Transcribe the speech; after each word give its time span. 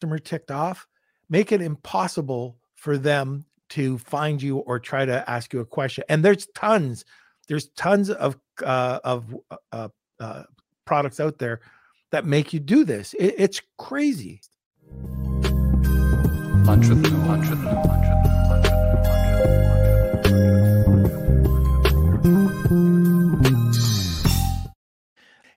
customer 0.00 0.18
ticked 0.18 0.50
off, 0.50 0.86
make 1.28 1.52
it 1.52 1.60
impossible 1.60 2.56
for 2.74 2.96
them 2.96 3.44
to 3.68 3.98
find 3.98 4.40
you 4.40 4.56
or 4.58 4.78
try 4.78 5.04
to 5.04 5.28
ask 5.28 5.52
you 5.52 5.60
a 5.60 5.64
question. 5.64 6.04
And 6.08 6.24
there's 6.24 6.46
tons, 6.54 7.04
there's 7.48 7.68
tons 7.76 8.08
of 8.08 8.38
uh, 8.64 9.00
of 9.04 9.36
uh, 9.72 9.88
uh, 10.18 10.44
products 10.86 11.20
out 11.20 11.38
there 11.38 11.60
that 12.12 12.24
make 12.24 12.54
you 12.54 12.60
do 12.60 12.84
this. 12.84 13.12
It, 13.14 13.34
it's 13.36 13.60
crazy. 13.76 14.40
Lunch 16.64 16.88
with 16.88 17.06
lunch 17.26 18.29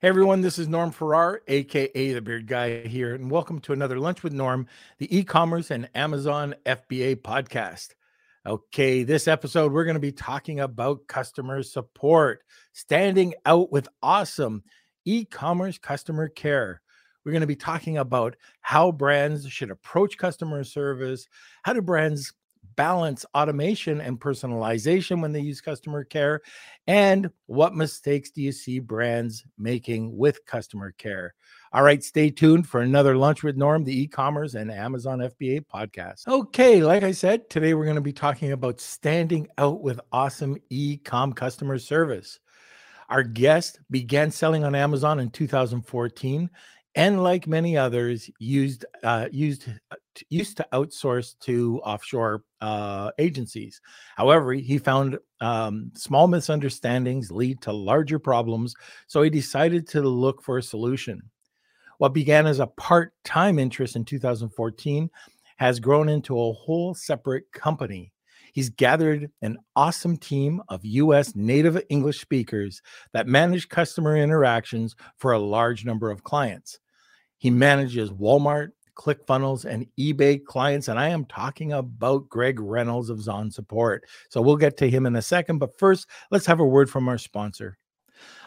Hey 0.04 0.10
everyone, 0.10 0.42
this 0.42 0.60
is 0.60 0.68
Norm 0.68 0.92
Farrar, 0.92 1.44
aka 1.48 2.12
the 2.12 2.22
Beard 2.22 2.46
Guy 2.46 2.86
here, 2.86 3.16
and 3.16 3.32
welcome 3.32 3.60
to 3.60 3.72
another 3.72 3.98
Lunch 4.00 4.22
with 4.22 4.34
Norm, 4.34 4.68
the 4.98 5.18
e-commerce 5.18 5.72
and 5.72 5.90
Amazon 5.96 6.56
FBA 6.66 7.21
podcast. 7.21 7.92
Okay, 8.46 9.04
this 9.04 9.30
episode 9.30 9.71
we're 9.71 9.86
going 9.86 9.94
to 9.94 10.02
be 10.02 10.11
talking 10.11 10.60
about 10.60 11.08
customer 11.08 11.64
support, 11.64 12.44
standing 12.74 13.34
out 13.46 13.71
with 13.71 13.88
awesome 14.02 14.64
e-commerce 15.06 15.78
customer 15.78 16.28
care. 16.28 16.82
We're 17.24 17.32
going 17.32 17.39
to 17.39 17.47
be 17.47 17.56
talking 17.56 17.97
about 17.97 18.36
how 18.60 18.92
brands 18.92 19.47
should 19.47 19.72
approach 19.72 20.18
customer 20.18 20.66
service, 20.66 21.30
how 21.61 21.72
do 21.72 21.82
brands 21.82 22.33
balance 22.75 23.25
automation 23.36 24.01
and 24.01 24.19
personalization 24.19 25.21
when 25.21 25.32
they 25.32 25.41
use 25.41 25.61
customer 25.61 26.04
care? 26.04 26.41
And 26.87 27.29
what 27.46 27.75
mistakes 27.75 28.32
do 28.32 28.41
you 28.41 28.51
see 28.51 28.79
brands 28.79 29.46
making 29.57 30.15
with 30.18 30.46
customer 30.46 30.91
care? 30.97 31.33
All 31.71 31.82
right, 31.82 32.03
stay 32.03 32.30
tuned 32.30 32.67
for 32.67 32.81
another 32.81 33.17
Lunch 33.17 33.41
with 33.41 33.58
Norm, 33.58 33.83
the 33.83 34.02
e 34.02 34.08
commerce 34.08 34.53
and 34.53 34.72
Amazon 34.72 35.19
FBA 35.19 35.66
podcast. 35.66 36.27
Okay, 36.27 36.83
like 36.83 37.03
I 37.03 37.11
said, 37.11 37.49
today 37.49 37.73
we're 37.73 37.86
going 37.86 37.95
to 37.95 38.02
be 38.02 38.13
talking 38.13 38.52
about 38.52 38.80
standing 38.80 39.47
out 39.58 39.81
with 39.81 39.99
awesome 40.11 40.58
e 40.69 40.97
com 40.97 41.33
customer 41.33 41.80
service. 41.80 42.39
Our 43.09 43.23
guest 43.23 43.80
began 43.91 44.31
selling 44.31 44.63
on 44.63 44.75
Amazon 44.75 45.19
in 45.19 45.30
2014 45.30 46.49
and 46.95 47.23
like 47.23 47.47
many 47.47 47.75
others 47.75 48.30
used 48.39 48.86
uh, 49.03 49.27
used 49.31 49.67
uh, 49.91 49.95
used 50.30 50.58
to 50.58 50.67
outsource 50.73 51.38
to 51.39 51.81
offshore 51.83 52.44
uh, 52.61 53.11
agencies. 53.17 53.81
However, 54.16 54.53
he 54.53 54.77
found 54.77 55.17
um, 55.41 55.91
small 55.95 56.27
misunderstandings 56.27 57.31
lead 57.31 57.61
to 57.61 57.71
larger 57.71 58.19
problems, 58.19 58.75
so 59.08 59.21
he 59.23 59.30
decided 59.30 59.88
to 59.89 60.02
look 60.02 60.44
for 60.44 60.58
a 60.58 60.64
solution. 60.64 61.21
What 61.97 62.14
began 62.14 62.45
as 62.45 62.59
a 62.59 62.67
part-time 62.67 63.59
interest 63.59 63.95
in 63.95 64.05
2014 64.05 65.09
has 65.58 65.80
grown 65.80 66.09
into 66.09 66.39
a 66.39 66.53
whole 66.53 66.94
separate 66.94 67.52
company. 67.52 68.11
He's 68.53 68.69
gathered 68.69 69.31
an 69.41 69.58
awesome 69.75 70.17
team 70.17 70.61
of 70.69 70.86
US 70.86 71.36
native 71.36 71.81
English 71.89 72.21
speakers 72.21 72.81
that 73.14 73.25
manage 73.25 73.69
customer 73.69 74.16
interactions 74.16 74.95
for 75.17 75.31
a 75.31 75.39
large 75.39 75.86
number 75.86 76.11
of 76.11 76.23
clients. 76.23 76.80
He 77.44 77.49
manages 77.49 78.09
Walmart, 78.09 78.69
ClickFunnels, 78.95 79.66
and 79.66 79.86
eBay 79.99 80.41
clients. 80.41 80.88
And 80.88 80.97
I 80.97 81.09
am 81.09 81.25
talking 81.25 81.73
about 81.73 82.30
Greg 82.30 82.58
Reynolds 82.58 83.09
of 83.09 83.19
Zon 83.19 83.52
Support. 83.52 84.05
So 84.30 84.41
we'll 84.41 84.55
get 84.55 84.77
to 84.77 84.89
him 84.89 85.05
in 85.05 85.17
a 85.17 85.22
second. 85.22 85.58
But 85.58 85.77
first, 85.77 86.08
let's 86.31 86.45
have 86.45 86.61
a 86.61 86.66
word 86.66 86.89
from 86.89 87.09
our 87.09 87.17
sponsor. 87.17 87.77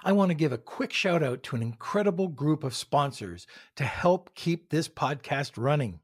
I 0.03 0.13
want 0.13 0.31
to 0.31 0.35
give 0.35 0.53
a 0.53 0.57
quick 0.57 0.95
shout 0.95 1.23
out 1.23 1.43
to 1.43 1.57
an 1.57 1.61
incredible 1.61 2.29
group 2.29 2.65
of 2.65 2.75
sponsors 2.75 3.47
to 3.75 3.85
help 3.85 4.35
keep 4.35 4.71
this 4.71 4.89
podcast 4.89 5.59
running. 5.59 6.01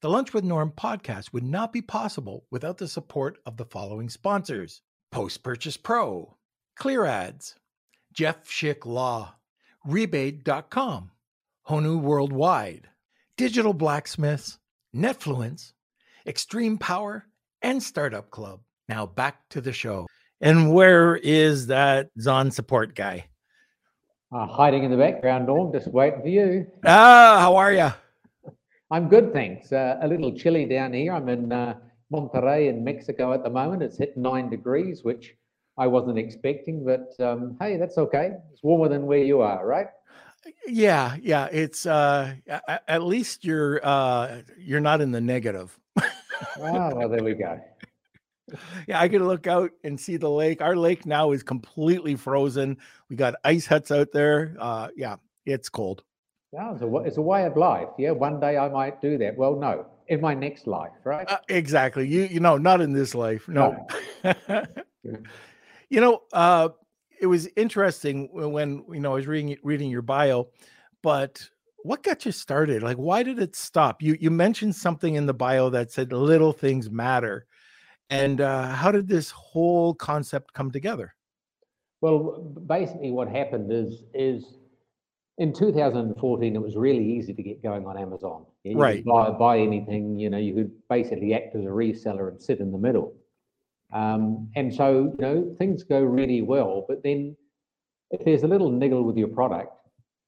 The 0.00 0.08
Lunch 0.08 0.32
with 0.32 0.44
Norm 0.44 0.70
podcast 0.70 1.32
would 1.32 1.42
not 1.42 1.72
be 1.72 1.82
possible 1.82 2.46
without 2.52 2.78
the 2.78 2.86
support 2.86 3.38
of 3.46 3.56
the 3.56 3.64
following 3.64 4.08
sponsors 4.08 4.80
Post 5.10 5.42
Purchase 5.42 5.76
Pro, 5.76 6.36
Clear 6.76 7.04
Ads, 7.04 7.56
Jeff 8.12 8.48
Schick 8.48 8.86
Law, 8.86 9.34
Rebate.com, 9.84 11.10
Honu 11.68 12.00
Worldwide, 12.00 12.88
Digital 13.36 13.74
Blacksmiths, 13.74 14.58
Netfluence, 14.96 15.74
Extreme 16.26 16.78
Power, 16.78 17.26
and 17.60 17.82
Startup 17.82 18.30
Club. 18.30 18.60
Now 18.88 19.04
back 19.04 19.46
to 19.50 19.60
the 19.60 19.72
show. 19.72 20.06
And 20.40 20.72
where 20.72 21.16
is 21.16 21.66
that 21.66 22.08
Zon 22.18 22.50
support 22.50 22.94
guy? 22.94 23.26
Uh, 24.32 24.46
hiding 24.46 24.84
in 24.84 24.90
the 24.90 24.96
background, 24.96 25.46
Norm, 25.46 25.70
just 25.70 25.88
waiting 25.88 26.22
for 26.22 26.28
you. 26.28 26.66
Ah, 26.86 27.36
how 27.38 27.56
are 27.56 27.72
you? 27.72 27.90
I'm 28.90 29.08
good, 29.08 29.34
thanks. 29.34 29.70
Uh, 29.70 29.98
a 30.00 30.08
little 30.08 30.32
chilly 30.32 30.64
down 30.64 30.94
here. 30.94 31.12
I'm 31.12 31.28
in 31.28 31.52
uh, 31.52 31.74
Monterrey 32.10 32.70
in 32.70 32.82
Mexico 32.82 33.34
at 33.34 33.42
the 33.42 33.50
moment. 33.50 33.82
It's 33.82 33.98
hit 33.98 34.16
nine 34.16 34.48
degrees, 34.48 35.04
which 35.04 35.34
I 35.76 35.86
wasn't 35.86 36.18
expecting, 36.18 36.82
but 36.82 37.12
um, 37.22 37.58
hey, 37.60 37.76
that's 37.76 37.98
okay. 37.98 38.30
It's 38.52 38.62
warmer 38.62 38.88
than 38.88 39.04
where 39.04 39.22
you 39.22 39.42
are, 39.42 39.66
right? 39.66 39.88
Yeah 40.66 41.16
yeah 41.22 41.46
it's 41.50 41.86
uh 41.86 42.34
at 42.86 43.02
least 43.02 43.44
you're 43.44 43.84
uh 43.84 44.42
you're 44.58 44.80
not 44.80 45.00
in 45.00 45.10
the 45.10 45.20
negative. 45.20 45.78
Oh 46.00 46.94
well 46.94 47.08
there 47.08 47.22
we 47.22 47.34
go. 47.34 47.60
Yeah 48.86 48.98
i 48.98 49.08
can 49.08 49.26
look 49.26 49.46
out 49.46 49.72
and 49.84 50.00
see 50.00 50.16
the 50.16 50.30
lake. 50.30 50.62
Our 50.62 50.74
lake 50.74 51.04
now 51.04 51.32
is 51.32 51.42
completely 51.42 52.16
frozen. 52.16 52.78
We 53.10 53.16
got 53.16 53.34
ice 53.44 53.66
huts 53.66 53.90
out 53.90 54.12
there. 54.12 54.56
Uh 54.58 54.88
yeah 54.96 55.16
it's 55.44 55.68
cold. 55.68 56.02
Yeah 56.52 56.72
it's 56.72 56.80
a, 56.82 56.96
it's 56.98 57.16
a 57.18 57.22
way 57.22 57.44
of 57.44 57.56
life. 57.58 57.88
Yeah 57.98 58.12
one 58.12 58.40
day 58.40 58.56
i 58.56 58.68
might 58.68 59.02
do 59.02 59.18
that. 59.18 59.36
Well 59.36 59.56
no 59.56 59.86
in 60.06 60.22
my 60.22 60.32
next 60.32 60.66
life 60.66 60.92
right? 61.04 61.30
Uh, 61.30 61.38
exactly. 61.48 62.08
You 62.08 62.22
you 62.22 62.40
know 62.40 62.56
not 62.56 62.80
in 62.80 62.92
this 62.94 63.14
life. 63.14 63.46
No, 63.48 63.86
no. 64.24 64.64
you 65.90 66.00
know 66.00 66.22
uh 66.32 66.70
it 67.20 67.26
was 67.26 67.48
interesting 67.56 68.28
when 68.32 68.84
you 68.92 69.00
know 69.00 69.12
I 69.12 69.16
was 69.16 69.26
reading 69.26 69.56
reading 69.62 69.90
your 69.90 70.02
bio, 70.02 70.48
but 71.02 71.48
what 71.82 72.02
got 72.02 72.26
you 72.26 72.32
started? 72.32 72.82
Like, 72.82 72.96
why 72.96 73.22
did 73.22 73.38
it 73.38 73.56
stop? 73.56 74.02
You 74.02 74.16
you 74.20 74.30
mentioned 74.30 74.74
something 74.74 75.14
in 75.14 75.26
the 75.26 75.34
bio 75.34 75.70
that 75.70 75.92
said 75.92 76.12
little 76.12 76.52
things 76.52 76.90
matter, 76.90 77.46
and 78.10 78.40
uh, 78.40 78.68
how 78.68 78.90
did 78.90 79.08
this 79.08 79.30
whole 79.30 79.94
concept 79.94 80.52
come 80.52 80.70
together? 80.70 81.14
Well, 82.00 82.54
basically, 82.66 83.10
what 83.10 83.28
happened 83.28 83.72
is 83.72 84.04
is 84.14 84.58
in 85.38 85.52
2014 85.52 86.54
it 86.54 86.60
was 86.60 86.76
really 86.76 87.04
easy 87.04 87.32
to 87.32 87.42
get 87.42 87.62
going 87.62 87.86
on 87.86 87.96
Amazon. 87.96 88.44
You 88.64 88.78
right. 88.78 89.04
buy 89.04 89.30
buy 89.30 89.58
anything, 89.58 90.18
you 90.18 90.30
know, 90.30 90.38
you 90.38 90.54
could 90.54 90.70
basically 90.88 91.34
act 91.34 91.54
as 91.54 91.62
a 91.62 91.68
reseller 91.68 92.28
and 92.28 92.42
sit 92.42 92.60
in 92.60 92.72
the 92.72 92.78
middle. 92.78 93.14
Um, 93.92 94.50
and 94.54 94.74
so, 94.74 95.14
you 95.18 95.22
know, 95.26 95.56
things 95.58 95.82
go 95.82 96.00
really 96.00 96.42
well, 96.42 96.84
but 96.88 97.02
then 97.02 97.36
if 98.10 98.24
there's 98.24 98.42
a 98.42 98.48
little 98.48 98.70
niggle 98.70 99.02
with 99.02 99.16
your 99.16 99.28
product, 99.28 99.72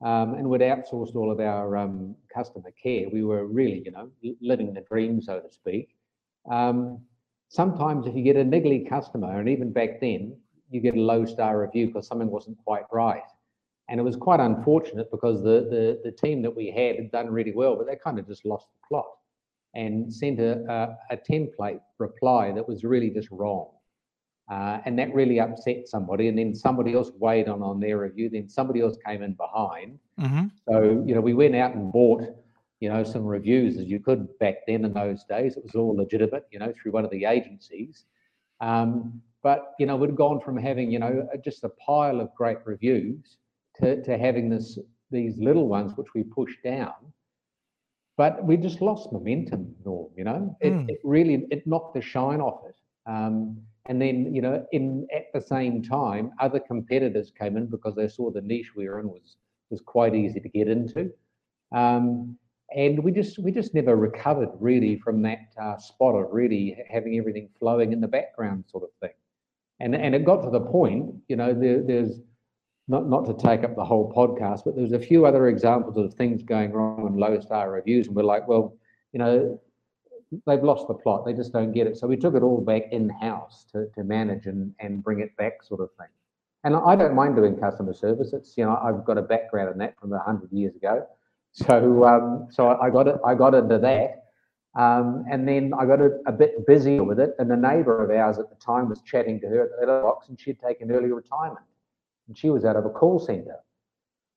um, 0.02 0.34
and 0.34 0.48
we'd 0.48 0.62
outsourced 0.62 1.14
all 1.14 1.30
of 1.30 1.40
our 1.40 1.76
um, 1.76 2.16
customer 2.34 2.70
care, 2.82 3.06
we 3.12 3.22
were 3.22 3.46
really, 3.46 3.82
you 3.84 3.90
know, 3.90 4.10
living 4.40 4.72
the 4.72 4.80
dream, 4.80 5.20
so 5.20 5.40
to 5.40 5.50
speak. 5.50 5.94
Um, 6.50 7.00
sometimes 7.48 8.06
if 8.06 8.14
you 8.14 8.22
get 8.22 8.36
a 8.36 8.44
niggly 8.44 8.88
customer, 8.88 9.38
and 9.38 9.48
even 9.48 9.72
back 9.72 10.00
then, 10.00 10.36
you 10.70 10.80
get 10.80 10.96
a 10.96 11.00
low 11.00 11.26
star 11.26 11.60
review 11.60 11.88
because 11.88 12.06
something 12.06 12.30
wasn't 12.30 12.56
quite 12.64 12.84
right. 12.90 13.24
And 13.90 14.00
it 14.00 14.04
was 14.04 14.16
quite 14.16 14.40
unfortunate 14.40 15.10
because 15.10 15.42
the, 15.42 15.66
the, 15.68 16.00
the 16.04 16.12
team 16.12 16.42
that 16.42 16.54
we 16.54 16.70
had 16.70 16.96
had 16.96 17.10
done 17.10 17.28
really 17.28 17.52
well, 17.52 17.76
but 17.76 17.86
they 17.86 17.96
kind 17.96 18.18
of 18.18 18.26
just 18.26 18.46
lost 18.46 18.68
the 18.68 18.88
plot 18.88 19.06
and 19.74 20.12
sent 20.12 20.40
a, 20.40 20.96
a, 21.10 21.14
a 21.14 21.16
template 21.16 21.80
reply 21.98 22.52
that 22.52 22.66
was 22.66 22.84
really 22.84 23.10
just 23.10 23.28
wrong. 23.30 23.68
Uh, 24.50 24.80
and 24.84 24.98
that 24.98 25.14
really 25.14 25.38
upset 25.38 25.86
somebody. 25.86 26.26
And 26.26 26.36
then 26.36 26.54
somebody 26.54 26.92
else 26.92 27.12
weighed 27.18 27.48
on 27.48 27.62
on 27.62 27.78
their 27.78 27.98
review. 27.98 28.28
Then 28.28 28.48
somebody 28.48 28.80
else 28.80 28.96
came 29.06 29.22
in 29.22 29.34
behind. 29.34 30.00
Mm-hmm. 30.18 30.46
So 30.68 31.04
you 31.06 31.14
know, 31.14 31.20
we 31.20 31.34
went 31.34 31.54
out 31.54 31.74
and 31.74 31.92
bought 31.92 32.24
you 32.80 32.88
know 32.88 33.04
some 33.04 33.24
reviews 33.24 33.78
as 33.78 33.86
you 33.86 34.00
could 34.00 34.26
back 34.40 34.66
then 34.66 34.84
in 34.84 34.92
those 34.92 35.22
days. 35.24 35.56
It 35.56 35.62
was 35.62 35.76
all 35.76 35.94
legitimate, 35.94 36.46
you 36.50 36.58
know, 36.58 36.72
through 36.82 36.90
one 36.90 37.04
of 37.04 37.12
the 37.12 37.26
agencies. 37.26 38.06
Um, 38.60 39.22
but 39.42 39.74
you 39.78 39.86
know, 39.86 39.94
we'd 39.94 40.16
gone 40.16 40.40
from 40.40 40.56
having 40.56 40.90
you 40.90 40.98
know 40.98 41.28
just 41.44 41.62
a 41.62 41.68
pile 41.68 42.20
of 42.20 42.34
great 42.34 42.58
reviews 42.64 43.36
to, 43.80 44.02
to 44.02 44.18
having 44.18 44.50
this 44.50 44.80
these 45.12 45.38
little 45.38 45.68
ones 45.68 45.92
which 45.96 46.08
we 46.12 46.24
pushed 46.24 46.62
down 46.64 46.94
but 48.20 48.44
we 48.44 48.58
just 48.58 48.82
lost 48.82 49.10
momentum, 49.12 49.74
Norm. 49.82 50.10
You 50.14 50.24
know, 50.24 50.54
it, 50.60 50.74
mm. 50.74 50.90
it 50.90 51.00
really 51.02 51.46
it 51.50 51.66
knocked 51.66 51.94
the 51.94 52.02
shine 52.02 52.42
off 52.42 52.60
it. 52.68 52.76
Um, 53.06 53.56
and 53.86 53.96
then, 53.98 54.34
you 54.34 54.42
know, 54.42 54.66
in 54.72 55.06
at 55.10 55.32
the 55.32 55.40
same 55.40 55.82
time, 55.82 56.30
other 56.38 56.60
competitors 56.60 57.32
came 57.40 57.56
in 57.56 57.64
because 57.64 57.94
they 57.94 58.08
saw 58.08 58.30
the 58.30 58.42
niche 58.42 58.72
we 58.76 58.86
were 58.90 59.00
in 59.00 59.08
was 59.08 59.36
was 59.70 59.80
quite 59.80 60.14
easy 60.14 60.38
to 60.38 60.50
get 60.50 60.68
into. 60.68 61.10
Um, 61.74 62.36
and 62.76 63.02
we 63.02 63.10
just 63.10 63.38
we 63.38 63.52
just 63.52 63.72
never 63.72 63.96
recovered 63.96 64.50
really 64.60 64.98
from 64.98 65.22
that 65.22 65.46
uh, 65.58 65.78
spot 65.78 66.14
of 66.14 66.26
really 66.30 66.76
having 66.90 67.16
everything 67.16 67.48
flowing 67.58 67.94
in 67.94 68.02
the 68.02 68.08
background 68.18 68.64
sort 68.70 68.84
of 68.84 68.90
thing. 69.00 69.16
And 69.80 69.94
and 69.94 70.14
it 70.14 70.26
got 70.26 70.42
to 70.42 70.50
the 70.50 70.60
point, 70.60 71.06
you 71.28 71.36
know, 71.36 71.54
there, 71.54 71.82
there's 71.82 72.20
not, 72.90 73.08
not 73.08 73.24
to 73.26 73.34
take 73.34 73.62
up 73.62 73.76
the 73.76 73.84
whole 73.84 74.12
podcast, 74.12 74.64
but 74.64 74.74
there's 74.74 74.92
a 74.92 74.98
few 74.98 75.24
other 75.24 75.46
examples 75.46 75.96
of 75.96 76.12
things 76.14 76.42
going 76.42 76.72
wrong 76.72 77.06
and 77.06 77.16
low 77.16 77.38
star 77.38 77.70
reviews. 77.70 78.08
And 78.08 78.16
we're 78.16 78.24
like, 78.24 78.48
well, 78.48 78.76
you 79.12 79.20
know, 79.20 79.60
they've 80.44 80.62
lost 80.62 80.88
the 80.88 80.94
plot. 80.94 81.24
They 81.24 81.32
just 81.32 81.52
don't 81.52 81.70
get 81.70 81.86
it. 81.86 81.96
So 81.96 82.08
we 82.08 82.16
took 82.16 82.34
it 82.34 82.42
all 82.42 82.60
back 82.60 82.82
in-house 82.90 83.66
to, 83.72 83.86
to 83.94 84.02
manage 84.02 84.46
and, 84.46 84.74
and 84.80 85.04
bring 85.04 85.20
it 85.20 85.36
back 85.36 85.62
sort 85.62 85.80
of 85.80 85.90
thing. 85.96 86.08
And 86.64 86.74
I 86.74 86.96
don't 86.96 87.14
mind 87.14 87.36
doing 87.36 87.56
customer 87.56 87.94
service. 87.94 88.32
It's, 88.32 88.58
you 88.58 88.64
know, 88.64 88.76
I've 88.82 89.04
got 89.04 89.18
a 89.18 89.22
background 89.22 89.70
in 89.70 89.78
that 89.78 89.98
from 90.00 90.10
hundred 90.10 90.50
years 90.50 90.74
ago. 90.74 91.06
So, 91.52 92.04
um, 92.04 92.48
so 92.50 92.76
I 92.80 92.90
got 92.90 93.08
it, 93.08 93.16
I 93.24 93.34
got 93.34 93.54
into 93.54 93.78
that. 93.78 94.24
Um, 94.80 95.24
and 95.28 95.48
then 95.48 95.72
I 95.78 95.84
got 95.84 96.00
a, 96.00 96.18
a, 96.26 96.32
bit 96.32 96.64
busier 96.64 97.02
with 97.02 97.18
it. 97.18 97.34
And 97.40 97.50
a 97.50 97.56
neighbour 97.56 98.04
of 98.04 98.10
ours 98.10 98.38
at 98.38 98.48
the 98.50 98.54
time 98.56 98.88
was 98.88 99.00
chatting 99.02 99.40
to 99.40 99.48
her 99.48 99.62
at 99.62 99.70
the 99.70 99.86
letterbox 99.86 100.28
and 100.28 100.40
she'd 100.40 100.60
taken 100.60 100.92
early 100.92 101.10
retirement. 101.10 101.64
And 102.30 102.38
she 102.38 102.48
was 102.48 102.64
out 102.64 102.76
of 102.76 102.86
a 102.86 102.90
call 102.90 103.18
centre. 103.18 103.58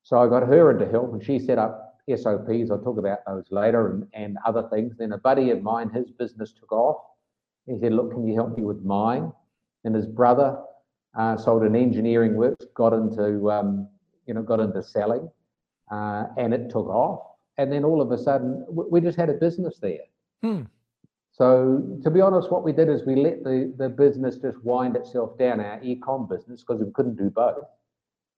So 0.02 0.18
I 0.18 0.28
got 0.28 0.42
her 0.48 0.72
into 0.72 0.90
help 0.90 1.14
and 1.14 1.24
she 1.24 1.38
set 1.38 1.60
up 1.60 2.02
SOPs. 2.10 2.72
I'll 2.72 2.82
talk 2.84 2.98
about 2.98 3.20
those 3.28 3.46
later 3.52 3.92
and, 3.92 4.08
and 4.14 4.38
other 4.48 4.68
things. 4.74 4.96
Then 4.98 5.12
a 5.12 5.20
buddy 5.20 5.52
of 5.52 5.62
mine, 5.62 5.92
his 5.92 6.10
business 6.10 6.54
took 6.54 6.72
off. 6.72 7.04
He 7.68 7.78
said, 7.80 7.94
Look, 7.94 8.12
can 8.12 8.28
you 8.28 8.34
help 8.34 8.58
me 8.58 8.64
with 8.64 8.82
mine? 8.82 9.32
And 9.84 9.94
his 9.94 10.08
brother 10.08 10.58
uh, 11.16 11.38
sold 11.38 11.62
an 11.62 11.76
engineering 11.76 12.36
works, 12.36 12.66
got 12.74 12.94
into 12.94 13.52
um, 13.52 13.88
you 14.26 14.34
know, 14.34 14.42
got 14.42 14.60
into 14.60 14.82
selling, 14.82 15.30
uh, 15.92 16.26
and 16.36 16.52
it 16.52 16.72
took 16.72 16.88
off. 16.88 17.22
And 17.60 17.72
then 17.72 17.84
all 17.84 18.02
of 18.02 18.12
a 18.12 18.18
sudden, 18.18 18.66
we 18.70 19.02
just 19.02 19.20
had 19.20 19.30
a 19.30 19.34
business 19.34 19.78
there. 19.80 20.00
Hmm. 20.42 20.64
So 21.34 22.00
to 22.04 22.10
be 22.10 22.22
honest, 22.22 22.52
what 22.52 22.64
we 22.64 22.74
did 22.74 22.90
is 22.90 23.04
we 23.06 23.16
let 23.16 23.44
the, 23.44 23.74
the 23.78 23.90
business 23.90 24.38
just 24.38 24.64
wind 24.64 24.96
itself 24.96 25.38
down, 25.38 25.60
our 25.60 25.82
e-com 25.84 26.28
business, 26.28 26.62
because 26.62 26.84
we 26.84 26.92
couldn't 26.92 27.16
do 27.16 27.30
both, 27.30 27.66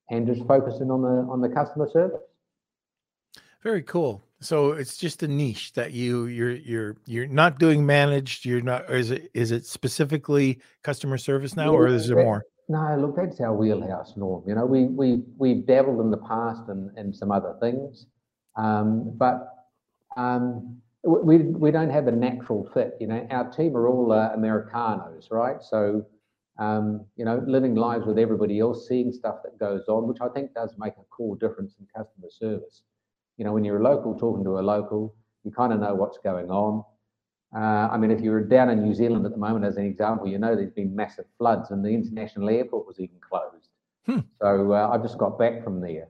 and 0.09 0.27
just 0.27 0.45
focusing 0.47 0.91
on 0.91 1.01
the 1.01 1.31
on 1.31 1.41
the 1.41 1.49
customer 1.49 1.89
service. 1.91 2.21
Very 3.63 3.81
cool. 3.83 4.23
So 4.41 4.73
it's 4.73 4.97
just 4.97 5.23
a 5.23 5.27
niche 5.27 5.73
that 5.73 5.91
you 5.91 6.25
you're 6.25 6.51
you're 6.51 6.97
you're 7.05 7.27
not 7.27 7.57
doing 7.57 7.85
managed. 7.85 8.45
You're 8.45 8.61
not. 8.61 8.89
is 8.91 9.11
it 9.11 9.29
is 9.33 9.51
it 9.51 9.65
specifically 9.65 10.59
customer 10.83 11.17
service 11.17 11.55
now, 11.55 11.71
yeah, 11.71 11.77
or 11.77 11.87
is 11.87 12.07
there 12.07 12.23
more? 12.23 12.45
No, 12.67 12.97
look, 12.99 13.15
that's 13.15 13.39
our 13.41 13.53
wheelhouse, 13.53 14.13
Norm. 14.15 14.43
You 14.47 14.55
know, 14.55 14.65
we 14.65 14.85
we 14.85 15.23
we 15.37 15.55
dabbled 15.55 15.99
in 16.01 16.11
the 16.11 16.17
past 16.17 16.63
and 16.67 16.95
and 16.97 17.15
some 17.15 17.31
other 17.31 17.55
things, 17.59 18.07
um, 18.55 19.13
but 19.17 19.47
um, 20.17 20.77
we 21.03 21.37
we 21.37 21.71
don't 21.71 21.91
have 21.91 22.07
a 22.07 22.11
natural 22.11 22.69
fit. 22.73 22.97
You 22.99 23.07
know, 23.07 23.27
our 23.29 23.49
team 23.51 23.75
are 23.77 23.87
all 23.87 24.11
uh, 24.11 24.31
Americanos, 24.33 25.29
right? 25.31 25.57
So, 25.61 26.05
um, 26.57 27.05
you 27.15 27.25
know, 27.25 27.43
living 27.45 27.75
lives 27.75 28.05
with 28.05 28.17
everybody 28.17 28.59
else, 28.59 28.87
seeing 28.87 29.11
stuff 29.11 29.37
that 29.43 29.59
goes 29.59 29.83
on, 29.87 30.07
which 30.07 30.21
I 30.21 30.29
think 30.29 30.53
does 30.53 30.73
make 30.77 30.93
a 30.93 31.03
core 31.09 31.35
difference 31.35 31.75
in 31.79 31.85
customer 31.87 32.29
service. 32.29 32.83
You 33.37 33.45
know, 33.45 33.51
when 33.51 33.65
you're 33.65 33.79
a 33.79 33.83
local 33.83 34.17
talking 34.17 34.43
to 34.45 34.59
a 34.59 34.61
local, 34.61 35.13
you 35.43 35.51
kind 35.51 35.73
of 35.73 35.79
know 35.79 35.93
what's 35.93 36.17
going 36.17 36.49
on. 36.49 36.83
Uh, 37.55 37.89
I 37.91 37.97
mean, 37.97 38.11
if 38.11 38.21
you're 38.21 38.41
down 38.41 38.69
in 38.69 38.83
New 38.83 38.93
Zealand 38.93 39.25
at 39.25 39.31
the 39.31 39.37
moment, 39.37 39.65
as 39.65 39.77
an 39.77 39.85
example, 39.85 40.27
you 40.27 40.37
know 40.37 40.55
there's 40.55 40.71
been 40.71 40.95
massive 40.95 41.25
floods 41.37 41.71
and 41.71 41.83
the 41.83 41.89
international 41.89 42.49
airport 42.49 42.87
was 42.87 42.99
even 42.99 43.15
closed. 43.19 43.69
Hmm. 44.05 44.19
So 44.41 44.73
uh, 44.73 44.89
I've 44.91 45.01
just 45.01 45.17
got 45.17 45.37
back 45.39 45.63
from 45.63 45.81
there. 45.81 46.07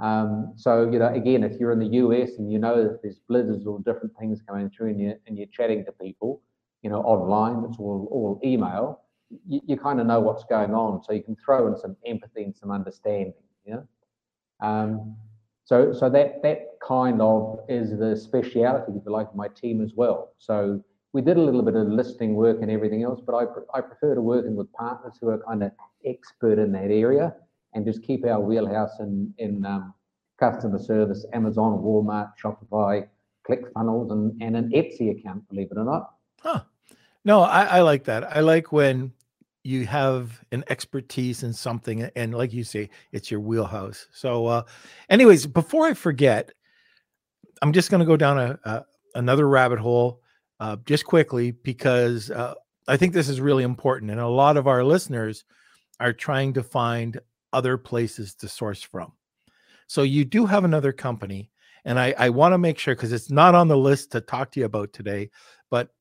Um, 0.00 0.52
so 0.56 0.88
you 0.90 0.98
know, 0.98 1.08
again, 1.08 1.42
if 1.42 1.58
you're 1.58 1.72
in 1.72 1.78
the 1.78 1.98
US 1.98 2.30
and 2.38 2.52
you 2.52 2.58
know 2.58 2.82
that 2.82 3.02
there's 3.02 3.18
blizzards 3.28 3.66
or 3.66 3.80
different 3.80 4.16
things 4.18 4.40
coming 4.46 4.70
through, 4.70 4.90
and 4.90 5.00
you 5.00 5.14
and 5.26 5.36
you're 5.36 5.48
chatting 5.48 5.84
to 5.84 5.92
people, 5.92 6.42
you 6.82 6.90
know, 6.90 7.00
online, 7.02 7.64
it's 7.68 7.78
all 7.78 8.08
all 8.10 8.40
email. 8.44 9.00
You, 9.46 9.60
you 9.66 9.76
kind 9.76 10.00
of 10.00 10.06
know 10.06 10.20
what's 10.20 10.44
going 10.44 10.72
on, 10.74 11.02
so 11.02 11.12
you 11.12 11.22
can 11.22 11.36
throw 11.36 11.66
in 11.68 11.76
some 11.78 11.96
empathy 12.06 12.44
and 12.44 12.56
some 12.56 12.70
understanding. 12.70 13.34
Know. 13.66 13.86
Um, 14.60 15.16
so, 15.64 15.92
so 15.92 16.08
that 16.08 16.42
that 16.42 16.78
kind 16.82 17.20
of 17.20 17.60
is 17.68 17.90
the 17.98 18.16
speciality, 18.16 18.92
if 18.96 19.02
you 19.04 19.12
like, 19.12 19.28
of 19.28 19.34
my 19.34 19.48
team 19.48 19.82
as 19.82 19.92
well. 19.94 20.32
So 20.38 20.82
we 21.12 21.20
did 21.20 21.36
a 21.36 21.42
little 21.42 21.62
bit 21.62 21.74
of 21.74 21.88
listing 21.88 22.34
work 22.34 22.62
and 22.62 22.70
everything 22.70 23.02
else, 23.02 23.20
but 23.24 23.34
I, 23.34 23.44
I 23.76 23.80
prefer 23.82 24.14
to 24.14 24.20
working 24.20 24.56
with 24.56 24.72
partners 24.72 25.18
who 25.20 25.28
are 25.28 25.42
kind 25.46 25.62
of 25.62 25.72
expert 26.06 26.58
in 26.58 26.72
that 26.72 26.90
area 26.90 27.34
and 27.74 27.84
just 27.84 28.02
keep 28.02 28.24
our 28.24 28.40
wheelhouse 28.40 28.98
in 29.00 29.34
in 29.36 29.66
um, 29.66 29.92
customer 30.40 30.78
service, 30.78 31.26
Amazon, 31.34 31.78
Walmart, 31.82 32.32
Shopify, 32.42 33.06
ClickFunnels, 33.46 34.10
and 34.10 34.40
and 34.40 34.56
an 34.56 34.70
Etsy 34.70 35.10
account, 35.10 35.46
believe 35.50 35.68
it 35.70 35.76
or 35.76 35.84
not. 35.84 36.14
Huh. 36.40 36.62
No, 37.24 37.42
I, 37.42 37.64
I 37.64 37.80
like 37.82 38.04
that. 38.04 38.34
I 38.34 38.40
like 38.40 38.72
when 38.72 39.12
you 39.64 39.86
have 39.86 40.42
an 40.52 40.64
expertise 40.68 41.42
in 41.42 41.52
something 41.52 42.02
and 42.16 42.34
like 42.34 42.52
you 42.52 42.64
say 42.64 42.88
it's 43.12 43.30
your 43.30 43.40
wheelhouse. 43.40 44.06
So 44.12 44.46
uh 44.46 44.62
anyways 45.10 45.46
before 45.46 45.86
i 45.86 45.94
forget 45.94 46.52
i'm 47.62 47.72
just 47.72 47.90
going 47.90 48.00
to 48.00 48.06
go 48.06 48.16
down 48.16 48.38
a, 48.38 48.58
a, 48.64 48.84
another 49.14 49.48
rabbit 49.48 49.78
hole 49.78 50.20
uh 50.60 50.76
just 50.86 51.04
quickly 51.04 51.50
because 51.50 52.30
uh 52.30 52.54
i 52.86 52.96
think 52.96 53.12
this 53.12 53.28
is 53.28 53.40
really 53.40 53.64
important 53.64 54.10
and 54.10 54.20
a 54.20 54.28
lot 54.28 54.56
of 54.56 54.66
our 54.66 54.84
listeners 54.84 55.44
are 56.00 56.12
trying 56.12 56.52
to 56.52 56.62
find 56.62 57.20
other 57.52 57.76
places 57.76 58.34
to 58.34 58.48
source 58.48 58.82
from. 58.82 59.12
So 59.86 60.02
you 60.02 60.24
do 60.24 60.46
have 60.46 60.64
another 60.64 60.92
company 60.92 61.50
and 61.84 61.98
i 61.98 62.14
i 62.18 62.28
want 62.28 62.52
to 62.52 62.58
make 62.58 62.78
sure 62.78 62.94
because 62.94 63.12
it's 63.12 63.30
not 63.30 63.54
on 63.54 63.68
the 63.68 63.76
list 63.76 64.10
to 64.12 64.20
talk 64.20 64.50
to 64.50 64.60
you 64.60 64.66
about 64.66 64.92
today 64.92 65.30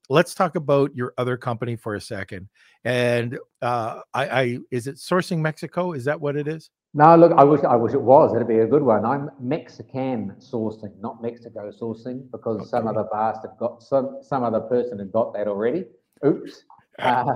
let's 0.09 0.33
talk 0.33 0.55
about 0.55 0.95
your 0.95 1.13
other 1.17 1.37
company 1.37 1.75
for 1.75 1.95
a 1.95 2.01
second. 2.01 2.49
And 2.83 3.37
uh, 3.61 4.01
I, 4.13 4.27
I 4.27 4.57
is 4.71 4.87
it 4.87 4.95
Sourcing 4.95 5.39
Mexico? 5.39 5.93
Is 5.93 6.05
that 6.05 6.19
what 6.19 6.35
it 6.35 6.47
is? 6.47 6.69
No, 6.93 7.15
look, 7.15 7.33
I 7.37 7.43
wish 7.43 7.61
I 7.63 7.75
wish 7.75 7.93
it 7.93 8.01
was. 8.01 8.33
It'd 8.33 8.47
be 8.47 8.59
a 8.59 8.65
good 8.65 8.81
one. 8.81 9.05
I'm 9.05 9.29
Mexican 9.39 10.35
sourcing, 10.39 10.99
not 10.99 11.21
Mexico 11.21 11.69
sourcing, 11.69 12.31
because 12.31 12.61
okay. 12.61 12.69
some 12.69 12.87
other 12.87 13.05
bastard 13.11 13.51
got 13.59 13.83
some 13.83 14.17
some 14.21 14.43
other 14.43 14.61
person 14.61 14.99
had 14.99 15.11
got 15.11 15.33
that 15.33 15.47
already. 15.47 15.85
Oops. 16.25 16.63
Uh, 16.99 17.31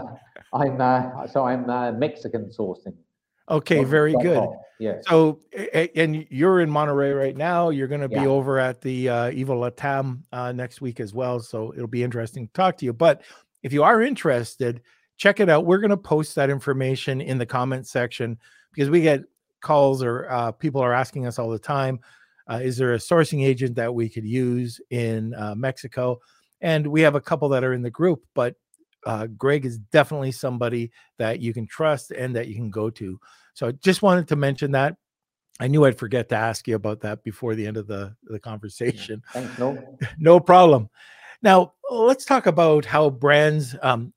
I'm 0.56 0.81
uh, 0.81 1.27
so 1.27 1.45
I'm 1.45 1.69
uh, 1.69 1.91
Mexican 1.91 2.50
sourcing. 2.50 2.95
Okay, 3.49 3.83
very 3.83 4.13
good. 4.21 4.47
Yeah. 4.79 4.99
So, 5.07 5.39
and 5.95 6.25
you're 6.31 6.61
in 6.61 6.69
Monterrey 6.69 7.15
right 7.15 7.38
now. 7.38 7.69
You're 7.69 7.88
going 7.88 8.01
to 8.01 8.09
be 8.09 8.15
yeah. 8.15 8.25
over 8.25 8.57
at 8.57 8.81
the 8.81 9.09
uh, 9.09 9.31
Evo 9.31 9.49
Latam 9.49 10.23
uh, 10.31 10.51
next 10.51 10.81
week 10.81 10.99
as 10.99 11.13
well. 11.13 11.39
So 11.39 11.71
it'll 11.73 11.88
be 11.88 12.01
interesting 12.03 12.47
to 12.47 12.53
talk 12.53 12.77
to 12.77 12.85
you. 12.85 12.93
But 12.93 13.21
if 13.61 13.73
you 13.73 13.83
are 13.83 14.01
interested, 14.01 14.81
check 15.17 15.39
it 15.39 15.49
out. 15.49 15.65
We're 15.65 15.77
going 15.77 15.91
to 15.91 15.97
post 15.97 16.33
that 16.33 16.49
information 16.49 17.21
in 17.21 17.38
the 17.38 17.45
comment 17.45 17.88
section 17.88 18.39
because 18.73 18.89
we 18.89 19.01
get 19.01 19.21
calls 19.61 20.01
or 20.01 20.27
uh, 20.31 20.51
people 20.51 20.81
are 20.81 20.93
asking 20.93 21.27
us 21.27 21.38
all 21.38 21.51
the 21.51 21.59
time. 21.59 21.99
Uh, 22.49 22.59
is 22.63 22.75
there 22.75 22.93
a 22.95 22.97
sourcing 22.97 23.45
agent 23.45 23.75
that 23.75 23.93
we 23.93 24.09
could 24.09 24.25
use 24.25 24.81
in 24.89 25.35
uh, 25.35 25.53
Mexico? 25.55 26.19
And 26.59 26.88
we 26.88 27.01
have 27.01 27.13
a 27.13 27.21
couple 27.21 27.49
that 27.49 27.63
are 27.63 27.73
in 27.73 27.83
the 27.83 27.91
group, 27.91 28.23
but 28.33 28.55
uh, 29.05 29.27
Greg 29.27 29.65
is 29.65 29.77
definitely 29.77 30.31
somebody 30.31 30.91
that 31.17 31.39
you 31.39 31.53
can 31.53 31.67
trust 31.67 32.12
and 32.12 32.36
that 32.36 32.48
you 32.48 32.55
can 32.55 32.70
go 32.70 32.89
to. 32.89 33.20
So 33.53 33.67
I 33.67 33.72
just 33.72 34.01
wanted 34.01 34.27
to 34.29 34.36
mention 34.36 34.72
that. 34.72 34.96
I 35.60 35.67
knew 35.67 35.86
I'd 35.86 35.98
forget 35.98 36.29
to 36.29 36.36
ask 36.36 36.67
you 36.67 36.75
about 36.75 37.01
that 37.01 37.24
before 37.24 37.55
the 37.55 37.67
end 37.67 37.77
of 37.77 37.88
the, 37.88 38.15
the 38.24 38.39
conversation. 38.39 39.22
Thanks, 39.34 39.60
no. 39.60 39.98
no 40.17 40.39
problem. 40.39 40.89
Now 41.41 41.74
let's 41.89 42.25
talk 42.25 42.46
about 42.46 42.86
how 42.86 43.10
brands 43.10 43.75
um, 43.81 44.13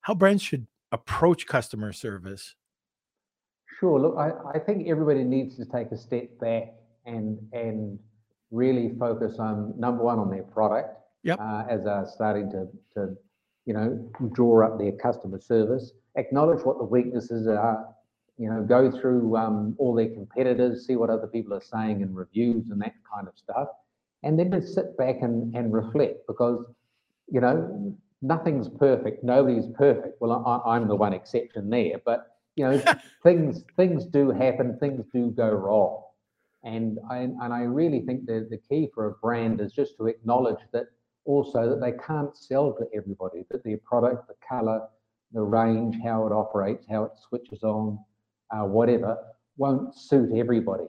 how 0.00 0.14
brands 0.14 0.42
should 0.42 0.66
approach 0.90 1.46
customer 1.46 1.92
service. 1.92 2.54
Sure. 3.78 4.00
Look, 4.00 4.16
I, 4.16 4.32
I 4.54 4.58
think 4.58 4.88
everybody 4.88 5.24
needs 5.24 5.56
to 5.56 5.64
take 5.64 5.90
a 5.92 5.96
step 5.96 6.28
back 6.40 6.74
and 7.06 7.38
and 7.52 7.98
really 8.50 8.94
focus 8.98 9.38
on 9.38 9.74
number 9.78 10.02
one 10.04 10.18
on 10.18 10.30
their 10.30 10.42
product. 10.42 10.98
Yep. 11.24 11.38
Uh, 11.40 11.64
as 11.68 11.86
are 11.86 12.06
starting 12.06 12.50
to 12.50 12.68
to 12.94 13.16
you 13.66 13.74
know 13.74 14.10
draw 14.32 14.66
up 14.66 14.78
their 14.78 14.92
customer 14.92 15.40
service. 15.40 15.92
Acknowledge 16.16 16.64
what 16.64 16.78
the 16.78 16.84
weaknesses 16.84 17.46
are 17.46 17.86
you 18.38 18.48
know, 18.48 18.62
go 18.62 18.90
through 18.90 19.36
um, 19.36 19.74
all 19.78 19.94
their 19.94 20.08
competitors, 20.08 20.86
see 20.86 20.96
what 20.96 21.10
other 21.10 21.26
people 21.26 21.54
are 21.54 21.62
saying 21.62 22.00
in 22.00 22.14
reviews 22.14 22.70
and 22.70 22.80
that 22.80 22.94
kind 23.12 23.28
of 23.28 23.34
stuff, 23.36 23.68
and 24.22 24.38
then 24.38 24.50
just 24.50 24.74
sit 24.74 24.96
back 24.96 25.16
and, 25.20 25.54
and 25.54 25.72
reflect 25.72 26.26
because, 26.26 26.64
you 27.30 27.40
know, 27.40 27.96
nothing's 28.20 28.68
perfect, 28.68 29.22
nobody's 29.22 29.66
perfect. 29.76 30.20
Well, 30.20 30.44
I, 30.44 30.74
I'm 30.74 30.88
the 30.88 30.96
one 30.96 31.12
exception 31.12 31.70
there, 31.70 32.00
but 32.04 32.36
you 32.56 32.64
know, 32.64 32.82
things 33.22 33.64
things 33.76 34.06
do 34.06 34.30
happen, 34.30 34.76
things 34.78 35.04
do 35.12 35.30
go 35.30 35.48
wrong, 35.48 36.02
and 36.64 36.98
I 37.10 37.18
and 37.18 37.52
I 37.52 37.60
really 37.60 38.00
think 38.00 38.26
that 38.26 38.48
the 38.50 38.58
key 38.58 38.88
for 38.94 39.06
a 39.06 39.12
brand 39.12 39.60
is 39.60 39.72
just 39.72 39.96
to 39.98 40.06
acknowledge 40.06 40.60
that 40.72 40.86
also 41.24 41.68
that 41.68 41.80
they 41.80 41.92
can't 42.04 42.36
sell 42.36 42.72
to 42.72 42.86
everybody, 42.94 43.44
that 43.50 43.64
their 43.64 43.78
product, 43.78 44.28
the 44.28 44.34
color, 44.46 44.82
the 45.32 45.42
range, 45.42 45.96
how 46.02 46.26
it 46.26 46.32
operates, 46.32 46.86
how 46.88 47.04
it 47.04 47.12
switches 47.28 47.62
on, 47.62 47.98
uh, 48.50 48.64
whatever, 48.64 49.16
won't 49.56 49.94
suit 49.96 50.30
everybody. 50.36 50.86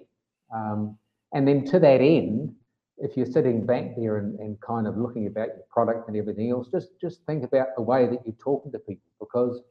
Um, 0.53 0.97
and 1.33 1.47
then 1.47 1.65
to 1.65 1.79
that 1.79 2.01
end, 2.01 2.53
if 2.97 3.17
you're 3.17 3.25
sitting 3.25 3.65
back 3.65 3.95
there 3.97 4.17
and, 4.17 4.39
and 4.39 4.59
kind 4.61 4.87
of 4.87 4.97
looking 4.97 5.27
about 5.27 5.47
your 5.47 5.65
product 5.69 6.07
and 6.07 6.17
everything 6.17 6.51
else, 6.51 6.67
just 6.71 6.89
just 7.01 7.25
think 7.25 7.43
about 7.43 7.69
the 7.75 7.81
way 7.81 8.05
that 8.05 8.19
you're 8.25 8.35
talking 8.39 8.71
to 8.71 8.79
people 8.79 9.11
because 9.19 9.61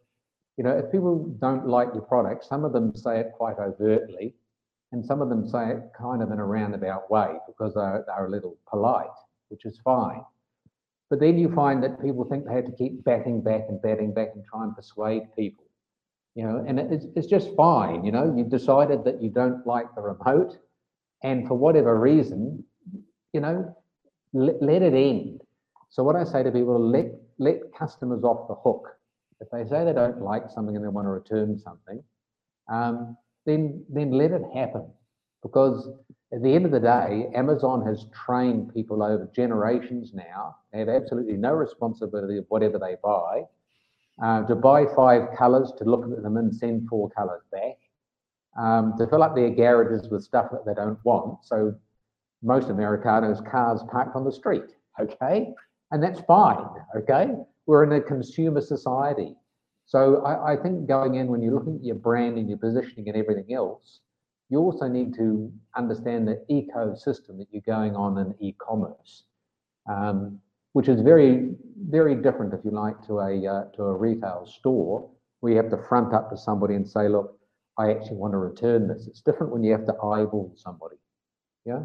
you 0.57 0.65
know 0.65 0.77
if 0.77 0.91
people 0.91 1.35
don't 1.41 1.67
like 1.67 1.89
your 1.95 2.03
product, 2.03 2.45
some 2.45 2.65
of 2.65 2.73
them 2.73 2.95
say 2.97 3.21
it 3.21 3.31
quite 3.37 3.59
overtly, 3.59 4.35
and 4.91 5.05
some 5.05 5.23
of 5.23 5.29
them 5.29 5.49
say 5.49 5.71
it 5.71 5.83
kind 5.97 6.23
of 6.23 6.33
in 6.33 6.39
a 6.39 6.45
roundabout 6.45 7.11
way 7.11 7.29
because 7.47 7.75
they're, 7.75 8.05
they're 8.07 8.27
a 8.27 8.31
little 8.31 8.57
polite, 8.69 9.07
which 9.49 9.65
is 9.65 9.79
fine. 9.85 10.23
But 11.13 11.21
then 11.21 11.37
you 11.37 11.55
find 11.55 11.83
that 11.83 12.01
people 12.01 12.25
think 12.25 12.47
they 12.47 12.55
have 12.55 12.65
to 12.65 12.73
keep 12.73 13.05
batting 13.05 13.43
back 13.43 13.67
and 13.69 13.83
batting 13.83 14.15
back 14.15 14.31
and 14.35 14.43
try 14.51 14.65
and 14.65 14.75
persuade 14.75 15.25
people, 15.37 15.67
you 16.35 16.43
know, 16.43 16.65
and 16.67 16.81
it's, 16.81 17.05
it's 17.15 17.27
just 17.27 17.55
fine. 17.55 18.03
You 18.03 18.13
know, 18.13 18.35
you've 18.35 18.49
decided 18.49 19.05
that 19.05 19.21
you 19.23 19.29
don't 19.29 19.67
like 19.67 19.95
the 19.95 20.01
remote, 20.01 20.57
and 21.23 21.47
for 21.47 21.55
whatever 21.55 22.01
reason, 22.01 22.65
you 23.35 23.41
know, 23.41 23.77
let, 24.33 24.63
let 24.63 24.81
it 24.81 24.95
end. 24.95 25.43
So 25.91 26.03
what 26.03 26.17
I 26.17 26.25
say 26.25 26.43
to 26.45 26.51
people, 26.51 26.81
let 26.81 27.09
let 27.37 27.59
customers 27.79 28.25
off 28.25 28.49
the 28.49 28.55
hook. 28.55 28.89
If 29.43 29.51
they 29.51 29.69
say 29.69 29.85
they 29.85 29.93
don't 29.93 30.23
like 30.23 30.45
something 30.55 30.75
and 30.75 30.83
they 30.83 30.89
want 30.89 31.05
to 31.05 31.11
return 31.11 31.59
something, 31.59 32.03
um, 32.73 33.19
then 33.45 33.85
then 33.91 34.13
let 34.13 34.31
it 34.31 34.45
happen, 34.55 34.87
because 35.43 35.91
at 36.33 36.43
the 36.43 36.55
end 36.55 36.65
of 36.65 36.71
the 36.71 36.81
day, 36.81 37.29
Amazon 37.35 37.85
has 37.85 38.07
trained 38.13 38.73
people 38.73 39.03
over 39.03 39.29
generations 39.35 40.13
now. 40.15 40.57
They 40.73 40.79
have 40.79 40.89
absolutely 40.89 41.37
no 41.37 41.53
responsibility 41.53 42.39
of 42.39 42.47
whatever 42.49 42.79
they 42.79 42.97
buy. 43.03 43.43
Uh, 44.23 44.47
to 44.47 44.55
buy 44.55 44.87
five 44.95 45.29
colours, 45.37 45.73
to 45.79 45.85
look 45.85 46.05
at 46.05 46.23
them 46.23 46.37
and 46.37 46.55
send 46.55 46.89
four 46.89 47.11
colours 47.11 47.43
back, 47.51 47.77
um, 48.59 48.95
to 48.99 49.07
fill 49.07 49.23
up 49.23 49.35
their 49.35 49.51
garages 49.51 50.09
with 50.09 50.23
stuff 50.23 50.51
that 50.53 50.65
they 50.65 50.75
don't 50.75 50.99
want. 51.05 51.45
So 51.45 51.75
most 52.43 52.69
Americanos' 52.69 53.41
cars 53.51 53.83
parked 53.91 54.17
on 54.17 54.25
the 54.25 54.33
street, 54.33 54.65
okay? 55.01 55.49
And 55.91 56.03
that's 56.03 56.21
fine, 56.21 56.67
okay? 56.97 57.29
We're 57.67 57.85
in 57.85 57.93
a 57.93 58.01
consumer 58.01 58.61
society. 58.61 59.35
So 59.87 60.23
I, 60.25 60.53
I 60.53 60.57
think 60.57 60.87
going 60.87 61.17
in, 61.17 61.27
when 61.27 61.43
you're 61.43 61.55
looking 61.55 61.77
at 61.77 61.85
your 61.85 61.97
brand 61.97 62.39
and 62.39 62.49
your 62.49 62.59
positioning 62.59 63.09
and 63.09 63.17
everything 63.17 63.53
else, 63.53 64.01
you 64.53 64.59
also 64.59 64.87
need 64.87 65.15
to 65.15 65.51
understand 65.79 66.29
the 66.29 66.45
ecosystem 66.51 67.39
that 67.39 67.47
you're 67.51 67.63
going 67.63 67.97
on 67.97 68.19
in 68.19 68.35
e-commerce, 68.39 69.25
um, 69.91 70.39
which 70.75 70.91
is 70.91 71.01
very, 71.01 71.55
very 71.89 72.15
different, 72.15 72.53
if 72.53 72.61
you 72.63 72.71
like, 72.71 73.01
to 73.07 73.21
a 73.21 73.47
uh, 73.47 73.65
to 73.75 73.85
a 73.85 73.97
retail 73.97 74.47
store 74.47 75.09
where 75.41 75.53
you 75.53 75.57
have 75.57 75.71
to 75.71 75.79
front 75.89 76.13
up 76.13 76.29
to 76.29 76.37
somebody 76.37 76.75
and 76.75 76.87
say, 76.87 77.09
"Look, 77.09 77.39
I 77.79 77.93
actually 77.93 78.19
want 78.19 78.35
to 78.35 78.39
return 78.39 78.89
this." 78.89 79.07
It's 79.07 79.23
different 79.23 79.55
when 79.55 79.65
you 79.65 79.73
have 79.73 79.87
to 79.87 79.95
eyeball 79.95 80.53
somebody. 80.55 80.97
Yeah. 81.65 81.85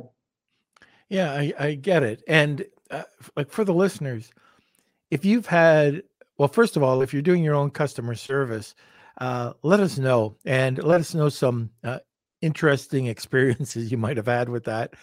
Yeah, 1.07 1.31
I, 1.31 1.53
I 1.57 1.75
get 1.75 2.03
it. 2.03 2.21
And 2.27 2.65
uh, 2.91 3.03
like 3.38 3.50
for 3.50 3.63
the 3.63 3.74
listeners, 3.74 4.33
if 5.09 5.24
you've 5.24 5.45
had, 5.45 6.03
well, 6.38 6.50
first 6.50 6.75
of 6.75 6.83
all, 6.83 7.01
if 7.01 7.13
you're 7.13 7.21
doing 7.21 7.45
your 7.45 7.55
own 7.55 7.69
customer 7.69 8.13
service, 8.13 8.75
uh, 9.19 9.53
let 9.63 9.79
us 9.79 9.97
know 9.97 10.36
and 10.45 10.83
let 10.83 11.00
us 11.00 11.15
know 11.15 11.29
some 11.29 11.69
uh, 11.86 12.00
interesting 12.41 13.08
experiences 13.08 13.91
you 13.91 13.98
might 13.98 14.17
have 14.17 14.27
had 14.27 14.50
with 14.50 14.65
that. 14.65 14.94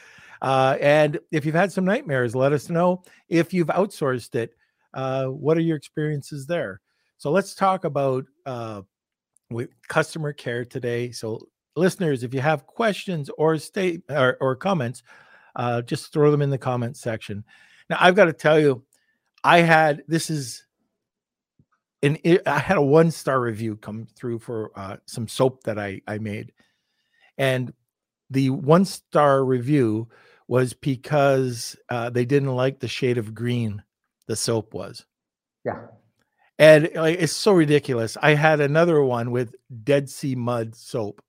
Uh, 0.42 0.76
and 0.80 1.18
if 1.32 1.46
you've 1.46 1.54
had 1.54 1.72
some 1.72 1.84
nightmares, 1.84 2.34
let 2.34 2.52
us 2.52 2.68
know. 2.68 3.02
If 3.28 3.54
you've 3.54 3.68
outsourced 3.68 4.34
it, 4.34 4.54
uh, 4.92 5.26
what 5.26 5.56
are 5.56 5.62
your 5.62 5.76
experiences 5.76 6.46
there? 6.46 6.80
So 7.16 7.30
let's 7.30 7.54
talk 7.54 7.84
about 7.84 8.26
uh, 8.44 8.82
with 9.50 9.70
customer 9.88 10.32
care 10.32 10.64
today. 10.64 11.10
So, 11.12 11.48
listeners, 11.76 12.22
if 12.22 12.34
you 12.34 12.40
have 12.40 12.66
questions 12.66 13.30
or 13.38 13.56
state 13.58 14.02
or, 14.10 14.36
or 14.40 14.56
comments, 14.56 15.02
uh, 15.56 15.82
just 15.82 16.12
throw 16.12 16.30
them 16.30 16.42
in 16.42 16.50
the 16.50 16.58
comments 16.58 17.00
section. 17.00 17.44
Now, 17.88 17.96
I've 18.00 18.16
got 18.16 18.26
to 18.26 18.32
tell 18.32 18.58
you, 18.58 18.84
I 19.42 19.58
had 19.60 20.02
this 20.08 20.30
is 20.30 20.64
an 22.02 22.18
I 22.46 22.58
had 22.58 22.76
a 22.76 22.82
one 22.82 23.10
star 23.10 23.40
review 23.40 23.76
come 23.76 24.06
through 24.16 24.40
for 24.40 24.70
uh, 24.74 24.96
some 25.06 25.28
soap 25.28 25.62
that 25.64 25.78
I 25.78 26.00
I 26.06 26.18
made, 26.18 26.52
and 27.38 27.72
the 28.30 28.50
one 28.50 28.84
star 28.84 29.44
review 29.44 30.08
was 30.48 30.74
because 30.74 31.76
uh, 31.88 32.10
they 32.10 32.24
didn't 32.24 32.54
like 32.54 32.80
the 32.80 32.88
shade 32.88 33.18
of 33.18 33.34
green 33.34 33.82
the 34.26 34.36
soap 34.36 34.74
was. 34.74 35.04
Yeah. 35.64 35.86
And 36.58 36.90
like 36.94 37.18
it's 37.18 37.32
so 37.32 37.52
ridiculous. 37.52 38.16
I 38.20 38.34
had 38.34 38.60
another 38.60 39.02
one 39.02 39.30
with 39.30 39.54
Dead 39.82 40.08
Sea 40.08 40.34
Mud 40.34 40.76
soap 40.76 41.22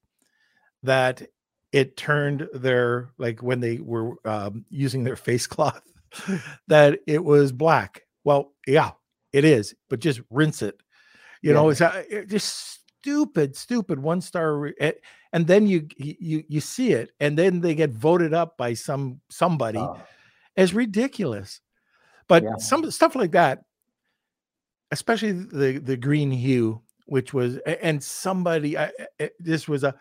that 0.84 1.28
it 1.72 1.98
turned 1.98 2.48
their 2.54 3.10
like 3.18 3.42
when 3.42 3.60
they 3.60 3.80
were 3.80 4.16
um, 4.26 4.66
using 4.70 5.04
their 5.04 5.16
face 5.16 5.48
cloth 5.48 5.82
that 6.68 7.00
it 7.08 7.24
was 7.24 7.52
black. 7.52 8.04
Well, 8.24 8.54
yeah, 8.68 8.92
it 9.34 9.46
is, 9.46 9.76
but 9.90 10.00
just 10.00 10.22
rinse 10.30 10.62
it. 10.62 10.80
You 11.42 11.50
yeah. 11.50 11.56
know, 11.56 11.70
it's 11.70 11.82
uh, 11.82 12.04
just 12.28 12.80
stupid, 13.02 13.56
stupid 13.56 14.00
one 14.00 14.22
star. 14.22 14.72
Eh, 14.80 14.94
and 15.36 15.48
then 15.48 15.68
you 15.68 15.90
you 15.98 16.46
you 16.48 16.62
see 16.62 16.94
it, 16.94 17.12
and 17.20 17.38
then 17.38 17.60
they 17.60 17.76
get 17.76 17.90
voted 17.90 18.34
up 18.34 18.56
by 18.56 18.74
some 18.74 19.20
somebody 19.30 19.80
oh. 19.80 20.00
as 20.56 20.74
ridiculous. 20.74 21.60
But 22.30 22.44
yeah. 22.44 22.56
some 22.58 22.90
stuff 22.90 23.18
like 23.18 23.34
that, 23.34 23.66
especially 24.92 25.34
the 25.34 25.80
the 25.80 25.98
green 25.98 26.32
hue, 26.32 26.82
which 27.06 27.34
was 27.34 27.58
and 27.58 28.02
somebody, 28.02 28.78
I, 28.78 28.92
this 29.38 29.68
was 29.68 29.84
a 29.84 29.94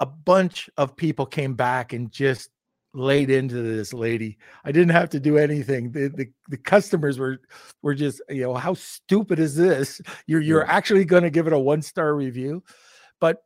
a 0.00 0.06
bunch 0.06 0.68
of 0.76 0.96
people 0.96 1.24
came 1.24 1.54
back 1.54 1.92
and 1.92 2.10
just 2.10 2.50
laid 2.94 3.30
into 3.30 3.62
this 3.62 3.94
lady. 3.94 4.38
I 4.64 4.72
didn't 4.72 4.90
have 4.90 5.10
to 5.10 5.20
do 5.20 5.38
anything. 5.38 5.92
The, 5.92 6.08
the, 6.08 6.26
the 6.48 6.56
customers 6.56 7.16
were 7.16 7.38
were 7.82 7.94
just, 7.94 8.20
you 8.28 8.42
know, 8.42 8.54
how 8.54 8.74
stupid 8.74 9.38
is 9.38 9.54
this? 9.54 10.00
You're 10.26 10.40
you're 10.40 10.66
actually 10.66 11.04
going 11.04 11.22
to 11.22 11.30
give 11.30 11.46
it 11.46 11.52
a 11.52 11.58
one 11.60 11.80
star 11.80 12.12
review, 12.16 12.64
but 13.20 13.44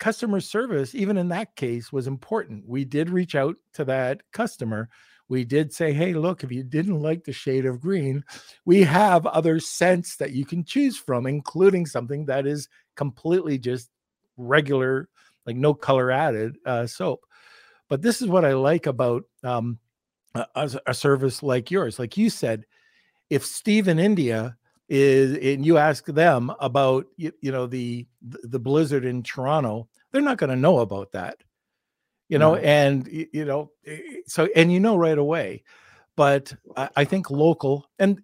customer 0.00 0.40
service, 0.40 0.94
even 0.94 1.16
in 1.16 1.28
that 1.28 1.54
case, 1.54 1.92
was 1.92 2.08
important. 2.08 2.66
We 2.66 2.84
did 2.84 3.10
reach 3.10 3.36
out 3.36 3.56
to 3.74 3.84
that 3.84 4.22
customer. 4.32 4.88
We 5.28 5.44
did 5.44 5.72
say, 5.72 5.92
hey, 5.92 6.14
look, 6.14 6.42
if 6.42 6.50
you 6.50 6.64
didn't 6.64 7.00
like 7.00 7.22
the 7.22 7.32
shade 7.32 7.66
of 7.66 7.80
green, 7.80 8.24
we 8.64 8.82
have 8.82 9.26
other 9.26 9.60
scents 9.60 10.16
that 10.16 10.32
you 10.32 10.44
can 10.44 10.64
choose 10.64 10.96
from, 10.96 11.26
including 11.26 11.86
something 11.86 12.26
that 12.26 12.46
is 12.46 12.68
completely 12.96 13.58
just 13.58 13.90
regular, 14.36 15.08
like 15.46 15.54
no 15.54 15.72
color 15.72 16.10
added 16.10 16.56
uh, 16.66 16.86
soap. 16.86 17.20
But 17.88 18.02
this 18.02 18.20
is 18.20 18.28
what 18.28 18.44
I 18.44 18.54
like 18.54 18.86
about 18.86 19.24
um, 19.44 19.78
a, 20.34 20.70
a 20.86 20.94
service 20.94 21.42
like 21.42 21.70
yours. 21.70 21.98
Like 21.98 22.16
you 22.16 22.30
said, 22.30 22.64
if 23.28 23.44
Steve 23.44 23.86
in 23.86 23.98
India 24.00 24.56
is 24.90 25.38
and 25.56 25.64
you 25.64 25.78
ask 25.78 26.04
them 26.04 26.52
about 26.60 27.06
you, 27.16 27.32
you 27.40 27.52
know 27.52 27.66
the 27.66 28.06
the 28.20 28.58
blizzard 28.58 29.04
in 29.04 29.22
Toronto, 29.22 29.88
they're 30.10 30.20
not 30.20 30.36
going 30.36 30.50
to 30.50 30.56
know 30.56 30.80
about 30.80 31.12
that. 31.12 31.36
You 32.28 32.38
know, 32.38 32.54
no. 32.54 32.60
and 32.60 33.08
you 33.10 33.44
know, 33.44 33.70
so 34.26 34.48
and 34.54 34.72
you 34.72 34.80
know 34.80 34.96
right 34.96 35.18
away. 35.18 35.62
But 36.16 36.52
I, 36.76 36.90
I 36.96 37.04
think 37.04 37.30
local 37.30 37.88
and 37.98 38.20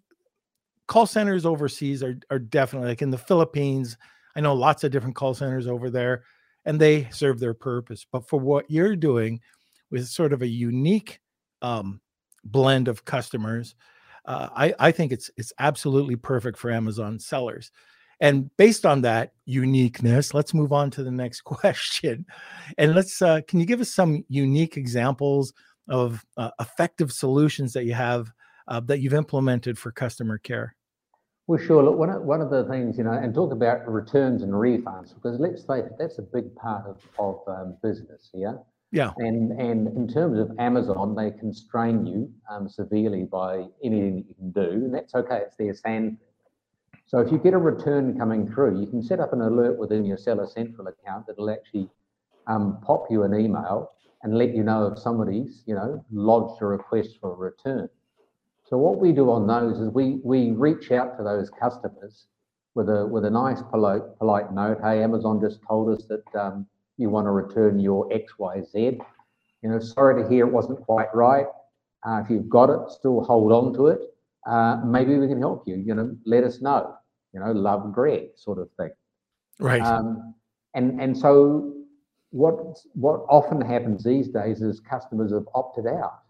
call 0.86 1.06
centers 1.06 1.46
overseas 1.46 2.02
are 2.02 2.18
are 2.30 2.38
definitely 2.38 2.88
like 2.88 3.02
in 3.02 3.10
the 3.10 3.18
Philippines. 3.18 3.96
I 4.34 4.40
know 4.40 4.54
lots 4.54 4.84
of 4.84 4.90
different 4.90 5.16
call 5.16 5.34
centers 5.34 5.66
over 5.66 5.88
there, 5.88 6.24
and 6.64 6.80
they 6.80 7.08
serve 7.10 7.40
their 7.40 7.54
purpose. 7.54 8.04
But 8.10 8.28
for 8.28 8.38
what 8.38 8.70
you're 8.70 8.96
doing, 8.96 9.40
with 9.90 10.08
sort 10.08 10.32
of 10.32 10.42
a 10.42 10.46
unique 10.46 11.20
um, 11.62 12.00
blend 12.44 12.88
of 12.88 13.04
customers. 13.04 13.74
Uh, 14.26 14.48
I, 14.54 14.74
I 14.78 14.90
think 14.92 15.12
it's 15.12 15.30
it's 15.36 15.52
absolutely 15.58 16.16
perfect 16.16 16.58
for 16.58 16.70
Amazon 16.70 17.18
sellers. 17.18 17.70
And 18.20 18.54
based 18.56 18.86
on 18.86 19.02
that 19.02 19.32
uniqueness, 19.44 20.32
let's 20.32 20.54
move 20.54 20.72
on 20.72 20.90
to 20.92 21.04
the 21.04 21.10
next 21.10 21.40
question. 21.44 22.26
And 22.78 22.94
let's 22.94 23.22
uh, 23.22 23.40
can 23.46 23.60
you 23.60 23.66
give 23.66 23.80
us 23.80 23.92
some 23.92 24.24
unique 24.28 24.76
examples 24.76 25.52
of 25.88 26.24
uh, 26.36 26.50
effective 26.60 27.12
solutions 27.12 27.72
that 27.72 27.84
you 27.84 27.94
have 27.94 28.32
uh, 28.68 28.80
that 28.80 29.00
you've 29.00 29.14
implemented 29.14 29.78
for 29.78 29.92
customer 29.92 30.38
care? 30.38 30.74
Well, 31.46 31.60
sure. 31.60 31.84
Look, 31.84 31.96
one 31.96 32.10
of, 32.10 32.22
one 32.22 32.40
of 32.40 32.50
the 32.50 32.64
things, 32.64 32.98
you 32.98 33.04
know, 33.04 33.12
and 33.12 33.32
talk 33.32 33.52
about 33.52 33.88
returns 33.88 34.42
and 34.42 34.52
refunds, 34.52 35.14
because 35.14 35.38
let's 35.38 35.62
face 35.62 35.84
it, 35.84 35.92
that's 35.96 36.18
a 36.18 36.22
big 36.22 36.52
part 36.56 36.86
of, 36.86 37.00
of 37.20 37.40
um, 37.46 37.76
business, 37.84 38.30
yeah? 38.34 38.54
Yeah. 38.92 39.12
And 39.18 39.52
and 39.60 39.88
in 39.88 40.08
terms 40.08 40.38
of 40.38 40.50
Amazon, 40.58 41.14
they 41.14 41.30
constrain 41.32 42.06
you 42.06 42.32
um, 42.50 42.68
severely 42.68 43.24
by 43.24 43.64
anything 43.82 44.16
that 44.16 44.28
you 44.28 44.34
can 44.34 44.52
do, 44.52 44.70
and 44.84 44.94
that's 44.94 45.14
okay. 45.14 45.40
It's 45.46 45.56
their 45.56 45.74
sand. 45.74 46.18
So 47.06 47.18
if 47.18 47.30
you 47.30 47.38
get 47.38 47.54
a 47.54 47.58
return 47.58 48.18
coming 48.18 48.50
through, 48.52 48.80
you 48.80 48.86
can 48.86 49.02
set 49.02 49.20
up 49.20 49.32
an 49.32 49.40
alert 49.40 49.78
within 49.78 50.04
your 50.04 50.16
Seller 50.16 50.46
Central 50.46 50.88
account 50.88 51.26
that'll 51.26 51.50
actually 51.50 51.88
um, 52.48 52.80
pop 52.82 53.06
you 53.10 53.22
an 53.22 53.34
email 53.34 53.92
and 54.22 54.36
let 54.36 54.54
you 54.54 54.64
know 54.64 54.86
if 54.88 54.98
somebody's, 54.98 55.62
you 55.66 55.74
know, 55.74 56.04
lodged 56.10 56.60
a 56.62 56.66
request 56.66 57.18
for 57.20 57.32
a 57.32 57.36
return. 57.36 57.88
So 58.64 58.76
what 58.76 58.98
we 58.98 59.12
do 59.12 59.30
on 59.30 59.46
those 59.46 59.78
is 59.78 59.88
we 59.90 60.20
we 60.24 60.50
reach 60.50 60.90
out 60.90 61.16
to 61.18 61.22
those 61.22 61.50
customers 61.50 62.26
with 62.74 62.88
a 62.88 63.06
with 63.06 63.24
a 63.24 63.30
nice 63.30 63.62
polite 63.70 64.02
polite 64.18 64.52
note. 64.52 64.78
Hey, 64.82 65.02
Amazon 65.02 65.40
just 65.40 65.60
told 65.68 65.96
us 65.96 66.04
that 66.06 66.24
um, 66.40 66.66
you 66.96 67.10
want 67.10 67.26
to 67.26 67.30
return 67.30 67.78
your 67.78 68.08
XYZ. 68.08 68.98
You 69.62 69.70
know, 69.70 69.78
sorry 69.78 70.22
to 70.22 70.28
hear 70.28 70.46
it 70.46 70.52
wasn't 70.52 70.80
quite 70.80 71.14
right. 71.14 71.46
Uh, 72.06 72.22
if 72.24 72.30
you've 72.30 72.48
got 72.48 72.70
it, 72.70 72.90
still 72.90 73.22
hold 73.22 73.52
on 73.52 73.74
to 73.74 73.88
it. 73.88 74.00
Uh, 74.46 74.80
maybe 74.84 75.18
we 75.18 75.26
can 75.26 75.40
help 75.40 75.66
you. 75.66 75.76
You 75.76 75.94
know, 75.94 76.16
let 76.24 76.44
us 76.44 76.60
know. 76.60 76.94
You 77.32 77.40
know, 77.40 77.52
love 77.52 77.92
Greg 77.92 78.28
sort 78.36 78.58
of 78.58 78.70
thing. 78.78 78.90
Right. 79.58 79.82
Um, 79.82 80.34
and 80.74 81.00
and 81.00 81.16
so 81.16 81.74
what 82.30 82.78
what 82.92 83.24
often 83.28 83.60
happens 83.60 84.04
these 84.04 84.28
days 84.28 84.62
is 84.62 84.80
customers 84.80 85.32
have 85.32 85.46
opted 85.54 85.86
out. 85.86 86.22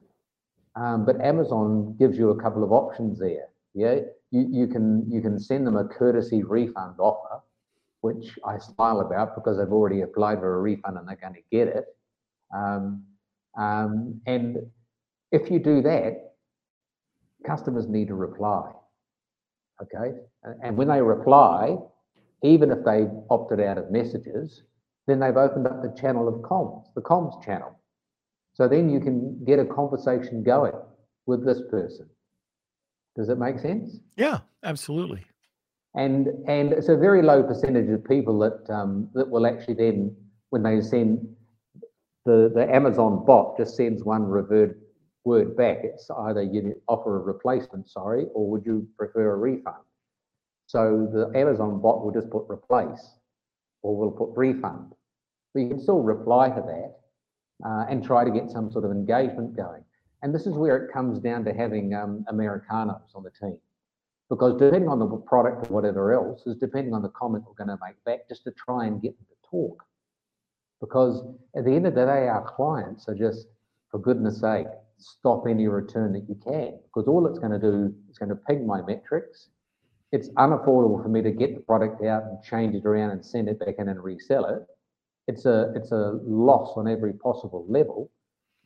Um, 0.77 1.05
but 1.05 1.21
Amazon 1.21 1.97
gives 1.99 2.19
you 2.19 2.31
a 2.31 2.43
couple 2.43 2.63
of 2.63 2.71
options 2.71 3.19
there. 3.19 3.49
Yeah, 3.75 3.97
you, 4.31 4.47
you 4.51 4.67
can 4.67 5.11
you 5.11 5.21
can 5.21 5.39
send 5.39 5.67
them 5.67 5.77
a 5.77 5.85
courtesy 5.85 6.43
refund 6.43 6.97
offer, 6.99 7.43
which 8.07 8.39
I 8.45 8.59
smile 8.59 9.01
about 9.01 9.35
because 9.35 9.59
they've 9.59 9.73
already 9.73 10.03
applied 10.03 10.39
for 10.39 10.57
a 10.57 10.61
refund 10.61 10.97
and 10.97 11.09
they're 11.09 11.17
going 11.17 11.35
to 11.35 11.41
get 11.51 11.69
it. 11.69 11.85
Um, 12.55 13.05
um, 13.59 14.21
and 14.27 14.59
if 15.33 15.51
you 15.51 15.59
do 15.59 15.83
that, 15.83 16.35
customers 17.45 17.89
need 17.89 18.09
to 18.09 18.15
reply. 18.15 18.71
Okay, 19.83 20.19
and 20.63 20.77
when 20.77 20.89
they 20.89 21.03
reply, 21.03 21.77
even 22.43 22.71
if 22.71 22.79
they've 22.85 23.11
opted 23.29 23.61
out 23.61 23.77
of 23.77 23.91
messages, 23.91 24.63
then 25.07 25.21
they've 25.21 25.37
opened 25.37 25.67
up 25.67 25.83
the 25.83 25.95
channel 26.01 26.29
of 26.29 26.37
comms, 26.37 26.85
the 26.95 27.03
comms 27.03 27.45
channel. 27.45 27.79
So 28.55 28.69
then 28.69 28.89
you 28.89 29.01
can 29.01 29.45
get 29.45 29.59
a 29.59 29.67
conversation 29.67 30.43
going 30.43 30.73
with 31.27 31.45
this 31.45 31.61
person. 31.71 32.09
Does 33.17 33.29
it 33.29 33.39
make 33.39 33.59
sense? 33.59 33.99
Yeah, 34.17 34.41
absolutely. 34.63 35.25
And 35.97 36.29
and 36.47 36.73
it's 36.73 36.89
a 36.89 36.97
very 36.97 37.23
low 37.23 37.43
percentage 37.43 37.89
of 37.89 38.05
people 38.05 38.39
that 38.41 38.71
um, 38.73 39.09
that 39.15 39.29
will 39.29 39.47
actually 39.47 39.75
then, 39.75 40.15
when 40.51 40.63
they 40.63 40.81
send 40.81 41.27
the 42.25 42.53
the 42.55 42.69
Amazon 42.73 43.25
bot 43.25 43.57
just 43.57 43.77
sends 43.77 44.05
one 44.05 44.23
revert 44.23 44.79
word 45.25 45.57
back. 45.57 45.79
It's 45.83 46.09
either 46.11 46.43
you 46.43 46.81
offer 46.87 47.17
a 47.17 47.21
replacement, 47.21 47.89
sorry, 47.89 48.27
or 48.35 48.49
would 48.51 48.65
you 48.65 48.87
prefer 48.97 49.33
a 49.33 49.37
refund? 49.37 49.83
So 50.67 51.09
the 51.13 51.39
Amazon 51.39 51.81
bot 51.81 52.05
will 52.05 52.13
just 52.13 52.31
put 52.31 52.45
replace 52.49 53.15
or 53.83 53.97
will 53.97 54.11
put 54.11 54.31
refund. 54.37 54.93
But 55.55 55.61
you 55.61 55.69
can 55.69 55.81
still 55.81 56.01
reply 56.01 56.51
to 56.51 56.61
that 56.61 57.69
uh, 57.69 57.87
and 57.89 58.05
try 58.05 58.25
to 58.25 58.31
get 58.31 58.51
some 58.51 58.71
sort 58.71 58.85
of 58.85 58.91
engagement 58.91 59.57
going. 59.57 59.85
And 60.23 60.35
this 60.35 60.47
is 60.47 60.55
where 60.55 60.77
it 60.77 60.93
comes 60.93 61.21
down 61.21 61.45
to 61.45 61.53
having 61.53 61.95
um, 61.95 62.25
Americanos 62.29 63.13
on 63.15 63.23
the 63.23 63.31
team. 63.31 63.59
Because 64.29 64.59
depending 64.59 64.89
on 64.89 64.99
the 64.99 65.07
product 65.07 65.71
or 65.71 65.75
whatever 65.75 66.13
else, 66.13 66.47
is 66.47 66.57
depending 66.57 66.95
on 66.95 67.03
the 67.03 67.11
comment 67.11 67.45
we're 67.47 67.65
going 67.65 67.77
to 67.77 67.85
make 67.85 68.03
back, 68.05 68.29
just 68.29 68.45
to 68.45 68.51
try 68.53 68.87
and 68.87 69.01
get 69.01 69.17
them 69.17 69.27
to 69.29 69.51
talk. 69.51 69.85
Because 70.81 71.23
at 71.57 71.65
the 71.65 71.73
end 71.73 71.87
of 71.87 71.95
the 71.95 72.05
day, 72.05 72.29
our 72.29 72.43
clients 72.57 73.09
are 73.09 73.15
just, 73.15 73.47
for 73.91 73.99
goodness 73.99 74.41
sake, 74.41 74.67
stop 74.99 75.47
any 75.49 75.69
return 75.69 76.13
that 76.13 76.29
you 76.29 76.35
can. 76.43 76.79
Because 76.85 77.09
all 77.09 77.27
it's 77.27 77.39
going 77.39 77.53
to 77.53 77.59
do 77.59 77.95
is 78.11 78.19
going 78.19 78.29
to 78.31 78.37
ping 78.37 78.67
my 78.67 78.83
metrics. 78.83 79.49
It's 80.13 80.29
unaffordable 80.31 81.03
for 81.03 81.09
me 81.09 81.23
to 81.23 81.31
get 81.31 81.55
the 81.55 81.61
product 81.61 82.05
out 82.05 82.25
and 82.25 82.43
change 82.43 82.75
it 82.75 82.85
around 82.85 83.11
and 83.11 83.25
send 83.25 83.49
it 83.49 83.59
back 83.59 83.77
in 83.79 83.89
and 83.89 84.03
resell 84.03 84.47
it. 84.47 84.67
It's 85.29 85.45
a 85.45 85.73
it's 85.75 85.91
a 85.91 86.21
loss 86.23 86.75
on 86.77 86.87
every 86.87 87.13
possible 87.13 87.67
level. 87.69 88.11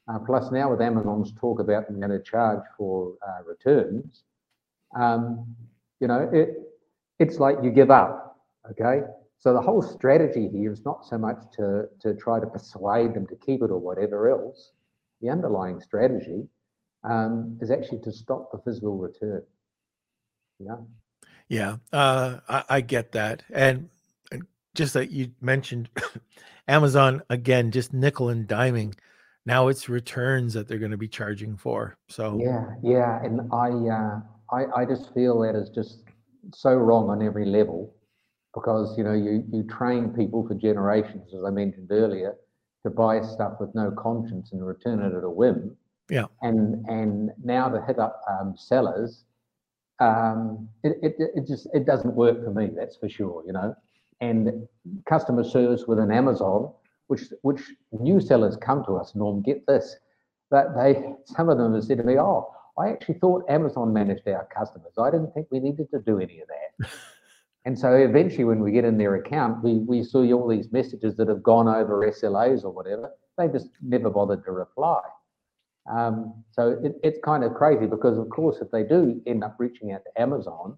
Uh, 0.09 0.19
plus 0.19 0.50
now 0.50 0.71
with 0.71 0.81
Amazon's 0.81 1.33
talk 1.40 1.61
about 1.61 1.87
them 1.87 2.00
going 2.00 2.11
to 2.11 2.23
charge 2.23 2.62
for 2.76 3.14
uh, 3.26 3.43
returns, 3.47 4.25
um, 4.99 5.55
you 6.01 6.09
know, 6.09 6.29
it, 6.33 6.51
it's 7.19 7.39
like 7.39 7.57
you 7.63 7.71
give 7.71 7.91
up, 7.91 8.39
okay? 8.71 9.03
So 9.39 9.53
the 9.53 9.61
whole 9.61 9.83
strategy 9.83 10.49
here 10.53 10.73
is 10.73 10.85
not 10.85 11.07
so 11.07 11.19
much 11.19 11.39
to, 11.57 11.85
to 12.01 12.15
try 12.15 12.41
to 12.41 12.47
persuade 12.47 13.15
them 13.15 13.27
to 13.29 13.37
keep 13.37 13.63
it 13.63 13.71
or 13.71 13.79
whatever 13.79 14.31
else. 14.31 14.73
The 15.21 15.29
underlying 15.29 15.81
strategy 15.81 16.47
um, 17.05 17.59
is 17.61 17.71
actually 17.71 18.01
to 18.01 18.13
stop 18.13 18.51
the 18.53 18.59
physical 18.59 18.97
return. 18.97 19.43
Yeah. 20.59 20.77
Yeah, 21.49 21.77
uh, 21.93 22.39
I, 22.49 22.65
I 22.69 22.81
get 22.81 23.13
that. 23.13 23.43
And, 23.51 23.89
and 24.31 24.47
just 24.75 24.95
that 24.95 25.11
you 25.11 25.33
mentioned 25.41 25.89
Amazon 26.69 27.23
again, 27.29 27.71
just 27.71 27.93
nickel 27.93 28.29
and 28.29 28.47
diming 28.47 28.95
now 29.47 29.69
it's 29.69 29.89
returns 29.89 30.55
that 30.55 30.69
they're 30.69 30.79
going 30.79 30.91
to 30.91 30.97
be 30.97 31.09
charging 31.09 31.57
for. 31.57 31.97
So 32.09 32.39
yeah, 32.41 32.67
yeah, 32.83 33.25
and 33.25 33.41
I 33.53 33.69
uh, 33.69 34.21
I 34.52 34.64
I 34.76 34.85
just 34.85 35.12
feel 35.14 35.40
that 35.40 35.54
is 35.54 35.71
just 35.71 36.04
so 36.54 36.75
wrong 36.75 37.11
on 37.11 37.23
every 37.23 37.45
level 37.45 37.95
because 38.54 38.97
you 38.99 39.04
know 39.04 39.12
you 39.12 39.45
you 39.50 39.63
train 39.65 40.10
people 40.10 40.47
for 40.47 40.54
generations, 40.54 41.32
as 41.34 41.45
I 41.45 41.50
mentioned 41.50 41.89
earlier, 41.91 42.36
to 42.84 42.91
buy 42.91 43.21
stuff 43.23 43.54
with 43.60 43.75
no 43.75 43.91
conscience 43.91 44.52
and 44.52 44.67
return 44.67 45.00
it 45.00 45.15
at 45.17 45.25
a 45.25 45.30
whim. 45.30 45.76
Yeah, 46.08 46.26
and 46.43 46.84
and 46.86 47.30
now 47.43 47.69
to 47.69 47.80
hit 47.82 47.99
up 47.99 48.21
um, 48.28 48.54
sellers, 48.56 49.25
um, 50.00 50.69
it, 50.82 50.97
it 51.02 51.15
it 51.19 51.47
just 51.47 51.69
it 51.73 51.86
doesn't 51.86 52.15
work 52.15 52.45
for 52.45 52.50
me. 52.52 52.71
That's 52.75 52.97
for 52.97 53.08
sure. 53.08 53.43
You 53.47 53.52
know, 53.52 53.75
and 54.21 54.67
customer 55.06 55.45
service 55.45 55.86
within 55.86 56.10
Amazon 56.10 56.73
which 57.10 57.25
which 57.43 57.60
new 57.99 58.21
sellers 58.21 58.56
come 58.56 58.84
to 58.84 58.93
us, 58.93 59.17
Norm, 59.17 59.43
get 59.43 59.67
this, 59.67 59.97
that 60.52 60.76
they 60.76 61.13
some 61.25 61.49
of 61.49 61.58
them 61.58 61.75
have 61.75 61.84
said 61.84 61.99
to 61.99 62.04
me, 62.04 62.19
Oh, 62.19 62.49
I 62.80 62.90
actually 62.90 63.19
thought 63.19 63.45
Amazon 63.49 63.93
managed 63.93 64.26
our 64.28 64.49
customers. 64.54 64.93
I 64.99 65.10
didn't 65.10 65.32
think 65.32 65.49
we 65.50 65.60
needed 65.60 65.90
to 65.93 66.00
do 66.00 66.19
any 66.19 66.40
of 66.40 66.49
that. 66.49 66.90
and 67.64 67.78
so 67.78 67.95
eventually 67.95 68.45
when 68.45 68.60
we 68.60 68.73
get 68.73 68.84
in 68.84 68.99
their 68.99 69.16
account, 69.16 69.62
we 69.62 69.78
we 69.78 70.02
see 70.02 70.32
all 70.32 70.49
these 70.49 70.73
messages 70.73 71.16
that 71.16 71.28
have 71.28 71.43
gone 71.43 71.69
over 71.69 72.10
SLAs 72.10 72.64
or 72.64 72.71
whatever. 72.71 73.10
They 73.36 73.49
just 73.49 73.69
never 73.82 74.10
bothered 74.10 74.45
to 74.45 74.52
reply. 74.52 75.00
Um, 75.90 76.45
so 76.52 76.78
it, 76.82 76.97
it's 77.02 77.19
kind 77.25 77.45
of 77.45 77.54
crazy 77.54 77.86
because, 77.86 78.19
of 78.19 78.28
course, 78.28 78.58
if 78.60 78.71
they 78.71 78.82
do 78.82 79.21
end 79.26 79.43
up 79.43 79.56
reaching 79.58 79.93
out 79.93 80.02
to 80.04 80.21
Amazon 80.21 80.76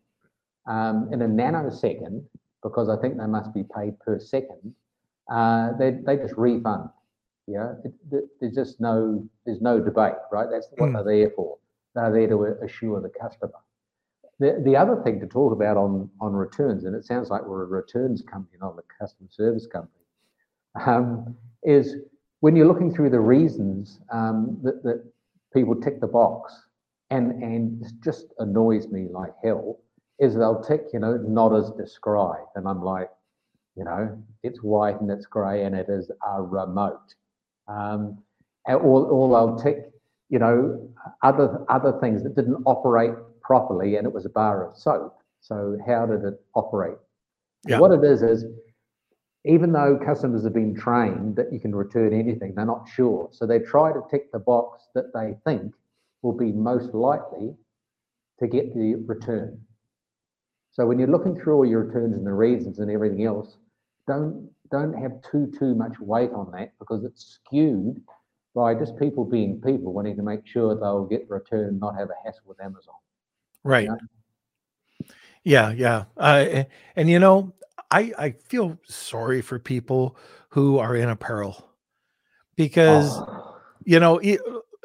um, 0.67 1.09
in 1.13 1.23
a 1.23 1.27
nanosecond, 1.27 2.25
because 2.63 2.89
I 2.89 2.97
think 2.97 3.19
they 3.19 3.27
must 3.27 3.53
be 3.53 3.65
paid 3.77 3.99
per 4.01 4.19
second, 4.19 4.75
uh, 5.31 5.73
they, 5.79 5.99
they 6.07 6.17
just 6.17 6.35
refund. 6.37 6.89
Yeah, 7.49 7.73
it, 7.85 8.25
there's 8.41 8.55
just 8.55 8.81
no 8.81 9.29
there's 9.45 9.61
no 9.61 9.81
debate, 9.81 10.15
right? 10.31 10.47
That's 10.49 10.69
what 10.77 10.91
mm. 10.91 11.05
they're 11.05 11.27
there 11.27 11.33
for. 11.35 11.59
They're 11.95 12.13
there 12.13 12.29
to 12.29 12.57
assure 12.65 13.01
the 13.01 13.11
customer. 13.11 13.53
The, 14.39 14.63
the 14.65 14.77
other 14.77 15.01
thing 15.03 15.21
to 15.21 15.27
talk 15.27 15.53
about 15.53 15.77
on 15.77 16.11
on 16.21 16.33
returns, 16.33 16.85
and 16.85 16.97
it 16.97 17.05
sounds 17.05 17.31
like 17.31 17.45
we're 17.45 17.63
a 17.63 17.67
returns 17.67 18.23
company, 18.23 18.59
not 18.61 18.77
a 18.79 19.05
customer 19.05 19.29
service 19.31 19.67
company, 19.67 20.05
um, 20.85 21.37
is 21.63 21.97
when 22.41 22.57
you're 22.57 22.67
looking 22.67 22.93
through 22.93 23.11
the 23.11 23.21
reasons 23.21 24.01
um, 24.11 24.59
that, 24.63 24.83
that 24.83 25.05
people 25.55 25.77
tick 25.77 26.01
the 26.01 26.07
box, 26.07 26.53
and 27.11 27.43
and 27.43 27.85
it 27.85 27.93
just 28.03 28.27
annoys 28.39 28.89
me 28.89 29.07
like 29.11 29.33
hell, 29.45 29.79
is 30.19 30.35
they'll 30.35 30.63
tick, 30.63 30.87
you 30.93 30.99
know, 30.99 31.17
not 31.19 31.55
as 31.55 31.71
described, 31.73 32.49
and 32.57 32.67
I'm 32.67 32.83
like, 32.83 33.11
you 33.77 33.85
know, 33.85 34.23
it's 34.43 34.63
white 34.63 35.01
and 35.01 35.11
it's 35.11 35.27
grey 35.27 35.65
and 35.65 35.75
it 35.75 35.87
is 35.89 36.11
a 36.27 36.43
remote. 36.43 37.15
Um, 37.69 38.19
or, 38.67 39.07
or 39.07 39.29
they'll 39.29 39.57
tick, 39.57 39.92
you 40.33 40.39
know, 40.39 40.89
other 41.23 41.63
other 41.69 41.93
things 42.01 42.23
that 42.23 42.35
didn't 42.35 42.63
operate 42.65 43.13
properly 43.43 43.97
and 43.97 44.07
it 44.07 44.13
was 44.13 44.25
a 44.25 44.31
bar 44.31 44.67
of 44.67 44.77
soap. 44.77 45.19
So 45.43 45.77
how 45.87 46.07
did 46.07 46.25
it 46.25 46.41
operate? 46.55 46.97
Yeah. 47.67 47.79
What 47.79 47.93
it 47.93 48.03
is 48.03 48.23
is 48.23 48.47
even 49.45 49.73
though 49.73 50.01
customers 50.03 50.43
have 50.45 50.55
been 50.55 50.75
trained 50.75 51.37
that 51.37 51.53
you 51.53 51.61
can 51.61 51.75
return 51.75 52.15
anything, 52.15 52.55
they're 52.55 52.65
not 52.65 52.89
sure. 52.89 53.29
So 53.31 53.47
they 53.47 53.59
try 53.59 53.93
to 53.93 54.01
tick 54.11 54.33
the 54.33 54.39
box 54.39 54.85
that 54.95 55.13
they 55.13 55.35
think 55.45 55.75
will 56.23 56.37
be 56.37 56.51
most 56.51 56.95
likely 56.95 57.55
to 58.41 58.47
get 58.47 58.75
the 58.75 58.95
return. 59.07 59.61
So 60.71 60.87
when 60.87 60.99
you're 60.99 61.09
looking 61.09 61.39
through 61.39 61.57
all 61.57 61.67
your 61.67 61.85
returns 61.85 62.15
and 62.15 62.27
the 62.27 62.33
reasons 62.33 62.79
and 62.79 62.91
everything 62.91 63.27
else, 63.27 63.59
don't 64.07 64.49
don't 64.71 64.95
have 64.95 65.13
too 65.31 65.53
too 65.59 65.75
much 65.75 66.01
weight 66.01 66.31
on 66.33 66.51
that 66.53 66.73
because 66.79 67.05
it's 67.05 67.39
skewed 67.45 68.01
by 68.55 68.75
just 68.75 68.99
people 68.99 69.25
being 69.25 69.61
people 69.61 69.93
wanting 69.93 70.17
to 70.17 70.23
make 70.23 70.47
sure 70.47 70.75
they'll 70.75 71.07
get 71.07 71.29
return, 71.29 71.79
not 71.79 71.97
have 71.97 72.11
a 72.11 72.15
hassle 72.25 72.43
with 72.47 72.61
Amazon. 72.61 72.95
Right. 73.65 73.85
You 73.85 73.91
know? 73.91 73.99
Yeah, 75.45 75.71
yeah. 75.73 76.05
Uh, 76.17 76.65
and 76.95 77.11
you 77.11 77.19
know, 77.19 77.53
I 77.91 78.13
I 78.19 78.31
feel 78.47 78.79
sorry 78.85 79.43
for 79.43 79.59
people 79.59 80.17
who 80.51 80.79
are 80.79 80.95
in 80.95 81.09
apparel 81.09 81.69
because 82.57 83.13
oh. 83.17 83.57
you 83.85 83.99
know, 83.99 84.21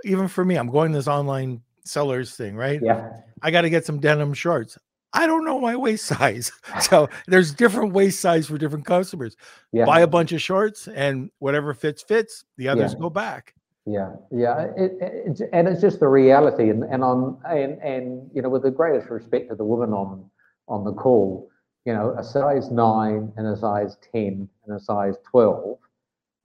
even 0.03 0.27
for 0.27 0.43
me, 0.43 0.55
I'm 0.55 0.69
going 0.69 0.91
this 0.91 1.07
online 1.07 1.61
sellers 1.83 2.35
thing, 2.35 2.55
right? 2.55 2.79
Yeah. 2.81 3.11
I 3.41 3.51
got 3.51 3.61
to 3.61 3.69
get 3.69 3.85
some 3.85 3.99
denim 3.99 4.33
shorts. 4.33 4.77
I 5.13 5.25
don't 5.25 5.45
know 5.45 5.59
my 5.59 5.75
waist 5.75 6.05
size. 6.05 6.51
So 6.81 7.09
there's 7.27 7.53
different 7.53 7.93
waist 7.93 8.19
size 8.19 8.47
for 8.47 8.57
different 8.57 8.85
customers. 8.85 9.35
Yeah. 9.71 9.85
Buy 9.85 10.01
a 10.01 10.07
bunch 10.07 10.31
of 10.31 10.41
shorts 10.41 10.87
and 10.87 11.31
whatever 11.39 11.73
fits 11.73 12.03
fits. 12.03 12.43
The 12.57 12.67
others 12.67 12.93
yeah. 12.93 12.99
go 12.99 13.09
back. 13.09 13.53
Yeah, 13.89 14.15
yeah, 14.31 14.67
it, 14.75 14.97
it's, 14.99 15.41
and 15.53 15.65
it's 15.65 15.79
just 15.79 16.01
the 16.01 16.09
reality. 16.09 16.69
And 16.69 16.83
and 16.83 17.03
on 17.03 17.39
and 17.47 17.81
and 17.81 18.29
you 18.33 18.41
know, 18.41 18.49
with 18.49 18.63
the 18.63 18.71
greatest 18.71 19.09
respect 19.09 19.49
to 19.49 19.55
the 19.55 19.63
woman 19.63 19.93
on 19.93 20.29
on 20.67 20.83
the 20.83 20.91
call, 20.91 21.49
you 21.85 21.93
know, 21.93 22.13
a 22.17 22.23
size 22.23 22.69
nine 22.69 23.31
and 23.37 23.47
a 23.47 23.55
size 23.55 23.97
ten 24.11 24.49
and 24.65 24.75
a 24.75 24.79
size 24.79 25.15
twelve, 25.31 25.79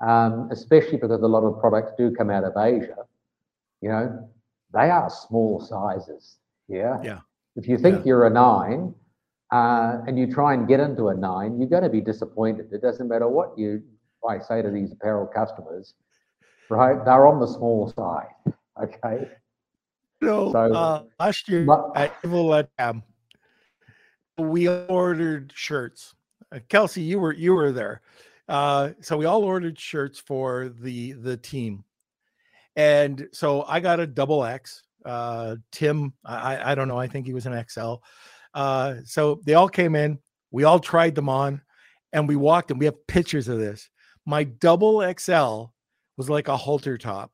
um, 0.01 0.49
especially 0.53 0.99
because 0.99 1.11
a 1.21 1.27
lot 1.27 1.43
of 1.43 1.61
products 1.61 1.91
do 1.99 2.15
come 2.15 2.31
out 2.31 2.45
of 2.45 2.53
Asia. 2.57 2.99
You 3.81 3.89
know, 3.89 4.31
they 4.73 4.91
are 4.91 5.11
small 5.11 5.61
sizes. 5.61 6.37
Yeah. 6.69 7.01
Yeah. 7.03 7.19
If 7.57 7.67
you 7.67 7.77
think 7.77 7.99
yeah. 7.99 8.05
you're 8.07 8.27
a 8.27 8.31
nine 8.31 8.95
uh, 9.51 9.99
and 10.07 10.17
you 10.17 10.33
try 10.33 10.55
and 10.55 10.69
get 10.69 10.79
into 10.79 11.09
a 11.09 11.15
nine, 11.15 11.59
you're 11.59 11.69
going 11.69 11.83
to 11.83 11.91
be 11.91 12.01
disappointed. 12.01 12.73
It 12.73 12.83
doesn't 12.83 13.09
matter 13.09 13.29
what 13.29 13.59
you 13.59 13.83
I 14.29 14.39
say 14.39 14.63
to 14.63 14.71
these 14.71 14.93
apparel 14.93 15.27
customers, 15.27 15.95
right? 16.69 17.05
They're 17.05 17.27
on 17.27 17.41
the 17.41 17.47
small 17.47 17.93
side, 17.97 18.55
okay? 18.83 19.29
No, 20.21 20.53
so, 20.53 20.73
uh, 20.73 21.03
last 21.19 21.49
year 21.49 21.65
but, 21.65 21.91
at 21.97 22.23
Evo 22.23 22.67
um, 22.79 23.03
we 24.39 24.69
ordered 24.69 25.53
shirts. 25.55 26.15
Uh, 26.53 26.61
Kelsey, 26.69 27.03
you 27.03 27.19
were 27.19 27.33
you 27.33 27.55
were 27.55 27.73
there. 27.73 28.03
Uh, 28.49 28.91
so 29.01 29.17
we 29.17 29.25
all 29.25 29.43
ordered 29.43 29.79
shirts 29.79 30.19
for 30.19 30.73
the 30.81 31.13
the 31.13 31.37
team, 31.37 31.85
and 32.77 33.29
so 33.33 33.63
I 33.63 33.81
got 33.81 34.01
a 34.01 34.07
double 34.07 34.45
X. 34.45 34.85
Uh, 35.05 35.57
Tim, 35.73 36.13
I 36.25 36.73
I 36.73 36.75
don't 36.75 36.89
know. 36.89 36.99
I 36.99 37.09
think 37.09 37.27
he 37.27 37.35
was 37.35 37.47
an 37.47 37.65
XL. 37.69 37.95
Uh, 38.55 38.97
so 39.05 39.41
they 39.45 39.55
all 39.55 39.69
came 39.69 39.97
in. 39.97 40.19
We 40.51 40.65
all 40.65 40.79
tried 40.79 41.15
them 41.15 41.29
on, 41.29 41.63
and 42.13 42.29
we 42.29 42.37
walked. 42.37 42.71
And 42.71 42.79
we 42.79 42.87
have 42.87 43.07
pictures 43.07 43.49
of 43.49 43.59
this. 43.59 43.89
My 44.25 44.45
double 44.45 45.01
XL 45.19 45.65
was 46.17 46.31
like 46.31 46.49
a 46.49 46.57
halter 46.57 46.99
top. 46.99 47.33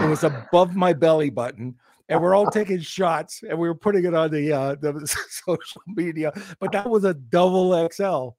It 0.00 0.06
was 0.06 0.22
above 0.22 0.76
my 0.76 0.92
belly 0.92 1.30
button 1.30 1.74
and 2.08 2.22
we're 2.22 2.34
all 2.34 2.46
taking 2.50 2.80
shots 2.80 3.42
and 3.48 3.58
we 3.58 3.68
were 3.68 3.74
putting 3.74 4.04
it 4.04 4.14
on 4.14 4.30
the 4.30 4.52
uh 4.52 4.74
the 4.80 5.06
social 5.46 5.82
media 5.86 6.32
but 6.60 6.72
that 6.72 6.88
was 6.88 7.04
a 7.04 7.14
double 7.14 7.88
xl 7.90 8.30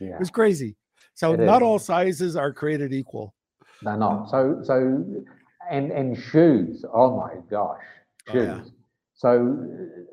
yeah. 0.00 0.14
it 0.14 0.20
was 0.20 0.30
crazy 0.30 0.76
so 1.14 1.32
it 1.32 1.40
not 1.40 1.62
is. 1.62 1.66
all 1.66 1.78
sizes 1.78 2.36
are 2.36 2.52
created 2.52 2.92
equal 2.92 3.34
they're 3.82 3.96
not 3.96 4.28
so 4.28 4.60
so 4.62 5.04
and 5.70 5.90
and 5.92 6.18
shoes 6.18 6.84
oh 6.92 7.16
my 7.16 7.34
gosh 7.50 7.82
shoes 8.30 8.48
oh, 8.48 8.54
yeah. 8.56 8.62
so 9.14 9.66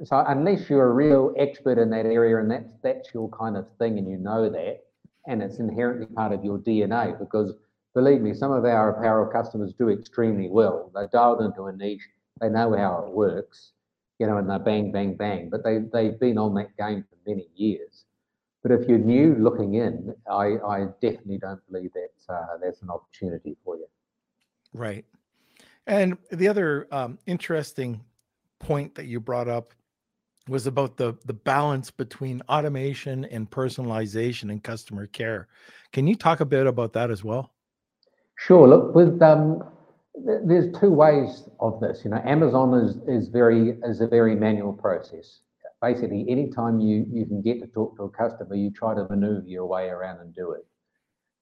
so 0.03 0.23
unless 0.27 0.69
you're 0.69 0.87
a 0.87 0.93
real 0.93 1.33
expert 1.37 1.77
in 1.77 1.89
that 1.89 2.05
area 2.05 2.37
and 2.37 2.49
that's 2.49 2.73
that's 2.83 3.09
your 3.13 3.29
kind 3.29 3.57
of 3.57 3.65
thing 3.79 3.97
and 3.97 4.09
you 4.09 4.17
know 4.17 4.49
that 4.49 4.83
and 5.27 5.41
it's 5.41 5.59
inherently 5.59 6.07
part 6.07 6.31
of 6.31 6.43
your 6.43 6.59
dna 6.59 7.17
because 7.17 7.53
believe 7.93 8.21
me 8.21 8.33
some 8.33 8.51
of 8.51 8.65
our 8.65 8.91
apparel 8.91 9.31
customers 9.31 9.73
do 9.73 9.89
extremely 9.89 10.49
well 10.49 10.91
they're 10.93 11.09
dialed 11.11 11.41
into 11.41 11.65
a 11.65 11.73
niche 11.73 12.07
they 12.41 12.49
know 12.49 12.75
how 12.75 13.05
it 13.05 13.13
works, 13.13 13.71
you 14.19 14.25
know, 14.25 14.37
and 14.37 14.49
they 14.49 14.57
bang, 14.57 14.91
bang, 14.91 15.15
bang. 15.15 15.49
But 15.49 15.63
they 15.63 15.77
they've 15.93 16.19
been 16.19 16.37
on 16.37 16.55
that 16.55 16.75
game 16.75 17.05
for 17.09 17.17
many 17.29 17.47
years. 17.55 18.05
But 18.63 18.71
if 18.71 18.87
you're 18.87 18.97
new 18.97 19.35
looking 19.35 19.75
in, 19.75 20.13
I, 20.29 20.57
I 20.67 20.85
definitely 21.01 21.39
don't 21.39 21.61
believe 21.71 21.91
that 21.93 22.33
uh, 22.33 22.57
there's 22.59 22.81
an 22.83 22.89
opportunity 22.89 23.57
for 23.63 23.75
you. 23.75 23.87
Right. 24.71 25.03
And 25.87 26.17
the 26.31 26.47
other 26.47 26.87
um, 26.91 27.17
interesting 27.25 28.01
point 28.59 28.93
that 28.95 29.07
you 29.07 29.19
brought 29.19 29.47
up 29.47 29.73
was 30.47 30.65
about 30.65 30.97
the 30.97 31.15
the 31.25 31.33
balance 31.33 31.91
between 31.91 32.41
automation 32.49 33.25
and 33.25 33.49
personalization 33.49 34.49
and 34.49 34.63
customer 34.63 35.05
care. 35.05 35.47
Can 35.91 36.07
you 36.07 36.15
talk 36.15 36.39
a 36.39 36.45
bit 36.45 36.65
about 36.65 36.93
that 36.93 37.11
as 37.11 37.23
well? 37.23 37.51
Sure. 38.47 38.67
Look, 38.67 38.95
with 38.95 39.21
um, 39.21 39.63
there's 40.15 40.73
two 40.79 40.91
ways 40.91 41.47
of 41.59 41.79
this. 41.79 42.01
You 42.03 42.09
know, 42.09 42.21
Amazon 42.25 42.73
is 42.73 42.97
is 43.07 43.27
very 43.29 43.77
is 43.83 44.01
a 44.01 44.07
very 44.07 44.35
manual 44.35 44.73
process. 44.73 45.41
Basically, 45.79 46.25
anytime 46.27 46.79
you 46.79 47.05
you 47.11 47.27
can 47.27 47.43
get 47.43 47.59
to 47.61 47.67
talk 47.67 47.95
to 47.97 48.03
a 48.05 48.09
customer, 48.09 48.55
you 48.55 48.71
try 48.71 48.95
to 48.95 49.05
maneuver 49.11 49.47
your 49.47 49.67
way 49.67 49.89
around 49.89 50.21
and 50.21 50.33
do 50.33 50.53
it. 50.53 50.65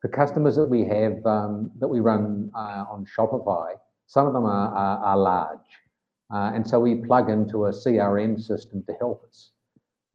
The 0.04 0.10
customers 0.10 0.58
that 0.58 0.66
we 0.70 0.84
have 0.84 1.26
um, 1.26 1.72
that 1.80 1.88
we 1.88 2.02
run 2.02 2.52
uh, 2.54 2.84
on 2.92 3.06
Shopify, 3.18 3.76
some 4.08 4.28
of 4.28 4.34
them 4.34 4.44
are 4.44 4.76
are, 4.76 4.98
are 5.06 5.18
large, 5.18 5.70
uh, 6.34 6.52
and 6.54 6.68
so 6.68 6.82
we 6.82 6.96
plug 6.96 7.30
into 7.30 7.68
a 7.68 7.72
CRM 7.72 8.38
system 8.42 8.84
to 8.88 8.94
help 9.00 9.24
us. 9.30 9.52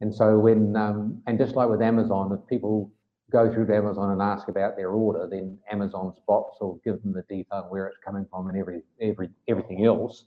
And 0.01 0.13
so 0.13 0.37
when 0.37 0.75
um, 0.75 1.23
and 1.25 1.39
just 1.39 1.55
like 1.55 1.67
with 1.67 1.81
Amazon, 1.81 2.31
if 2.31 2.47
people 2.47 2.91
go 3.31 3.51
through 3.51 3.67
to 3.67 3.75
Amazon 3.75 4.11
and 4.11 4.21
ask 4.21 4.47
about 4.47 4.75
their 4.75 4.89
order, 4.89 5.27
then 5.29 5.57
Amazon's 5.71 6.17
bots 6.27 6.57
will 6.61 6.79
give 6.83 7.01
them 7.01 7.13
the 7.13 7.23
detail 7.23 7.65
where 7.69 7.87
it's 7.87 7.97
coming 8.05 8.25
from 8.29 8.47
and 8.47 8.57
every 8.57 8.81
every 9.01 9.29
everything 9.47 9.85
else. 9.85 10.25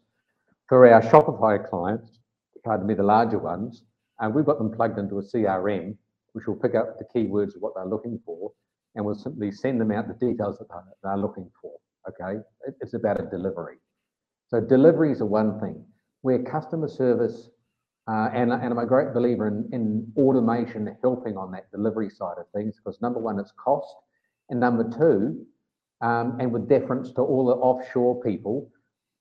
For 0.69 0.87
our 0.93 1.01
Shopify 1.01 1.69
clients, 1.69 2.19
pardon 2.65 2.87
me, 2.87 2.95
the 2.95 3.03
larger 3.03 3.39
ones, 3.39 3.83
and 4.21 4.33
uh, 4.33 4.35
we've 4.35 4.45
got 4.45 4.59
them 4.59 4.71
plugged 4.71 4.99
into 4.99 5.19
a 5.19 5.23
CRM, 5.23 5.97
which 6.33 6.47
will 6.47 6.57
pick 6.57 6.75
up 6.75 6.99
the 6.99 7.07
keywords 7.15 7.55
of 7.55 7.63
what 7.63 7.75
they're 7.75 7.87
looking 7.87 8.21
for, 8.27 8.53
and 8.95 9.05
we'll 9.05 9.15
simply 9.15 9.51
send 9.51 9.81
them 9.81 9.93
out 9.93 10.09
the 10.09 10.27
details 10.27 10.59
that 10.59 10.67
they're 11.03 11.17
looking 11.17 11.51
for. 11.61 11.73
Okay, 12.09 12.41
it's 12.81 12.95
about 12.95 13.21
a 13.21 13.25
delivery. 13.25 13.77
So 14.49 14.61
deliveries 14.61 15.21
are 15.21 15.27
one 15.27 15.61
thing. 15.61 15.85
Where 16.23 16.43
customer 16.43 16.89
service 16.89 17.51
uh, 18.09 18.31
and, 18.33 18.53
and 18.53 18.65
I'm 18.65 18.79
a 18.79 18.87
great 18.87 19.13
believer 19.13 19.49
in, 19.49 19.69
in 19.73 20.13
automation 20.17 20.97
helping 21.03 21.37
on 21.37 21.53
that 21.53 21.71
delivery 21.71 22.09
side 22.09 22.39
of 22.39 22.47
things 22.55 22.77
because 22.77 23.01
number 23.03 23.21
one, 23.21 23.39
it's 23.39 23.53
cost. 23.63 23.95
And 24.49 24.59
number 24.59 24.85
two, 24.85 25.45
um, 26.01 26.39
and 26.41 26.51
with 26.51 26.69
deference 26.69 27.13
to 27.13 27.21
all 27.21 27.47
the 27.47 27.53
offshore 27.53 28.23
people, 28.23 28.71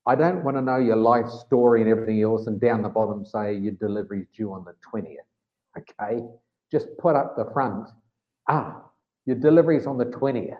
I 0.06 0.14
don't 0.14 0.42
want 0.42 0.56
to 0.56 0.62
know 0.62 0.78
your 0.78 0.96
life 0.96 1.28
story 1.28 1.82
and 1.82 1.90
everything 1.90 2.22
else 2.22 2.46
and 2.46 2.58
down 2.58 2.80
the 2.80 2.88
bottom 2.88 3.26
say 3.26 3.54
your 3.54 3.74
delivery 3.74 4.20
is 4.20 4.28
due 4.34 4.54
on 4.54 4.64
the 4.64 4.74
20th. 4.90 5.16
Okay. 5.76 6.22
Just 6.72 6.86
put 6.98 7.14
up 7.14 7.36
the 7.36 7.44
front, 7.52 7.90
ah, 8.48 8.82
your 9.26 9.36
delivery 9.36 9.76
is 9.76 9.86
on 9.86 9.98
the 9.98 10.06
20th. 10.06 10.56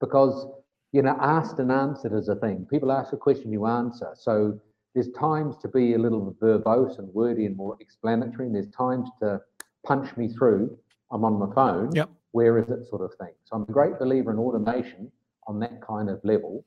Because, 0.00 0.48
you 0.90 1.02
know, 1.02 1.16
asked 1.20 1.60
and 1.60 1.70
answered 1.70 2.12
is 2.12 2.28
a 2.28 2.34
thing. 2.34 2.66
People 2.68 2.90
ask 2.90 3.12
a 3.12 3.16
question, 3.16 3.52
you 3.52 3.66
answer. 3.66 4.10
So 4.16 4.60
there's 4.94 5.10
times 5.10 5.56
to 5.58 5.68
be 5.68 5.94
a 5.94 5.98
little 5.98 6.36
verbose 6.40 6.98
and 6.98 7.12
wordy 7.12 7.46
and 7.46 7.56
more 7.56 7.76
explanatory, 7.80 8.46
and 8.46 8.54
there's 8.54 8.70
times 8.70 9.08
to 9.20 9.40
punch 9.84 10.16
me 10.16 10.28
through. 10.28 10.78
I'm 11.10 11.24
on 11.24 11.38
my 11.38 11.52
phone. 11.54 11.92
Yep. 11.94 12.10
Where 12.32 12.58
is 12.58 12.68
it, 12.68 12.88
sort 12.88 13.02
of 13.02 13.12
thing. 13.18 13.32
So 13.44 13.56
I'm 13.56 13.62
a 13.62 13.72
great 13.72 13.98
believer 13.98 14.32
in 14.32 14.38
automation 14.38 15.10
on 15.46 15.60
that 15.60 15.80
kind 15.82 16.08
of 16.08 16.20
level. 16.24 16.64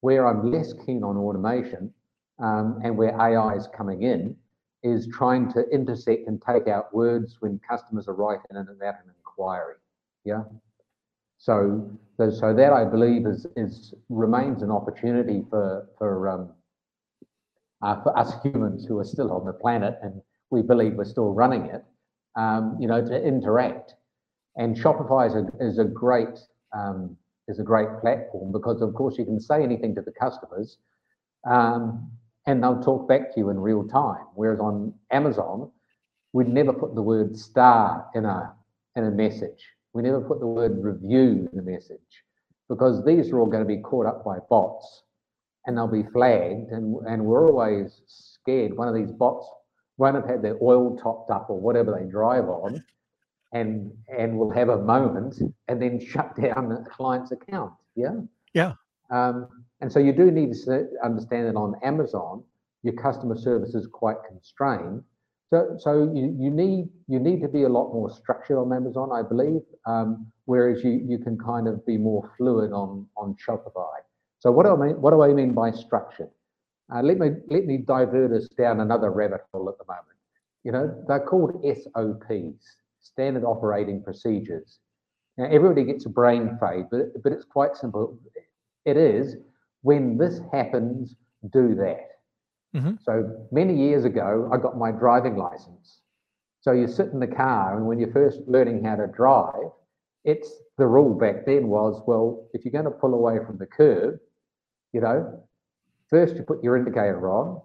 Where 0.00 0.26
I'm 0.26 0.50
less 0.50 0.74
keen 0.84 1.02
on 1.02 1.16
automation, 1.16 1.92
um, 2.38 2.80
and 2.84 2.96
where 2.96 3.18
AI 3.18 3.54
is 3.54 3.66
coming 3.74 4.02
in, 4.02 4.36
is 4.82 5.08
trying 5.08 5.50
to 5.52 5.64
intersect 5.70 6.28
and 6.28 6.42
take 6.42 6.68
out 6.68 6.94
words 6.94 7.36
when 7.40 7.58
customers 7.68 8.08
are 8.08 8.14
writing 8.14 8.44
in 8.50 8.56
about 8.56 8.94
an 9.04 9.12
inquiry. 9.16 9.76
Yeah. 10.24 10.42
So, 11.38 11.90
so 12.18 12.54
that 12.54 12.72
I 12.72 12.84
believe 12.84 13.26
is 13.26 13.46
is 13.56 13.94
remains 14.08 14.62
an 14.62 14.70
opportunity 14.70 15.44
for 15.50 15.88
for 15.98 16.28
um, 16.28 16.50
uh, 17.82 18.02
for 18.02 18.16
us 18.18 18.32
humans 18.42 18.84
who 18.86 18.98
are 18.98 19.04
still 19.04 19.32
on 19.32 19.44
the 19.44 19.52
planet 19.52 19.98
and 20.02 20.20
we 20.50 20.62
believe 20.62 20.94
we're 20.94 21.04
still 21.04 21.32
running 21.32 21.66
it, 21.66 21.84
um, 22.36 22.76
you 22.80 22.86
know, 22.86 23.04
to 23.04 23.22
interact. 23.22 23.94
And 24.56 24.76
Shopify 24.76 25.28
is 25.28 25.34
a, 25.34 25.64
is 25.64 25.78
a 25.78 25.84
great 25.84 26.38
um, 26.72 27.16
is 27.48 27.58
a 27.60 27.62
great 27.62 27.88
platform 28.00 28.52
because, 28.52 28.82
of 28.82 28.92
course, 28.94 29.18
you 29.18 29.24
can 29.24 29.38
say 29.38 29.62
anything 29.62 29.94
to 29.94 30.02
the 30.02 30.10
customers, 30.10 30.78
um, 31.48 32.10
and 32.46 32.62
they'll 32.62 32.82
talk 32.82 33.08
back 33.08 33.32
to 33.34 33.40
you 33.40 33.50
in 33.50 33.58
real 33.58 33.86
time. 33.86 34.24
Whereas 34.34 34.58
on 34.58 34.92
Amazon, 35.10 35.70
we'd 36.32 36.48
never 36.48 36.72
put 36.72 36.94
the 36.94 37.02
word 37.02 37.38
star 37.38 38.06
in 38.14 38.24
a 38.24 38.52
in 38.96 39.04
a 39.04 39.10
message. 39.10 39.64
We 39.92 40.02
never 40.02 40.20
put 40.20 40.40
the 40.40 40.46
word 40.46 40.82
review 40.82 41.48
in 41.52 41.58
a 41.58 41.62
message 41.62 42.24
because 42.68 43.04
these 43.04 43.30
are 43.30 43.38
all 43.38 43.46
going 43.46 43.62
to 43.62 43.68
be 43.68 43.80
caught 43.80 44.06
up 44.06 44.24
by 44.24 44.38
bots 44.50 45.02
and 45.66 45.76
they'll 45.76 45.88
be 45.88 46.04
flagged. 46.12 46.70
And, 46.70 46.96
and 47.06 47.24
we're 47.24 47.46
always 47.46 48.00
scared. 48.06 48.76
One 48.76 48.88
of 48.88 48.94
these 48.94 49.12
bots 49.12 49.46
won't 49.98 50.16
have 50.16 50.26
had 50.26 50.42
their 50.42 50.56
oil 50.62 50.96
topped 50.96 51.30
up 51.30 51.50
or 51.50 51.60
whatever 51.60 51.98
they 51.98 52.08
drive 52.08 52.44
on 52.44 52.82
and 53.52 53.92
and 54.18 54.38
will 54.38 54.50
have 54.50 54.68
a 54.68 54.78
moment 54.78 55.40
and 55.68 55.80
then 55.80 56.04
shut 56.04 56.34
down 56.40 56.68
the 56.68 56.84
client's 56.90 57.32
account. 57.32 57.72
Yeah? 57.94 58.14
Yeah. 58.52 58.72
Um, 59.10 59.48
and 59.80 59.92
so 59.92 59.98
you 59.98 60.12
do 60.12 60.30
need 60.30 60.52
to 60.64 60.86
understand 61.04 61.46
that 61.46 61.56
on 61.56 61.74
amazon 61.82 62.42
your 62.82 62.94
customer 62.94 63.36
service 63.36 63.74
is 63.74 63.86
quite 63.86 64.16
constrained. 64.28 65.02
So 65.50 65.76
so 65.78 66.10
you, 66.14 66.36
you 66.38 66.50
need 66.50 66.88
you 67.08 67.18
need 67.18 67.40
to 67.42 67.48
be 67.48 67.62
a 67.64 67.68
lot 67.68 67.92
more 67.92 68.10
structured 68.10 68.58
on 68.58 68.72
amazon 68.72 69.10
i 69.12 69.22
believe 69.22 69.62
um, 69.86 70.26
whereas 70.46 70.82
you 70.82 71.00
you 71.06 71.18
can 71.18 71.38
kind 71.38 71.68
of 71.68 71.84
be 71.86 71.96
more 71.96 72.32
fluid 72.36 72.72
on 72.72 73.06
on 73.16 73.36
shopify 73.44 73.96
so 74.38 74.50
what 74.52 74.66
do 74.66 74.72
I 74.72 74.86
mean? 74.86 75.00
What 75.00 75.10
do 75.10 75.22
I 75.22 75.32
mean 75.32 75.52
by 75.52 75.70
structured? 75.70 76.30
Uh, 76.94 77.02
let 77.02 77.18
me 77.18 77.30
let 77.48 77.66
me 77.66 77.78
divert 77.78 78.32
us 78.32 78.48
down 78.56 78.80
another 78.80 79.10
rabbit 79.10 79.40
hole 79.52 79.68
at 79.68 79.78
the 79.78 79.84
moment. 79.84 80.18
You 80.64 80.72
know, 80.72 81.04
they're 81.08 81.20
called 81.20 81.64
SOPs, 81.64 82.64
standard 83.00 83.44
operating 83.44 84.02
procedures. 84.02 84.78
Now 85.36 85.46
everybody 85.46 85.84
gets 85.84 86.06
a 86.06 86.10
brain 86.10 86.58
fade, 86.60 86.86
but 86.90 87.22
but 87.22 87.32
it's 87.32 87.44
quite 87.44 87.76
simple. 87.76 88.18
It 88.84 88.96
is 88.96 89.36
when 89.82 90.18
this 90.18 90.40
happens, 90.52 91.14
do 91.52 91.74
that. 91.76 92.08
Mm-hmm. 92.74 92.94
So 93.04 93.46
many 93.52 93.76
years 93.76 94.04
ago, 94.04 94.50
I 94.52 94.56
got 94.56 94.76
my 94.76 94.90
driving 94.90 95.36
license. 95.36 96.00
So 96.60 96.72
you 96.72 96.88
sit 96.88 97.08
in 97.12 97.20
the 97.20 97.26
car, 97.28 97.76
and 97.76 97.86
when 97.86 97.98
you're 97.98 98.12
first 98.12 98.40
learning 98.46 98.84
how 98.84 98.96
to 98.96 99.06
drive, 99.06 99.70
it's 100.24 100.50
the 100.78 100.86
rule 100.86 101.14
back 101.14 101.46
then 101.46 101.68
was 101.68 102.02
well, 102.06 102.46
if 102.52 102.64
you're 102.64 102.72
going 102.72 102.84
to 102.84 102.90
pull 102.90 103.14
away 103.14 103.38
from 103.46 103.58
the 103.58 103.66
curb, 103.66 104.18
you 104.92 105.00
know, 105.00 105.42
first 106.10 106.36
you 106.36 106.42
put 106.42 106.62
your 106.62 106.76
indicator 106.76 107.30
on, 107.30 107.60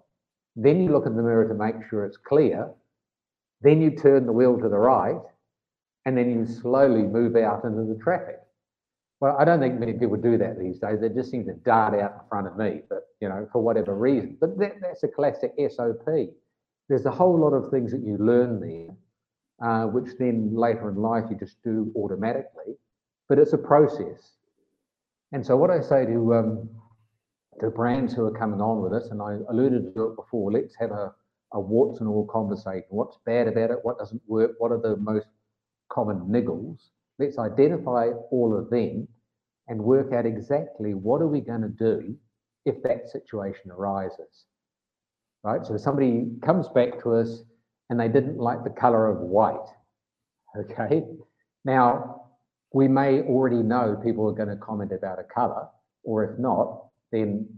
then 0.56 0.82
you 0.82 0.90
look 0.90 1.06
in 1.06 1.16
the 1.16 1.22
mirror 1.22 1.46
to 1.48 1.54
make 1.54 1.76
sure 1.88 2.04
it's 2.04 2.16
clear, 2.16 2.70
then 3.60 3.80
you 3.80 3.90
turn 3.90 4.26
the 4.26 4.32
wheel 4.32 4.58
to 4.58 4.68
the 4.68 4.78
right, 4.78 5.20
and 6.04 6.16
then 6.16 6.30
you 6.30 6.46
slowly 6.46 7.02
move 7.02 7.36
out 7.36 7.64
into 7.64 7.84
the 7.84 7.98
traffic. 8.02 8.40
Well, 9.20 9.36
I 9.38 9.44
don't 9.44 9.60
think 9.60 9.78
many 9.78 9.92
people 9.92 10.16
do 10.16 10.36
that 10.38 10.58
these 10.58 10.80
days. 10.80 11.00
They 11.00 11.08
just 11.08 11.30
seem 11.30 11.44
to 11.46 11.52
dart 11.52 11.94
out 11.94 12.12
in 12.12 12.28
front 12.28 12.48
of 12.48 12.56
me, 12.56 12.80
but 12.88 13.06
you 13.20 13.28
know, 13.28 13.48
for 13.52 13.62
whatever 13.62 13.94
reason. 13.94 14.36
But 14.40 14.58
that, 14.58 14.80
that's 14.80 15.04
a 15.04 15.08
classic 15.08 15.52
SOP. 15.70 16.04
There's 16.88 17.06
a 17.06 17.10
whole 17.10 17.38
lot 17.38 17.52
of 17.52 17.70
things 17.70 17.92
that 17.92 18.02
you 18.02 18.18
learn 18.18 18.58
there, 18.58 19.68
uh, 19.68 19.86
which 19.86 20.16
then 20.18 20.56
later 20.56 20.88
in 20.88 20.96
life 20.96 21.24
you 21.30 21.36
just 21.36 21.62
do 21.62 21.92
automatically. 21.94 22.74
But 23.32 23.38
it's 23.38 23.54
a 23.54 23.58
process. 23.58 24.32
And 25.32 25.46
so 25.46 25.56
what 25.56 25.70
I 25.70 25.80
say 25.80 26.04
to 26.04 26.34
um, 26.34 26.68
to 27.60 27.70
brands 27.70 28.12
who 28.12 28.26
are 28.26 28.38
coming 28.38 28.60
on 28.60 28.82
with 28.82 28.92
us, 28.92 29.08
and 29.10 29.22
I 29.22 29.38
alluded 29.48 29.94
to 29.94 30.08
it 30.08 30.16
before, 30.16 30.52
let's 30.52 30.74
have 30.78 30.90
a, 30.90 31.14
a 31.54 31.58
warts 31.58 32.00
and 32.00 32.10
all 32.10 32.26
conversation. 32.26 32.84
What's 32.90 33.16
bad 33.24 33.48
about 33.48 33.70
it? 33.70 33.78
What 33.84 33.98
doesn't 33.98 34.20
work? 34.26 34.50
What 34.58 34.70
are 34.70 34.82
the 34.82 34.98
most 34.98 35.28
common 35.90 36.26
niggles? 36.28 36.90
Let's 37.18 37.38
identify 37.38 38.08
all 38.30 38.54
of 38.54 38.68
them 38.68 39.08
and 39.66 39.80
work 39.80 40.12
out 40.12 40.26
exactly 40.26 40.92
what 40.92 41.22
are 41.22 41.26
we 41.26 41.40
going 41.40 41.62
to 41.62 41.68
do 41.70 42.14
if 42.66 42.82
that 42.82 43.08
situation 43.08 43.70
arises. 43.70 44.44
Right? 45.42 45.64
So 45.64 45.78
somebody 45.78 46.32
comes 46.44 46.68
back 46.68 47.02
to 47.02 47.14
us 47.14 47.44
and 47.88 47.98
they 47.98 48.08
didn't 48.08 48.36
like 48.36 48.62
the 48.62 48.78
color 48.78 49.08
of 49.08 49.20
white. 49.20 49.56
Okay. 50.54 51.02
Now, 51.64 52.21
we 52.72 52.88
may 52.88 53.22
already 53.22 53.62
know 53.62 54.00
people 54.02 54.28
are 54.28 54.32
going 54.32 54.48
to 54.48 54.56
comment 54.56 54.92
about 54.92 55.18
a 55.18 55.24
color, 55.24 55.68
or 56.04 56.24
if 56.24 56.38
not, 56.38 56.86
then 57.10 57.48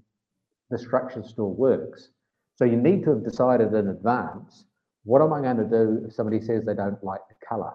the 0.71 0.79
structure 0.79 1.23
still 1.25 1.53
works. 1.53 2.09
So 2.57 2.65
you 2.65 2.77
need 2.77 3.05
to 3.05 3.11
have 3.11 3.25
decided 3.25 3.73
in 3.75 3.89
advance, 3.89 4.65
what 5.05 5.23
am 5.23 5.33
I 5.33 5.41
going 5.41 5.57
to 5.59 5.65
do 5.65 6.05
if 6.07 6.15
somebody 6.15 6.41
says 6.41 6.65
they 6.65 6.75
don't 6.75 7.03
like 7.03 7.21
the 7.29 7.47
color? 7.47 7.73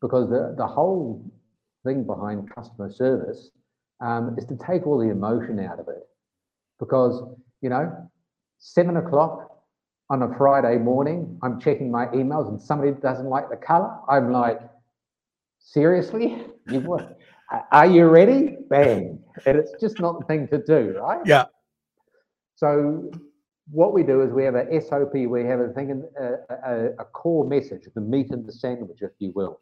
Because 0.00 0.28
the, 0.30 0.54
the 0.56 0.66
whole 0.66 1.24
thing 1.84 2.04
behind 2.04 2.54
customer 2.54 2.90
service 2.92 3.50
um, 4.00 4.36
is 4.38 4.44
to 4.46 4.56
take 4.56 4.86
all 4.86 4.98
the 4.98 5.10
emotion 5.10 5.58
out 5.60 5.78
of 5.78 5.88
it. 5.88 6.02
Because, 6.78 7.22
you 7.60 7.70
know, 7.70 8.10
seven 8.58 8.96
o'clock 8.96 9.50
on 10.10 10.22
a 10.22 10.36
Friday 10.36 10.78
morning, 10.78 11.38
I'm 11.42 11.60
checking 11.60 11.90
my 11.90 12.06
emails 12.06 12.48
and 12.48 12.60
somebody 12.60 12.92
doesn't 12.92 13.28
like 13.28 13.48
the 13.50 13.56
color. 13.56 13.96
I'm 14.08 14.32
like, 14.32 14.60
seriously? 15.62 16.44
You, 16.68 16.98
are 17.70 17.86
you 17.86 18.06
ready? 18.06 18.56
Bang. 18.68 19.18
And 19.46 19.58
it's 19.58 19.72
just 19.80 20.00
not 20.00 20.20
the 20.20 20.26
thing 20.26 20.48
to 20.48 20.62
do, 20.62 20.96
right? 20.98 21.20
Yeah. 21.24 21.44
So 22.56 23.10
what 23.70 23.92
we 23.92 24.02
do 24.02 24.22
is 24.22 24.32
we 24.32 24.44
have 24.44 24.54
a 24.54 24.80
SOP, 24.80 25.14
we 25.14 25.44
have 25.44 25.60
a 25.60 25.68
thing, 25.68 26.02
a, 26.20 26.24
a, 26.54 26.86
a 27.00 27.04
core 27.04 27.46
message, 27.46 27.82
the 27.94 28.00
meat 28.00 28.30
and 28.30 28.46
the 28.46 28.52
sandwich, 28.52 28.98
if 29.00 29.12
you 29.18 29.32
will. 29.34 29.60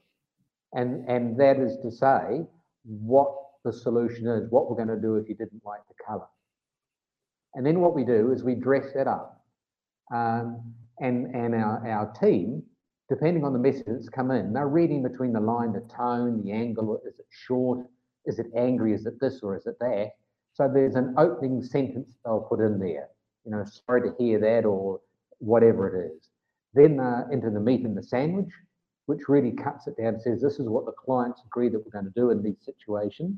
And, 0.73 1.09
and 1.09 1.39
that 1.41 1.59
is 1.59 1.79
to 1.83 1.91
say 1.91 2.47
what 2.85 3.33
the 3.65 3.73
solution 3.73 4.27
is, 4.29 4.51
what 4.51 4.71
we're 4.71 4.77
going 4.77 4.89
to 4.89 5.01
do 5.01 5.17
if 5.17 5.29
you 5.29 5.35
didn't 5.35 5.63
like 5.65 5.81
the 5.89 5.95
color. 6.07 6.27
And 7.55 7.67
then 7.67 7.81
what 7.81 7.95
we 7.95 8.05
do 8.05 8.33
is 8.33 8.45
we 8.45 8.55
dress 8.55 8.87
that 8.95 9.07
up. 9.07 9.43
Um, 10.13 10.75
and 11.01 11.35
and 11.35 11.55
our, 11.55 11.87
our 11.89 12.13
team, 12.13 12.63
depending 13.11 13.45
on 13.45 13.53
the 13.53 13.59
message 13.59 13.85
that's 13.89 14.09
come 14.09 14.31
in, 14.31 14.53
they're 14.53 14.69
reading 14.69 15.03
between 15.03 15.33
the 15.33 15.41
line, 15.41 15.73
the 15.73 15.81
tone, 15.95 16.41
the 16.45 16.53
angle, 16.53 17.03
is 17.05 17.19
it 17.19 17.27
short, 17.29 17.85
is 18.25 18.39
it 18.39 18.47
angry, 18.57 18.95
is 18.95 19.05
it 19.05 19.21
this 19.21 19.41
or 19.43 19.57
is 19.57 19.67
it 19.67 19.77
that? 19.81 20.11
So 20.55 20.71
there's 20.73 20.95
an 20.95 21.15
opening 21.19 21.61
sentence 21.63 22.17
they'll 22.25 22.47
put 22.49 22.61
in 22.61 22.79
there, 22.79 23.09
you 23.45 23.51
know, 23.51 23.65
sorry 23.85 24.03
to 24.03 24.15
hear 24.17 24.39
that 24.39 24.65
or 24.65 25.01
whatever 25.39 25.89
it 25.89 26.13
is. 26.15 26.29
Then 26.73 27.01
uh, 27.01 27.25
into 27.33 27.51
the 27.51 27.59
meat 27.59 27.85
and 27.85 27.97
the 27.97 28.03
sandwich, 28.03 28.51
which 29.07 29.29
really 29.29 29.51
cuts 29.51 29.89
it 29.89 29.97
down, 30.01 30.21
says 30.21 30.41
this 30.41 30.61
is 30.61 30.69
what 30.69 30.87
the 30.87 30.93
clients 30.93 31.43
agree 31.45 31.69
that 31.69 31.81
we're 31.81 31.91
going 31.91 32.05
to 32.05 32.13
do 32.15 32.31
in 32.31 32.45
these 32.45 32.59
situations. 32.65 33.37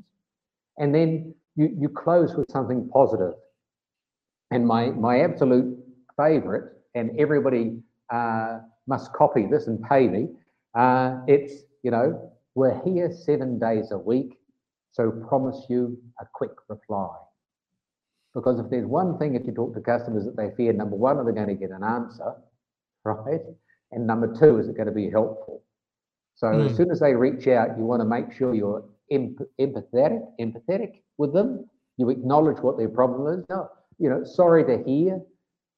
And 0.77 0.93
then 0.93 1.33
you, 1.55 1.75
you 1.79 1.89
close 1.89 2.35
with 2.35 2.51
something 2.51 2.87
positive. 2.93 3.33
And 4.51 4.67
my, 4.67 4.91
my 4.91 5.21
absolute 5.21 5.79
favorite, 6.15 6.73
and 6.93 7.19
everybody 7.19 7.79
uh, 8.11 8.59
must 8.87 9.13
copy 9.13 9.45
this 9.49 9.67
and 9.67 9.81
pay 9.83 10.07
me, 10.07 10.27
uh, 10.75 11.19
it's, 11.27 11.53
you 11.83 11.91
know, 11.91 12.31
we're 12.55 12.79
here 12.83 13.11
seven 13.11 13.59
days 13.59 13.91
a 13.91 13.97
week, 13.97 14.37
so 14.91 15.11
promise 15.27 15.65
you 15.69 15.97
a 16.19 16.25
quick 16.33 16.51
reply. 16.69 17.09
Because 18.33 18.59
if 18.59 18.69
there's 18.69 18.85
one 18.85 19.17
thing, 19.17 19.35
if 19.35 19.45
you 19.45 19.53
talk 19.53 19.73
to 19.75 19.81
customers 19.81 20.25
that 20.25 20.35
they 20.35 20.51
fear, 20.55 20.73
number 20.73 20.95
one, 20.95 21.17
are 21.17 21.25
they 21.25 21.31
going 21.31 21.47
to 21.47 21.55
get 21.55 21.69
an 21.69 21.83
answer, 21.83 22.33
right? 23.03 23.41
And 23.91 24.07
number 24.07 24.35
two, 24.35 24.57
is 24.57 24.67
it 24.67 24.75
going 24.75 24.87
to 24.87 24.93
be 24.93 25.09
helpful? 25.09 25.63
So 26.35 26.47
mm. 26.47 26.65
as 26.65 26.71
hmm. 26.71 26.77
soon 26.77 26.91
as 26.91 26.99
they 26.99 27.13
reach 27.13 27.47
out, 27.47 27.77
you 27.77 27.85
want 27.85 28.01
to 28.01 28.07
make 28.07 28.35
sure 28.35 28.55
you're 28.55 28.83
empathetic, 29.11 30.21
empathetic 30.39 31.01
with 31.17 31.33
them. 31.33 31.69
You 31.97 32.09
acknowledge 32.09 32.57
what 32.57 32.77
their 32.77 32.89
problem 32.89 33.39
is. 33.39 33.45
No, 33.49 33.69
you 33.99 34.09
know, 34.09 34.23
sorry 34.23 34.63
to 34.63 34.83
hear, 34.83 35.21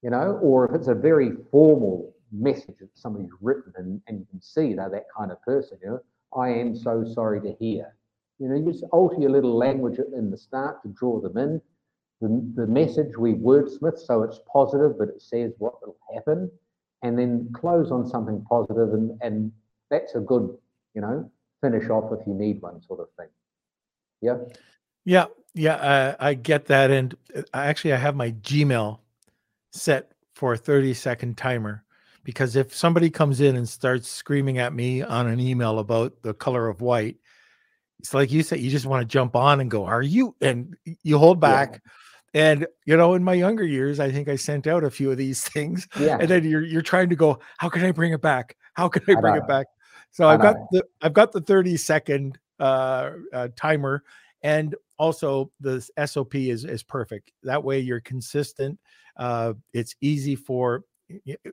you 0.01 0.09
know, 0.09 0.39
or 0.41 0.65
if 0.65 0.73
it's 0.73 0.87
a 0.87 0.93
very 0.93 1.31
formal 1.51 2.14
message 2.37 2.75
that 2.79 2.89
somebody's 2.93 3.31
written 3.41 3.73
and, 3.77 4.01
and 4.07 4.19
you 4.19 4.25
can 4.29 4.41
see 4.41 4.73
they're 4.73 4.89
that 4.89 5.05
kind 5.17 5.31
of 5.31 5.41
person, 5.41 5.77
you 5.81 5.89
know, 5.89 5.99
I 6.35 6.49
am 6.49 6.75
so 6.75 7.05
sorry 7.13 7.41
to 7.41 7.55
hear. 7.59 7.95
You 8.39 8.49
know, 8.49 8.55
you 8.55 8.71
just 8.71 8.83
alter 8.91 9.19
your 9.19 9.29
little 9.29 9.57
language 9.57 9.99
in 10.15 10.29
the 10.29 10.37
start 10.37 10.81
to 10.83 10.89
draw 10.89 11.21
them 11.21 11.37
in. 11.37 11.61
The, 12.21 12.61
the 12.61 12.67
message 12.67 13.17
we 13.17 13.33
wordsmith 13.33 13.99
so 13.99 14.23
it's 14.23 14.39
positive, 14.51 14.97
but 14.97 15.09
it 15.09 15.21
says 15.21 15.53
what 15.57 15.81
will 15.81 15.97
happen 16.13 16.49
and 17.01 17.17
then 17.17 17.49
close 17.53 17.91
on 17.91 18.07
something 18.07 18.43
positive 18.49 18.93
and, 18.93 19.17
and 19.21 19.51
that's 19.89 20.15
a 20.15 20.19
good, 20.19 20.57
you 20.93 21.01
know, 21.01 21.29
finish 21.61 21.89
off 21.89 22.11
if 22.11 22.25
you 22.27 22.33
need 22.33 22.61
one 22.61 22.81
sort 22.81 22.99
of 22.99 23.07
thing. 23.17 23.27
Yeah. 24.21 24.37
Yeah. 25.05 25.25
Yeah. 25.53 25.75
Uh, 25.75 26.15
I 26.19 26.33
get 26.33 26.65
that. 26.65 26.91
And 26.91 27.15
uh, 27.35 27.43
actually, 27.53 27.93
I 27.93 27.97
have 27.97 28.15
my 28.15 28.31
Gmail 28.31 28.99
set 29.71 30.11
for 30.33 30.53
a 30.53 30.57
30 30.57 30.93
second 30.93 31.37
timer 31.37 31.84
because 32.25 32.57
if 32.57 32.75
somebody 32.75 33.09
comes 33.09 33.39
in 33.39 33.55
and 33.55 33.67
starts 33.67 34.09
screaming 34.09 34.57
at 34.57 34.73
me 34.73 35.01
on 35.01 35.27
an 35.27 35.39
email 35.39 35.79
about 35.79 36.21
the 36.21 36.33
color 36.33 36.67
of 36.67 36.81
white, 36.81 37.15
it's 37.99 38.13
like 38.13 38.31
you 38.33 38.43
said, 38.43 38.59
you 38.59 38.69
just 38.69 38.85
want 38.85 39.01
to 39.01 39.05
jump 39.05 39.37
on 39.37 39.61
and 39.61 39.71
go, 39.71 39.85
Are 39.85 40.01
you? 40.01 40.35
And 40.41 40.75
you 41.03 41.17
hold 41.17 41.39
back. 41.39 41.71
Yeah 41.71 41.91
and 42.35 42.67
you 42.85 42.97
know, 42.97 43.13
in 43.13 43.23
my 43.23 43.33
younger 43.33 43.63
years, 43.63 44.01
I 44.01 44.11
think 44.11 44.27
I 44.27 44.35
sent 44.35 44.67
out 44.67 44.83
a 44.83 44.91
few 44.91 45.09
of 45.09 45.17
these 45.17 45.41
things. 45.49 45.87
Yeah. 45.97 46.17
And 46.19 46.29
then 46.29 46.43
you're 46.43 46.63
you're 46.63 46.83
trying 46.83 47.09
to 47.09 47.15
go, 47.15 47.39
how 47.57 47.69
can 47.69 47.83
I 47.83 47.91
bring 47.91 48.11
it 48.11 48.21
back? 48.21 48.57
How 48.73 48.89
can 48.89 49.01
I 49.07 49.19
bring 49.19 49.35
I 49.35 49.37
it 49.37 49.47
back? 49.47 49.67
So 50.11 50.27
I've 50.27 50.41
got 50.41 50.57
the 50.71 50.83
I've 51.01 51.13
got 51.13 51.31
the 51.31 51.41
30 51.41 51.77
second 51.77 52.37
uh, 52.59 53.11
uh, 53.33 53.47
timer, 53.55 54.03
and 54.43 54.75
also 54.99 55.51
the 55.61 55.81
SOP 56.05 56.35
is 56.35 56.65
is 56.65 56.83
perfect. 56.83 57.31
That 57.43 57.63
way 57.63 57.79
you're 57.79 58.01
consistent. 58.01 58.79
Uh, 59.15 59.53
it's 59.73 59.95
easy 60.01 60.35
for 60.35 60.83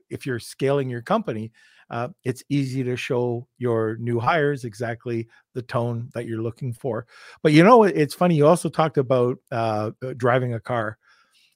if 0.09 0.25
you're 0.25 0.39
scaling 0.39 0.89
your 0.89 1.01
company, 1.01 1.51
uh, 1.89 2.09
it's 2.23 2.43
easy 2.49 2.83
to 2.83 2.95
show 2.95 3.47
your 3.57 3.97
new 3.97 4.19
hires 4.19 4.63
exactly 4.63 5.27
the 5.53 5.61
tone 5.61 6.09
that 6.13 6.25
you're 6.25 6.41
looking 6.41 6.73
for. 6.73 7.05
But 7.41 7.53
you 7.53 7.63
know, 7.63 7.83
it's 7.83 8.13
funny. 8.13 8.35
You 8.35 8.47
also 8.47 8.69
talked 8.69 8.97
about 8.97 9.37
uh, 9.51 9.91
uh 10.01 10.13
driving 10.17 10.53
a 10.53 10.59
car. 10.59 10.97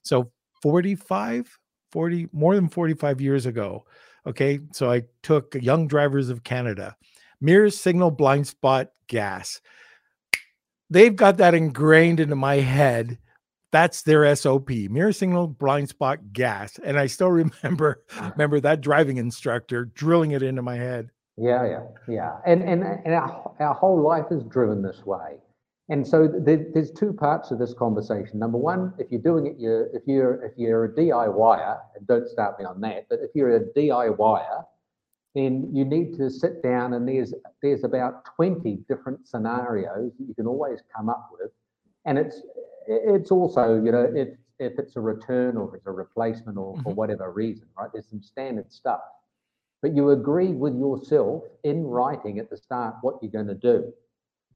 So 0.02 0.30
45, 0.62 1.58
40, 1.92 2.28
more 2.32 2.54
than 2.54 2.68
45 2.68 3.20
years 3.20 3.46
ago. 3.46 3.84
Okay. 4.26 4.60
So 4.72 4.90
I 4.90 5.04
took 5.22 5.54
Young 5.54 5.88
Drivers 5.88 6.28
of 6.28 6.44
Canada, 6.44 6.96
mirror 7.40 7.70
signal 7.70 8.10
blind 8.10 8.46
spot 8.46 8.90
gas. 9.06 9.60
They've 10.90 11.14
got 11.14 11.38
that 11.38 11.54
ingrained 11.54 12.20
into 12.20 12.36
my 12.36 12.56
head 12.56 13.18
that's 13.70 14.02
their 14.02 14.34
SOP. 14.34 14.70
Mirror 14.70 15.12
signal, 15.12 15.46
blind 15.48 15.88
spot, 15.88 16.32
gas. 16.32 16.78
And 16.82 16.98
I 16.98 17.06
still 17.06 17.30
remember 17.62 18.04
ah. 18.16 18.32
remember 18.34 18.60
that 18.60 18.80
driving 18.80 19.16
instructor 19.16 19.86
drilling 19.86 20.32
it 20.32 20.42
into 20.42 20.62
my 20.62 20.76
head. 20.76 21.10
Yeah, 21.36 21.66
yeah, 21.66 21.82
yeah. 22.08 22.32
And 22.46 22.62
and 22.62 22.82
and 22.82 23.14
our, 23.14 23.54
our 23.60 23.74
whole 23.74 24.02
life 24.02 24.26
is 24.30 24.42
driven 24.44 24.82
this 24.82 25.04
way. 25.04 25.38
And 25.90 26.06
so 26.06 26.28
there, 26.28 26.66
there's 26.74 26.90
two 26.90 27.14
parts 27.14 27.50
of 27.50 27.58
this 27.58 27.72
conversation. 27.72 28.38
Number 28.38 28.58
one, 28.58 28.92
if 28.98 29.10
you're 29.10 29.22
doing 29.22 29.46
it, 29.46 29.54
you're 29.58 29.86
if 29.94 30.02
you're 30.06 30.44
if 30.44 30.52
you're 30.56 30.84
a 30.84 30.88
DIYer, 30.92 31.78
and 31.96 32.06
don't 32.06 32.28
start 32.28 32.58
me 32.58 32.66
on 32.66 32.80
that, 32.82 33.06
but 33.08 33.20
if 33.22 33.30
you're 33.34 33.56
a 33.56 33.60
DIYer, 33.60 34.64
then 35.34 35.70
you 35.72 35.84
need 35.84 36.16
to 36.18 36.28
sit 36.28 36.62
down 36.62 36.94
and 36.94 37.08
there's 37.08 37.32
there's 37.62 37.84
about 37.84 38.24
20 38.36 38.80
different 38.88 39.26
scenarios 39.26 40.12
that 40.18 40.26
you 40.26 40.34
can 40.34 40.46
always 40.46 40.80
come 40.94 41.08
up 41.08 41.30
with. 41.32 41.50
And 42.04 42.18
it's 42.18 42.42
it's 42.88 43.30
also, 43.30 43.82
you 43.82 43.92
know, 43.92 44.10
if 44.14 44.28
if 44.58 44.78
it's 44.78 44.96
a 44.96 45.00
return 45.00 45.56
or 45.56 45.68
if 45.68 45.74
it's 45.74 45.86
a 45.86 45.92
replacement 45.92 46.58
or 46.58 46.74
mm-hmm. 46.74 46.82
for 46.82 46.94
whatever 46.94 47.30
reason, 47.30 47.68
right? 47.78 47.90
There's 47.92 48.08
some 48.08 48.22
standard 48.22 48.72
stuff. 48.72 49.00
But 49.82 49.94
you 49.94 50.10
agree 50.10 50.48
with 50.48 50.76
yourself 50.76 51.44
in 51.62 51.84
writing 51.84 52.40
at 52.40 52.50
the 52.50 52.56
start 52.56 52.96
what 53.02 53.16
you're 53.22 53.30
going 53.30 53.46
to 53.46 53.54
do. 53.54 53.92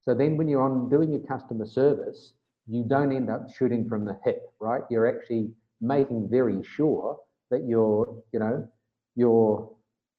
So 0.04 0.14
then 0.14 0.36
when 0.36 0.48
you're 0.48 0.62
on 0.62 0.88
doing 0.90 1.12
your 1.12 1.20
customer 1.20 1.66
service, 1.66 2.32
you 2.66 2.84
don't 2.84 3.14
end 3.14 3.30
up 3.30 3.46
shooting 3.56 3.88
from 3.88 4.04
the 4.04 4.18
hip, 4.24 4.42
right? 4.58 4.82
You're 4.90 5.06
actually 5.06 5.50
making 5.80 6.28
very 6.28 6.62
sure 6.64 7.18
that 7.50 7.64
you're, 7.68 8.22
you 8.32 8.40
know, 8.40 8.68
you're 9.14 9.70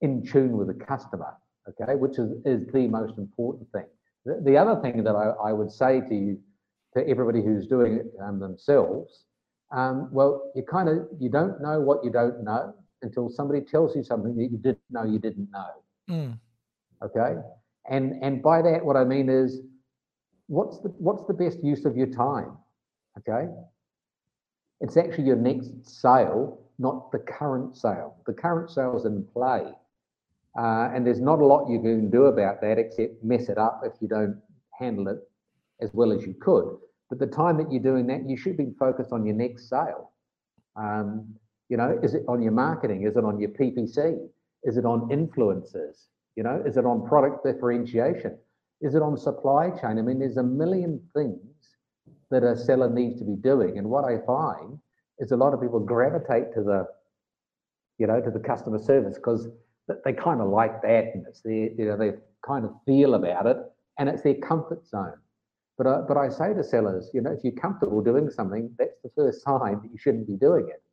in 0.01 0.25
tune 0.25 0.55
with 0.55 0.67
the 0.67 0.85
customer, 0.85 1.33
okay, 1.67 1.95
which 1.95 2.17
is, 2.17 2.31
is 2.45 2.65
the 2.71 2.87
most 2.87 3.17
important 3.17 3.69
thing. 3.73 3.87
The, 4.25 4.41
the 4.45 4.57
other 4.57 4.81
thing 4.81 5.03
that 5.03 5.15
I, 5.15 5.49
I 5.49 5.51
would 5.51 5.71
say 5.71 5.99
to 5.99 6.15
you, 6.15 6.39
to 6.95 7.07
everybody 7.07 7.41
who's 7.41 7.67
doing 7.67 7.95
it 7.95 8.07
um, 8.21 8.39
themselves, 8.39 9.25
um, 9.73 10.09
well, 10.11 10.51
you 10.55 10.63
kind 10.63 10.87
of 10.87 11.07
you 11.19 11.29
don't 11.29 11.61
know 11.61 11.81
what 11.81 12.03
you 12.03 12.11
don't 12.11 12.43
know 12.43 12.73
until 13.01 13.29
somebody 13.29 13.61
tells 13.61 13.95
you 13.95 14.03
something 14.03 14.35
that 14.35 14.49
you 14.51 14.57
didn't 14.57 14.79
know 14.91 15.03
you 15.03 15.19
didn't 15.19 15.49
know. 15.51 15.69
Mm. 16.09 16.39
Okay, 17.03 17.35
and 17.89 18.23
and 18.23 18.41
by 18.41 18.61
that, 18.61 18.85
what 18.85 18.95
I 18.95 19.03
mean 19.03 19.29
is, 19.29 19.61
what's 20.47 20.79
the 20.81 20.89
what's 20.99 21.25
the 21.25 21.33
best 21.33 21.63
use 21.63 21.85
of 21.85 21.97
your 21.97 22.07
time? 22.07 22.57
Okay, 23.17 23.51
it's 24.79 24.95
actually 24.95 25.25
your 25.25 25.37
next 25.37 25.71
sale, 25.85 26.59
not 26.77 27.11
the 27.11 27.19
current 27.19 27.75
sale. 27.75 28.17
The 28.27 28.33
current 28.33 28.69
sale 28.69 28.95
is 28.95 29.05
in 29.05 29.25
play, 29.33 29.63
uh, 30.57 30.89
and 30.93 31.05
there's 31.05 31.19
not 31.19 31.39
a 31.39 31.45
lot 31.45 31.67
you 31.67 31.81
can 31.81 32.11
do 32.11 32.25
about 32.25 32.61
that 32.61 32.77
except 32.77 33.23
mess 33.23 33.49
it 33.49 33.57
up 33.57 33.81
if 33.83 33.93
you 34.01 34.07
don't 34.07 34.39
handle 34.77 35.07
it 35.07 35.17
as 35.81 35.93
well 35.93 36.11
as 36.11 36.25
you 36.25 36.35
could. 36.39 36.77
But 37.09 37.19
the 37.19 37.27
time 37.27 37.57
that 37.57 37.71
you're 37.71 37.83
doing 37.83 38.07
that, 38.07 38.27
you 38.27 38.37
should 38.37 38.57
be 38.57 38.73
focused 38.79 39.11
on 39.11 39.25
your 39.25 39.35
next 39.35 39.69
sale. 39.69 40.11
Um, 40.75 41.35
you 41.69 41.77
know, 41.77 41.99
is 42.03 42.13
it 42.13 42.23
on 42.27 42.41
your 42.41 42.51
marketing? 42.51 43.05
Is 43.05 43.17
it 43.17 43.23
on 43.23 43.39
your 43.39 43.49
PPC? 43.49 44.27
Is 44.63 44.77
it 44.77 44.85
on 44.85 45.09
influencers? 45.09 46.07
You 46.35 46.43
know, 46.43 46.63
is 46.65 46.77
it 46.77 46.85
on 46.85 47.07
product 47.07 47.45
differentiation? 47.45 48.37
Is 48.81 48.95
it 48.95 49.01
on 49.01 49.17
supply 49.17 49.69
chain? 49.69 49.99
I 49.99 50.01
mean, 50.01 50.19
there's 50.19 50.37
a 50.37 50.43
million 50.43 51.01
things 51.15 51.53
that 52.31 52.43
a 52.43 52.57
seller 52.57 52.89
needs 52.89 53.19
to 53.19 53.25
be 53.25 53.35
doing. 53.35 53.77
And 53.77 53.89
what 53.89 54.03
I 54.05 54.17
find 54.25 54.79
is 55.19 55.31
a 55.31 55.37
lot 55.37 55.53
of 55.53 55.61
people 55.61 55.79
gravitate 55.79 56.53
to 56.55 56.63
the, 56.63 56.87
you 57.99 58.07
know, 58.07 58.19
to 58.19 58.31
the 58.31 58.39
customer 58.39 58.79
service 58.79 59.15
because 59.15 59.47
they 60.03 60.13
kind 60.13 60.41
of 60.41 60.49
like 60.49 60.81
that 60.81 61.11
and 61.13 61.25
it's 61.27 61.41
their, 61.41 61.71
you 61.71 61.85
know, 61.85 61.97
they 61.97 62.13
kind 62.45 62.65
of 62.65 62.71
feel 62.85 63.13
about 63.13 63.45
it 63.45 63.57
and 63.99 64.09
it's 64.09 64.23
their 64.23 64.35
comfort 64.35 64.85
zone. 64.87 65.13
But, 65.77 66.07
but 66.07 66.17
I 66.17 66.29
say 66.29 66.53
to 66.53 66.63
sellers, 66.63 67.09
you 67.13 67.21
know, 67.21 67.31
if 67.31 67.43
you're 67.43 67.53
comfortable 67.53 68.01
doing 68.01 68.29
something, 68.29 68.69
that's 68.77 69.01
the 69.03 69.09
first 69.15 69.41
sign 69.41 69.81
that 69.81 69.91
you 69.91 69.97
shouldn't 69.97 70.27
be 70.27 70.35
doing 70.35 70.67
it. 70.69 70.83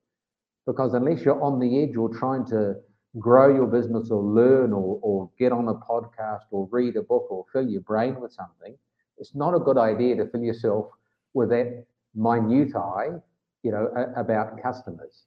Because 0.66 0.95
unless 0.95 1.23
you're 1.23 1.43
on 1.43 1.59
the 1.59 1.83
edge 1.83 1.97
or 1.97 2.09
trying 2.09 2.47
to 2.47 2.77
grow 3.19 3.55
your 3.55 3.66
business 3.66 4.11
or 4.11 4.23
learn 4.23 4.73
or, 4.73 4.99
or 5.03 5.31
get 5.38 5.53
on 5.53 5.69
a 5.69 5.75
podcast 5.75 6.45
or 6.51 6.69
read 6.71 6.97
a 6.97 7.03
book 7.03 7.27
or 7.31 7.45
fill 7.53 7.69
your 7.69 7.83
brain 7.83 8.19
with 8.21 8.33
something, 8.33 8.77
it's 9.19 9.35
not 9.35 9.55
a 9.55 9.59
good 9.59 9.77
idea 9.77 10.16
to 10.16 10.27
fill 10.27 10.43
yourself 10.43 10.87
with 11.35 11.51
that 11.51 11.85
minutiae, 12.14 13.21
you 13.62 13.71
know, 13.71 13.88
about 14.16 14.61
customers. 14.62 15.25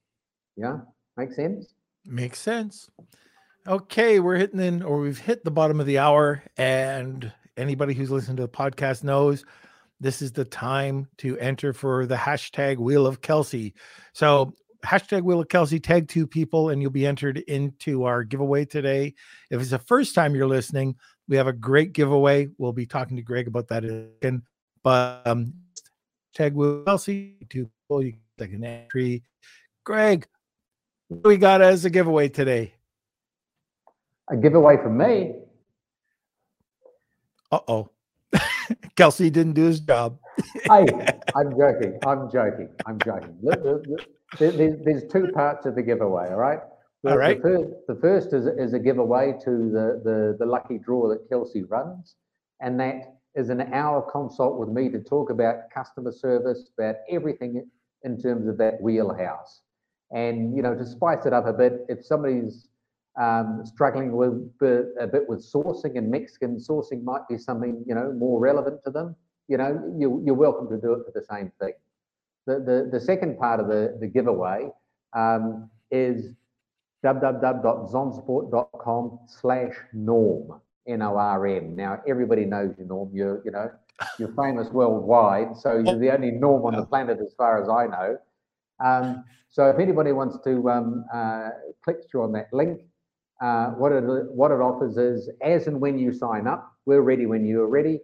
Yeah, 0.55 0.77
make 1.17 1.31
sense? 1.31 1.75
Makes 2.05 2.39
sense. 2.39 2.89
Okay, 3.67 4.19
we're 4.19 4.37
hitting 4.37 4.59
in, 4.59 4.81
or 4.83 4.99
we've 4.99 5.19
hit 5.19 5.45
the 5.45 5.51
bottom 5.51 5.79
of 5.79 5.85
the 5.85 5.97
hour, 5.97 6.43
and 6.57 7.31
anybody 7.57 7.93
who's 7.93 8.11
listened 8.11 8.37
to 8.37 8.43
the 8.43 8.49
podcast 8.49 9.03
knows 9.03 9.45
this 9.99 10.21
is 10.21 10.31
the 10.31 10.45
time 10.45 11.07
to 11.17 11.37
enter 11.37 11.73
for 11.73 12.05
the 12.05 12.15
hashtag 12.15 12.77
Wheel 12.77 13.07
of 13.07 13.21
Kelsey. 13.21 13.73
So 14.13 14.53
hashtag 14.85 15.21
Wheel 15.21 15.39
of 15.39 15.47
Kelsey, 15.47 15.79
tag 15.79 16.07
two 16.07 16.27
people, 16.27 16.69
and 16.69 16.81
you'll 16.81 16.91
be 16.91 17.05
entered 17.05 17.37
into 17.37 18.03
our 18.03 18.23
giveaway 18.23 18.65
today. 18.65 19.13
If 19.49 19.61
it's 19.61 19.69
the 19.69 19.79
first 19.79 20.13
time 20.13 20.35
you're 20.35 20.47
listening, 20.47 20.95
we 21.27 21.37
have 21.37 21.47
a 21.47 21.53
great 21.53 21.93
giveaway. 21.93 22.49
We'll 22.57 22.73
be 22.73 22.85
talking 22.85 23.15
to 23.15 23.23
Greg 23.23 23.47
about 23.47 23.69
that 23.69 23.85
again. 23.85 24.43
But 24.83 25.21
um, 25.25 25.53
tag 26.33 26.53
Wheel 26.53 26.79
of 26.79 26.85
Kelsey, 26.85 27.37
two 27.49 27.69
people, 27.87 28.03
you 28.03 28.13
take 28.37 28.53
an 28.53 28.63
entry. 28.63 29.23
Greg, 29.85 30.27
what 31.07 31.25
we 31.25 31.37
got 31.37 31.61
as 31.61 31.85
a 31.85 31.89
giveaway 31.89 32.27
today? 32.27 32.73
A 34.29 34.35
giveaway 34.35 34.77
from 34.77 34.97
me. 34.97 35.33
Uh 37.53 37.59
oh. 37.67 37.89
Kelsey 38.95 39.29
didn't 39.29 39.53
do 39.53 39.65
his 39.65 39.79
job. 39.79 40.17
hey, 40.63 40.87
I'm 41.35 41.51
joking. 41.55 41.99
I'm 42.03 42.31
joking. 42.31 42.69
I'm 42.87 42.97
joking. 42.97 43.37
There's, 44.39 44.83
there's 44.83 45.03
two 45.11 45.27
parts 45.35 45.67
of 45.67 45.75
the 45.75 45.83
giveaway, 45.83 46.29
all 46.29 46.37
right? 46.37 46.61
The, 47.03 47.11
all 47.11 47.17
right. 47.19 47.37
The 47.37 47.43
first, 47.43 47.69
the 47.87 47.95
first 48.01 48.33
is, 48.33 48.47
is 48.47 48.73
a 48.73 48.79
giveaway 48.79 49.33
to 49.43 49.51
the, 49.51 50.01
the, 50.03 50.37
the 50.39 50.45
lucky 50.47 50.79
draw 50.79 51.07
that 51.09 51.29
Kelsey 51.29 51.61
runs, 51.61 52.15
and 52.59 52.79
that 52.79 53.17
is 53.35 53.49
an 53.49 53.61
hour 53.71 54.01
consult 54.11 54.57
with 54.57 54.69
me 54.69 54.89
to 54.89 54.99
talk 54.99 55.29
about 55.29 55.69
customer 55.71 56.11
service, 56.11 56.71
about 56.75 56.95
everything 57.11 57.69
in 58.01 58.19
terms 58.19 58.47
of 58.47 58.57
that 58.57 58.81
wheelhouse. 58.81 59.61
And, 60.09 60.55
you 60.55 60.63
know, 60.63 60.73
to 60.73 60.85
spice 60.87 61.27
it 61.27 61.33
up 61.33 61.45
a 61.45 61.53
bit, 61.53 61.85
if 61.87 62.03
somebody's 62.03 62.67
um, 63.19 63.63
struggling 63.65 64.13
with 64.13 64.33
a 64.61 65.07
bit 65.07 65.27
with 65.27 65.39
sourcing 65.39 65.97
and 65.97 66.09
Mexican 66.09 66.57
sourcing 66.57 67.03
might 67.03 67.27
be 67.29 67.37
something, 67.37 67.83
you 67.87 67.95
know, 67.95 68.13
more 68.13 68.39
relevant 68.39 68.81
to 68.85 68.91
them, 68.91 69.15
you 69.47 69.57
know, 69.57 69.93
you, 69.97 70.21
you're 70.25 70.35
welcome 70.35 70.69
to 70.69 70.77
do 70.77 70.93
it 70.93 71.05
for 71.05 71.11
the 71.13 71.25
same 71.29 71.51
thing. 71.59 71.73
The, 72.45 72.59
the, 72.59 72.89
the 72.91 72.99
second 72.99 73.37
part 73.37 73.59
of 73.59 73.67
the, 73.67 73.97
the 73.99 74.07
giveaway 74.07 74.69
um, 75.13 75.69
is 75.91 76.33
www.zonsupport.com 77.05 79.19
slash 79.27 79.73
norm, 79.93 80.59
N-O-R-M. 80.87 81.75
Now, 81.75 82.01
everybody 82.07 82.45
knows 82.45 82.73
you, 82.77 82.85
Norm. 82.85 83.11
You're, 83.13 83.41
you 83.45 83.51
know, 83.51 83.69
you're 84.17 84.33
famous 84.33 84.69
worldwide, 84.69 85.55
so 85.57 85.83
you're 85.85 85.99
the 85.99 86.13
only 86.13 86.31
Norm 86.31 86.65
on 86.65 86.75
the 86.75 86.85
planet 86.85 87.19
as 87.19 87.33
far 87.37 87.61
as 87.61 87.67
I 87.69 87.85
know. 87.87 88.17
Um, 88.83 89.23
so 89.49 89.69
if 89.69 89.77
anybody 89.79 90.13
wants 90.13 90.37
to 90.45 90.69
um, 90.69 91.05
uh, 91.13 91.49
click 91.83 91.97
through 92.09 92.23
on 92.23 92.31
that 92.33 92.47
link, 92.51 92.81
uh, 93.43 93.71
what, 93.71 93.91
it, 93.91 94.03
what 94.31 94.51
it 94.51 94.61
offers 94.61 94.95
is 94.95 95.29
as 95.41 95.67
and 95.67 95.81
when 95.81 95.99
you 95.99 96.13
sign 96.13 96.47
up, 96.47 96.71
we're 96.85 97.01
ready 97.01 97.25
when 97.25 97.45
you're 97.45 97.67
ready. 97.67 97.99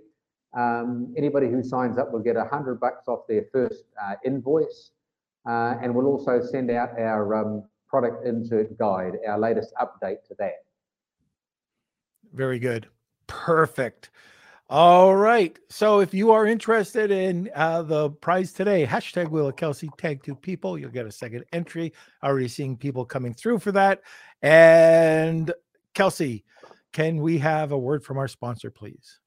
Um, 0.58 1.14
anybody 1.18 1.48
who 1.48 1.64
signs 1.64 1.98
up 1.98 2.12
will 2.12 2.20
get 2.20 2.36
a 2.36 2.44
hundred 2.44 2.80
bucks 2.82 3.08
off 3.08 3.22
their 3.30 3.46
first 3.54 3.86
uh, 4.04 4.16
invoice, 4.26 4.92
uh, 5.48 5.76
and 5.82 5.96
we'll 5.96 6.08
also 6.08 6.42
send 6.42 6.70
out 6.70 6.90
our 7.00 7.36
um, 7.36 7.64
product 7.88 8.28
insert 8.28 8.78
guide, 8.78 9.14
our 9.26 9.40
latest 9.40 9.74
update 9.80 10.24
to 10.28 10.36
that. 10.40 10.56
Very 12.34 12.60
good. 12.60 12.88
Perfect. 13.28 14.10
All 14.72 15.16
right. 15.16 15.58
So 15.72 16.00
if 16.00 16.14
you 16.14 16.30
are 16.30 16.46
interested 16.46 17.10
in 17.10 17.50
uh, 17.56 17.82
the 17.82 18.12
prize 18.12 18.54
today, 18.54 18.86
hashtag 18.86 19.36
of 19.48 19.56
Kelsey, 19.56 19.90
tag 19.98 20.22
two 20.22 20.36
people, 20.36 20.78
you'll 20.78 20.92
get 20.92 21.08
a 21.08 21.12
second 21.12 21.44
entry. 21.52 21.92
Already 22.24 22.48
seeing 22.48 22.78
people 22.78 23.04
coming 23.04 23.34
through 23.34 23.60
for 23.60 23.72
that. 23.72 24.02
And 24.44 25.52
Kelsey, 25.96 26.46
can 26.94 27.18
we 27.18 27.40
have 27.40 27.72
a 27.72 27.78
word 27.80 28.04
from 28.04 28.20
our 28.20 28.28
sponsor, 28.28 28.70
please? 28.70 29.20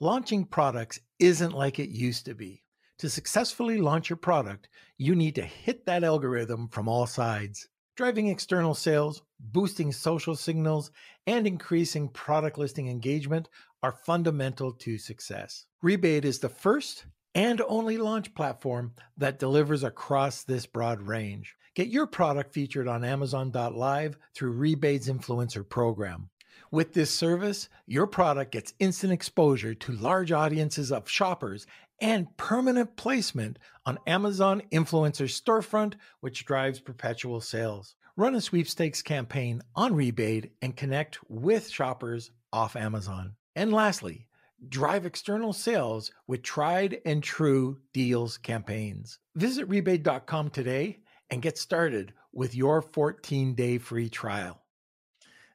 Launching 0.00 0.46
products 0.46 0.98
isn't 1.18 1.52
like 1.52 1.78
it 1.78 1.90
used 1.90 2.24
to 2.24 2.34
be. 2.34 2.62
To 3.00 3.10
successfully 3.10 3.76
launch 3.76 4.08
your 4.08 4.16
product, 4.16 4.70
you 4.96 5.14
need 5.14 5.34
to 5.34 5.42
hit 5.42 5.84
that 5.84 6.04
algorithm 6.04 6.68
from 6.68 6.88
all 6.88 7.06
sides. 7.06 7.68
Driving 7.96 8.28
external 8.28 8.74
sales, 8.74 9.22
boosting 9.40 9.92
social 9.92 10.36
signals, 10.36 10.90
and 11.26 11.46
increasing 11.46 12.08
product 12.08 12.56
listing 12.56 12.88
engagement 12.88 13.48
are 13.82 13.92
fundamental 13.92 14.72
to 14.72 14.98
success. 14.98 15.66
Rebaid 15.82 16.24
is 16.24 16.38
the 16.38 16.48
first 16.48 17.06
and 17.34 17.60
only 17.68 17.98
launch 17.98 18.34
platform 18.34 18.92
that 19.16 19.38
delivers 19.38 19.84
across 19.84 20.42
this 20.42 20.66
broad 20.66 21.02
range. 21.02 21.54
Get 21.74 21.88
your 21.88 22.06
product 22.06 22.54
featured 22.54 22.88
on 22.88 23.04
Amazon.live 23.04 24.16
through 24.34 24.58
Rebaid's 24.58 25.08
influencer 25.08 25.68
program. 25.68 26.30
With 26.70 26.94
this 26.94 27.10
service, 27.10 27.68
your 27.86 28.06
product 28.06 28.52
gets 28.52 28.72
instant 28.78 29.12
exposure 29.12 29.74
to 29.74 29.92
large 29.92 30.32
audiences 30.32 30.90
of 30.90 31.08
shoppers 31.08 31.66
and 32.00 32.34
permanent 32.36 32.96
placement 32.96 33.58
on 33.84 33.98
Amazon 34.06 34.62
Influencer 34.72 35.28
Storefront, 35.28 35.94
which 36.20 36.44
drives 36.46 36.80
perpetual 36.80 37.40
sales. 37.40 37.94
Run 38.16 38.34
a 38.34 38.40
sweepstakes 38.40 39.02
campaign 39.02 39.60
on 39.74 39.92
Rebaid 39.92 40.50
and 40.62 40.74
connect 40.74 41.18
with 41.28 41.68
shoppers 41.68 42.30
off 42.52 42.74
Amazon. 42.74 43.34
And 43.56 43.72
lastly, 43.72 44.26
drive 44.68 45.06
external 45.06 45.54
sales 45.54 46.12
with 46.26 46.42
tried 46.42 47.00
and 47.06 47.22
true 47.22 47.78
deals 47.94 48.36
campaigns. 48.36 49.18
Visit 49.34 49.68
rebaid.com 49.68 50.50
today 50.50 51.00
and 51.30 51.42
get 51.42 51.58
started 51.58 52.12
with 52.32 52.54
your 52.54 52.82
14 52.82 53.54
day 53.54 53.78
free 53.78 54.10
trial. 54.10 54.60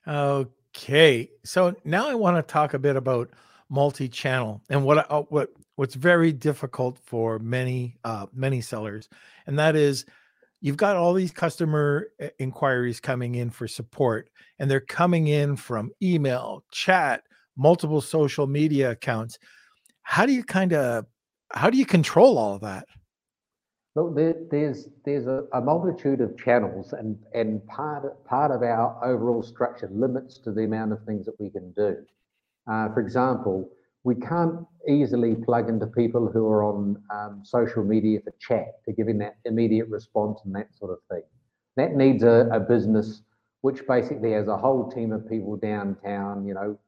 Okay. 0.08 1.30
So 1.45 1.76
now 1.86 2.10
I 2.10 2.16
want 2.16 2.38
to 2.38 2.52
talk 2.52 2.74
a 2.74 2.80
bit 2.80 2.95
about 2.95 3.30
multi-channel 3.70 4.62
and 4.70 4.84
what 4.84 5.10
uh, 5.10 5.22
what 5.30 5.49
what's 5.76 5.95
very 5.95 6.34
difficult 6.34 6.97
for 7.06 7.39
many 7.39 7.97
uh, 8.04 8.26
many 8.34 8.62
sellers, 8.62 9.08
and 9.47 9.60
that 9.60 9.76
is 9.76 10.06
you've 10.60 10.78
got 10.78 10.95
all 10.95 11.14
these 11.14 11.32
customer 11.32 12.08
uh, 12.22 12.28
inquiries 12.39 12.99
coming 12.99 13.36
in 13.36 13.49
for 13.49 13.68
support, 13.68 14.30
and 14.60 14.70
they're 14.70 14.80
coming 14.80 15.28
in 15.28 15.56
from 15.56 15.91
email, 16.02 16.64
chat, 16.72 17.24
multiple 17.58 18.02
social 18.02 18.47
media 18.47 18.91
accounts. 18.91 19.38
How 20.04 20.26
do 20.26 20.34
you 20.34 20.43
kind 20.43 20.74
of 20.74 21.06
how 21.54 21.70
do 21.70 21.78
you 21.78 21.86
control 21.86 22.38
all 22.38 22.56
of 22.56 22.62
that? 22.62 22.86
Look, 23.95 24.16
there, 24.16 24.36
there's 24.49 24.88
there's 25.04 25.28
a, 25.28 25.43
a, 25.54 25.60
multitude 25.60 26.22
of 26.22 26.38
channels, 26.38 26.93
and 26.93 27.18
and 27.34 27.66
part 27.68 28.24
part 28.26 28.52
of 28.52 28.64
our 28.64 28.97
overall 29.04 29.43
structure 29.43 29.89
limits 29.91 30.38
to 30.39 30.52
the 30.54 30.64
amount 30.64 30.93
of 30.93 31.04
things 31.04 31.26
that 31.26 31.38
we 31.39 31.49
can 31.49 31.72
do. 31.74 31.97
Uh, 32.72 32.88
for 32.93 33.02
example, 33.02 33.70
we 34.04 34.16
can't 34.16 34.66
easily 34.88 35.36
plug 35.36 35.68
into 35.68 35.88
people 35.88 36.32
who 36.32 36.47
are 36.47 36.64
on 36.64 37.04
um, 37.14 37.41
social 37.43 37.84
media 37.84 38.20
for 38.24 38.34
chat 38.39 38.84
to 38.86 38.93
give 38.93 39.10
in 39.10 39.18
that 39.18 39.36
immediate 39.45 39.89
response 39.89 40.39
and 40.45 40.56
that 40.56 40.74
sort 40.74 40.91
of 40.91 40.99
thing. 41.10 41.24
That 41.76 41.95
needs 41.95 42.24
a, 42.24 42.47
a 42.52 42.60
business 42.60 43.24
which 43.62 43.86
basically 43.88 44.32
has 44.32 44.47
a 44.47 44.58
whole 44.58 44.89
team 44.89 45.12
of 45.12 45.30
people 45.30 45.56
downtown, 45.58 46.45
you 46.47 46.54
know, 46.54 46.80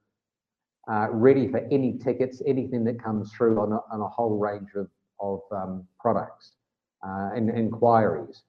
uh, 0.92 1.08
ready 1.12 1.48
for 1.48 1.60
any 1.72 1.98
tickets, 1.98 2.42
anything 2.46 2.84
that 2.84 3.02
comes 3.02 3.32
through 3.34 3.60
on 3.60 3.72
a, 3.72 3.80
on 3.92 4.02
a 4.02 4.08
whole 4.08 4.38
range 4.38 4.70
of, 4.76 4.88
of 5.20 5.40
um, 5.52 5.88
products 6.00 6.54
uh, 7.06 7.30
and 7.36 7.50
inquiries. 7.50 8.44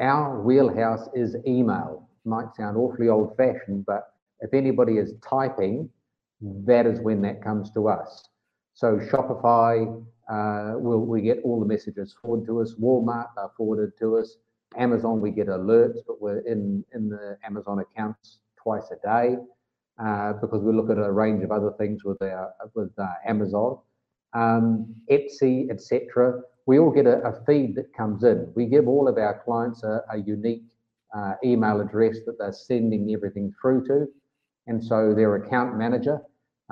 Our 0.00 0.40
wheelhouse 0.40 1.08
is 1.14 1.36
email. 1.46 2.08
Might 2.24 2.54
sound 2.56 2.76
awfully 2.76 3.08
old 3.08 3.36
fashioned, 3.36 3.84
but 3.84 4.14
if 4.40 4.54
anybody 4.54 4.98
is 4.98 5.12
typing, 5.28 5.90
that 6.40 6.86
is 6.86 7.00
when 7.00 7.20
that 7.22 7.42
comes 7.42 7.70
to 7.72 7.88
us. 7.88 8.28
So 8.74 8.98
Shopify, 8.98 10.04
uh, 10.30 10.78
will 10.78 11.04
we 11.04 11.20
get 11.20 11.40
all 11.44 11.60
the 11.60 11.66
messages 11.66 12.14
forwarded 12.22 12.46
to 12.46 12.60
us. 12.62 12.74
Walmart 12.80 13.28
are 13.36 13.50
forwarded 13.56 13.92
to 13.98 14.16
us. 14.16 14.36
Amazon, 14.76 15.20
we 15.20 15.30
get 15.30 15.48
alerts, 15.48 15.98
but 16.06 16.22
we're 16.22 16.40
in, 16.40 16.82
in 16.94 17.10
the 17.10 17.36
Amazon 17.44 17.80
accounts 17.80 18.38
twice 18.56 18.90
a 18.90 19.06
day 19.06 19.36
uh, 19.98 20.34
because 20.34 20.62
we 20.62 20.72
look 20.72 20.90
at 20.90 20.98
a 20.98 21.10
range 21.10 21.42
of 21.42 21.50
other 21.50 21.72
things 21.78 22.04
with 22.04 22.20
our 22.22 22.52
with 22.74 22.92
uh, 22.98 23.06
Amazon, 23.26 23.78
um, 24.34 24.94
Etsy, 25.10 25.70
etc. 25.70 26.40
We 26.66 26.78
all 26.78 26.90
get 26.90 27.06
a, 27.06 27.18
a, 27.22 27.44
feed 27.44 27.74
that 27.74 27.92
comes 27.92 28.22
in. 28.22 28.52
We 28.54 28.66
give 28.66 28.86
all 28.86 29.08
of 29.08 29.18
our 29.18 29.42
clients 29.44 29.82
a, 29.82 30.02
a 30.12 30.18
unique 30.18 30.62
uh, 31.14 31.34
email 31.44 31.80
address 31.80 32.18
that 32.26 32.38
they're 32.38 32.52
sending 32.52 33.12
everything 33.12 33.52
through 33.60 33.84
to, 33.86 34.06
and 34.66 34.82
so 34.82 35.12
their 35.14 35.34
account 35.34 35.76
manager 35.76 36.20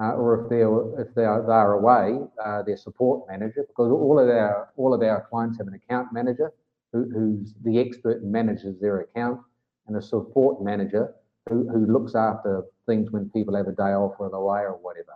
uh, 0.00 0.12
or 0.12 0.42
if 0.42 0.48
they're 0.48 1.00
if 1.00 1.14
they 1.14 1.24
are 1.24 1.44
they're 1.46 1.72
away, 1.72 2.18
uh, 2.44 2.62
their 2.62 2.76
support 2.76 3.28
manager, 3.28 3.64
because 3.66 3.90
all 3.90 4.18
of 4.18 4.28
our 4.28 4.70
all 4.76 4.94
of 4.94 5.02
our 5.02 5.26
clients 5.28 5.58
have 5.58 5.66
an 5.66 5.74
account 5.74 6.08
manager 6.12 6.52
who, 6.92 7.08
who's 7.12 7.54
the 7.64 7.78
expert 7.78 8.22
and 8.22 8.32
manages 8.32 8.80
their 8.80 9.00
account, 9.00 9.40
and 9.86 9.96
a 9.96 10.02
support 10.02 10.62
manager 10.62 11.12
who, 11.48 11.68
who 11.68 11.86
looks 11.92 12.14
after 12.14 12.62
things 12.90 13.10
when 13.10 13.30
people 13.30 13.54
have 13.56 13.68
a 13.68 13.72
day 13.72 13.94
off 14.00 14.14
or 14.18 14.28
they're 14.28 14.38
away 14.38 14.60
or 14.60 14.78
whatever. 14.82 15.14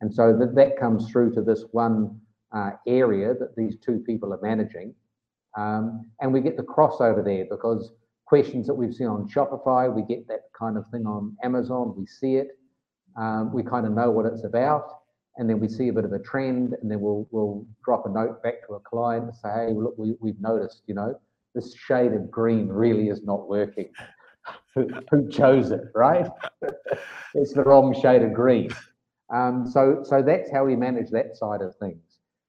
And 0.00 0.12
so 0.12 0.36
that, 0.38 0.54
that 0.54 0.78
comes 0.78 1.10
through 1.10 1.34
to 1.34 1.42
this 1.42 1.64
one 1.72 2.20
uh, 2.56 2.70
area 2.86 3.34
that 3.34 3.54
these 3.56 3.76
two 3.84 3.98
people 4.06 4.32
are 4.34 4.40
managing. 4.42 4.94
Um, 5.56 6.10
and 6.20 6.32
we 6.32 6.40
get 6.40 6.56
the 6.56 6.62
crossover 6.74 7.22
there 7.24 7.46
because 7.50 7.92
questions 8.24 8.66
that 8.66 8.74
we've 8.74 8.94
seen 8.94 9.08
on 9.08 9.28
Shopify, 9.28 9.92
we 9.92 10.02
get 10.02 10.26
that 10.28 10.44
kind 10.58 10.76
of 10.76 10.84
thing 10.90 11.06
on 11.06 11.36
Amazon, 11.42 11.94
we 11.96 12.06
see 12.06 12.36
it 12.36 12.48
um, 13.16 13.52
we 13.52 13.62
kind 13.62 13.86
of 13.86 13.92
know 13.92 14.10
what 14.10 14.26
it's 14.26 14.44
about, 14.44 15.00
and 15.36 15.48
then 15.48 15.60
we 15.60 15.68
see 15.68 15.88
a 15.88 15.92
bit 15.92 16.04
of 16.04 16.12
a 16.12 16.18
trend, 16.18 16.74
and 16.80 16.90
then 16.90 17.00
we'll 17.00 17.26
we'll 17.30 17.66
drop 17.84 18.06
a 18.06 18.08
note 18.08 18.42
back 18.42 18.66
to 18.66 18.74
a 18.74 18.80
client 18.80 19.24
and 19.24 19.34
say, 19.34 19.48
hey, 19.48 19.72
look, 19.74 19.94
we, 19.98 20.14
we've 20.20 20.40
noticed, 20.40 20.82
you 20.86 20.94
know, 20.94 21.18
this 21.54 21.74
shade 21.74 22.12
of 22.12 22.30
green 22.30 22.68
really 22.68 23.08
is 23.08 23.22
not 23.24 23.48
working. 23.48 23.90
who, 25.10 25.28
chose 25.28 25.70
it, 25.70 25.82
right? 25.94 26.28
it's 27.34 27.52
the 27.52 27.62
wrong 27.62 27.98
shade 28.00 28.22
of 28.22 28.32
green. 28.32 28.70
Um, 29.32 29.66
so 29.70 30.02
so 30.04 30.22
that's 30.22 30.50
how 30.50 30.64
we 30.64 30.76
manage 30.76 31.10
that 31.10 31.36
side 31.36 31.62
of 31.62 31.74
things. 31.76 32.02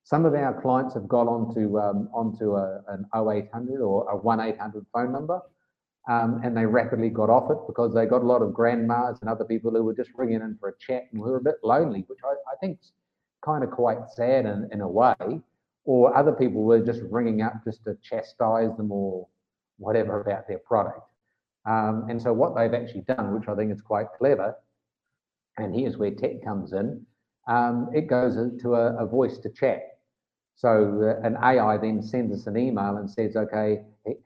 Some 0.03 0.25
of 0.25 0.33
our 0.33 0.59
clients 0.61 0.93
have 0.95 1.07
got 1.07 1.27
onto 1.27 1.79
um, 1.79 2.09
onto 2.13 2.55
a, 2.55 2.81
an 2.89 3.05
0800 3.15 3.81
or 3.81 4.09
a 4.11 4.17
1800 4.17 4.85
phone 4.93 5.11
number 5.11 5.41
um, 6.07 6.41
and 6.43 6.55
they 6.55 6.65
rapidly 6.65 7.09
got 7.09 7.29
off 7.29 7.49
it 7.49 7.57
because 7.65 7.93
they 7.93 8.05
got 8.05 8.23
a 8.23 8.25
lot 8.25 8.41
of 8.41 8.53
grandmas 8.53 9.19
and 9.21 9.29
other 9.29 9.45
people 9.45 9.71
who 9.71 9.83
were 9.83 9.93
just 9.93 10.09
ringing 10.15 10.41
in 10.41 10.57
for 10.59 10.69
a 10.69 10.77
chat 10.77 11.07
and 11.11 11.21
were 11.21 11.37
a 11.37 11.41
bit 11.41 11.55
lonely, 11.63 12.03
which 12.07 12.19
I, 12.25 12.33
I 12.51 12.55
think 12.59 12.79
is 12.81 12.91
kind 13.43 13.63
of 13.63 13.71
quite 13.71 14.09
sad 14.13 14.45
in, 14.45 14.67
in 14.73 14.81
a 14.81 14.87
way. 14.87 15.41
Or 15.85 16.15
other 16.15 16.33
people 16.33 16.63
were 16.63 16.81
just 16.81 17.01
ringing 17.09 17.41
up 17.41 17.63
just 17.63 17.85
to 17.85 17.97
chastise 18.01 18.75
them 18.75 18.91
or 18.91 19.27
whatever 19.77 20.19
about 20.19 20.47
their 20.47 20.59
product. 20.59 21.01
Um, 21.66 22.07
and 22.09 22.22
so 22.22 22.34
what 22.34 22.55
they've 22.55 22.74
actually 22.74 23.01
done, 23.01 23.34
which 23.34 23.47
I 23.47 23.55
think 23.55 23.72
is 23.72 23.82
quite 23.82 24.07
clever, 24.18 24.55
and 25.57 25.74
here's 25.74 25.97
where 25.97 26.11
tech 26.11 26.43
comes 26.43 26.74
in, 26.74 27.05
um, 27.47 27.89
it 27.93 28.07
goes 28.07 28.36
to 28.61 28.76
a, 28.76 29.03
a 29.03 29.05
voice 29.05 29.38
to 29.39 29.49
chat. 29.49 29.82
So 30.55 30.70
uh, 31.22 31.26
an 31.26 31.38
AI 31.41 31.78
then 31.78 32.01
sends 32.01 32.34
us 32.34 32.47
an 32.47 32.57
email 32.57 32.97
and 32.97 33.09
says, 33.09 33.36
okay, 33.36 33.82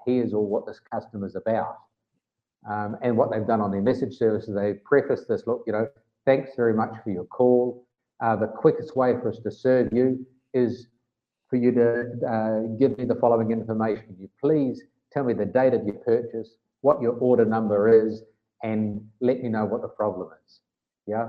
here's 0.05 0.33
all 0.33 0.47
what 0.47 0.65
this 0.65 0.79
customer's 0.79 1.35
about. 1.35 1.77
Um, 2.69 2.97
and 3.01 3.15
what 3.15 3.31
they've 3.31 3.47
done 3.47 3.61
on 3.61 3.71
their 3.71 3.81
message 3.81 4.17
services, 4.17 4.53
they 4.53 4.73
preface 4.85 5.25
this, 5.27 5.43
look, 5.47 5.63
you 5.65 5.73
know, 5.73 5.87
thanks 6.25 6.51
very 6.55 6.73
much 6.73 6.93
for 7.03 7.11
your 7.11 7.23
call. 7.25 7.85
Uh, 8.19 8.35
the 8.35 8.47
quickest 8.47 8.95
way 8.95 9.13
for 9.13 9.29
us 9.29 9.39
to 9.39 9.51
serve 9.51 9.89
you 9.93 10.25
is 10.53 10.87
for 11.49 11.55
you 11.55 11.71
to 11.71 12.27
uh, 12.27 12.59
give 12.77 12.97
me 12.97 13.05
the 13.05 13.15
following 13.15 13.51
information. 13.51 14.15
You 14.19 14.29
please 14.41 14.81
tell 15.13 15.23
me 15.23 15.33
the 15.33 15.45
date 15.45 15.73
of 15.73 15.85
your 15.85 15.95
purchase, 15.95 16.55
what 16.81 17.01
your 17.01 17.13
order 17.13 17.45
number 17.45 18.07
is, 18.07 18.23
and 18.63 19.01
let 19.21 19.41
me 19.41 19.49
know 19.49 19.65
what 19.65 19.81
the 19.81 19.87
problem 19.87 20.29
is. 20.45 20.59
Yeah. 21.05 21.27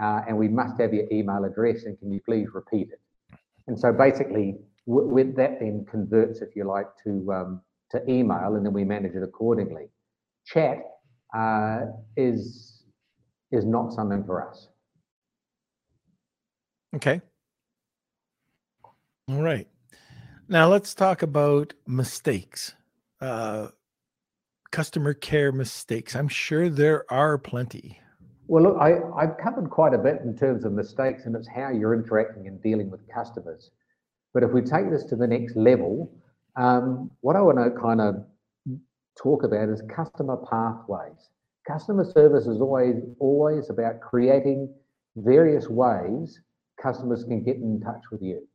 Uh, 0.00 0.22
and 0.28 0.36
we 0.36 0.48
must 0.48 0.80
have 0.80 0.94
your 0.94 1.06
email 1.10 1.44
address, 1.44 1.84
and 1.84 1.98
can 1.98 2.12
you 2.12 2.20
please 2.24 2.48
repeat 2.52 2.88
it? 2.92 3.00
And 3.66 3.78
so 3.78 3.92
basically, 3.92 4.56
with 4.86 5.36
that 5.36 5.60
then 5.60 5.84
converts, 5.90 6.40
if 6.40 6.54
you 6.54 6.64
like, 6.64 6.86
to 7.04 7.32
um, 7.32 7.60
to 7.90 8.10
email, 8.10 8.54
and 8.54 8.64
then 8.64 8.72
we 8.72 8.84
manage 8.84 9.14
it 9.14 9.22
accordingly. 9.22 9.88
Chat 10.46 10.78
uh, 11.36 11.80
is 12.16 12.84
is 13.50 13.64
not 13.64 13.92
something 13.92 14.24
for 14.24 14.48
us. 14.48 14.68
Okay. 16.94 17.20
All 19.28 19.42
right. 19.42 19.68
Now 20.48 20.68
let's 20.68 20.94
talk 20.94 21.22
about 21.22 21.74
mistakes. 21.86 22.74
Uh, 23.20 23.68
customer 24.70 25.14
care 25.14 25.52
mistakes. 25.52 26.14
I'm 26.14 26.28
sure 26.28 26.68
there 26.68 27.04
are 27.12 27.38
plenty. 27.38 28.00
Well, 28.46 28.62
look, 28.62 28.76
I, 28.80 28.94
I've 29.16 29.36
covered 29.36 29.68
quite 29.70 29.94
a 29.94 29.98
bit 29.98 30.20
in 30.24 30.36
terms 30.36 30.64
of 30.64 30.72
mistakes, 30.72 31.26
and 31.26 31.36
it's 31.36 31.48
how 31.48 31.70
you're 31.70 31.94
interacting 31.94 32.46
and 32.46 32.62
dealing 32.62 32.90
with 32.90 33.00
customers. 33.12 33.70
But 34.32 34.42
if 34.42 34.52
we 34.52 34.62
take 34.62 34.90
this 34.90 35.04
to 35.04 35.16
the 35.16 35.26
next 35.26 35.56
level, 35.56 36.10
um, 36.56 37.10
what 37.20 37.36
I 37.36 37.40
want 37.40 37.58
to 37.58 37.80
kind 37.80 38.00
of 38.00 38.24
talk 39.20 39.42
about 39.44 39.68
is 39.68 39.82
customer 39.94 40.36
pathways. 40.50 41.28
Customer 41.66 42.04
service 42.04 42.46
is 42.46 42.60
always 42.60 42.96
always 43.18 43.68
about 43.68 44.00
creating 44.00 44.72
various 45.16 45.68
ways 45.68 46.40
customers 46.80 47.24
can 47.24 47.42
get 47.42 47.56
in 47.56 47.80
touch 47.80 48.02
with 48.10 48.22
you. 48.22 48.46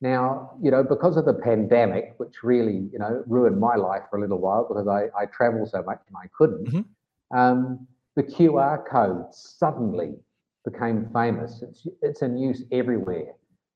Now, 0.00 0.52
you 0.62 0.70
know, 0.70 0.82
because 0.82 1.16
of 1.16 1.26
the 1.26 1.34
pandemic, 1.34 2.14
which 2.16 2.42
really, 2.42 2.88
you 2.92 2.98
know, 2.98 3.22
ruined 3.26 3.60
my 3.60 3.76
life 3.76 4.02
for 4.08 4.18
a 4.18 4.20
little 4.20 4.38
while 4.38 4.66
because 4.66 4.88
I, 4.88 5.08
I 5.18 5.26
travel 5.26 5.66
so 5.66 5.82
much 5.82 6.00
and 6.08 6.16
I 6.16 6.26
couldn't, 6.36 6.68
mm-hmm. 6.68 7.38
um, 7.38 7.86
the 8.16 8.22
QR 8.22 8.88
code 8.88 9.26
suddenly 9.34 10.14
became 10.64 11.08
famous. 11.12 11.62
It's, 11.62 11.86
it's 12.00 12.22
in 12.22 12.38
use 12.38 12.62
everywhere. 12.72 13.34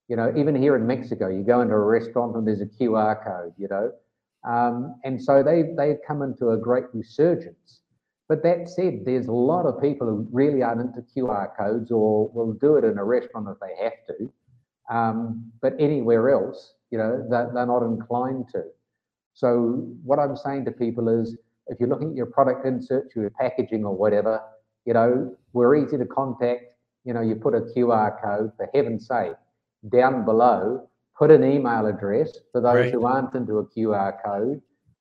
You 0.08 0.16
know, 0.16 0.32
even 0.36 0.54
here 0.54 0.76
in 0.76 0.86
Mexico, 0.86 1.28
you 1.28 1.42
go 1.42 1.60
into 1.60 1.74
a 1.74 1.80
restaurant 1.80 2.36
and 2.36 2.46
there's 2.46 2.60
a 2.60 2.66
QR 2.66 3.22
code, 3.22 3.52
you 3.58 3.68
know. 3.68 3.92
Um, 4.48 4.96
and 5.04 5.22
so 5.22 5.42
they, 5.42 5.74
they've 5.76 5.98
come 6.06 6.22
into 6.22 6.50
a 6.50 6.56
great 6.56 6.84
resurgence. 6.92 7.80
But 8.28 8.42
that 8.42 8.68
said, 8.68 9.04
there's 9.04 9.26
a 9.26 9.32
lot 9.32 9.66
of 9.66 9.80
people 9.80 10.06
who 10.06 10.26
really 10.32 10.62
aren't 10.62 10.80
into 10.80 11.02
QR 11.14 11.56
codes 11.56 11.90
or 11.90 12.28
will 12.30 12.52
do 12.54 12.76
it 12.76 12.84
in 12.84 12.98
a 12.98 13.04
restaurant 13.04 13.48
if 13.50 13.58
they 13.60 13.82
have 13.82 13.92
to. 14.08 14.32
Um, 14.90 15.50
but 15.62 15.74
anywhere 15.78 16.30
else, 16.30 16.74
you 16.90 16.98
know, 16.98 17.26
they're, 17.28 17.50
they're 17.54 17.66
not 17.66 17.82
inclined 17.82 18.46
to. 18.52 18.64
So 19.34 19.86
what 20.04 20.18
I'm 20.18 20.36
saying 20.36 20.64
to 20.66 20.70
people 20.70 21.08
is 21.08 21.36
if 21.66 21.80
you're 21.80 21.88
looking 21.88 22.10
at 22.10 22.16
your 22.16 22.26
product 22.26 22.66
inserts, 22.66 23.16
your 23.16 23.30
packaging 23.30 23.84
or 23.84 23.94
whatever, 23.94 24.40
you 24.84 24.94
know, 24.94 25.36
we're 25.52 25.76
easy 25.76 25.96
to 25.96 26.04
contact. 26.04 26.74
You 27.04 27.14
know, 27.14 27.20
you 27.20 27.34
put 27.34 27.54
a 27.54 27.60
QR 27.60 28.22
code, 28.22 28.52
for 28.56 28.68
heaven's 28.74 29.06
sake, 29.08 29.32
down 29.88 30.24
below, 30.24 30.88
put 31.16 31.30
an 31.30 31.44
email 31.44 31.86
address 31.86 32.38
for 32.52 32.60
those 32.60 32.74
right. 32.74 32.92
who 32.92 33.06
aren't 33.06 33.34
into 33.34 33.58
a 33.58 33.66
QR 33.66 34.22
code 34.24 34.60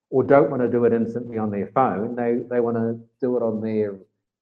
or 0.10 0.24
don't 0.24 0.50
want 0.50 0.62
to 0.62 0.70
do 0.70 0.86
it 0.86 0.94
instantly 0.94 1.38
on 1.38 1.50
their 1.50 1.68
phone. 1.68 2.16
They, 2.16 2.40
they 2.50 2.60
want 2.60 2.78
to 2.78 3.00
do 3.20 3.36
it 3.36 3.42
on 3.42 3.62
their 3.62 3.96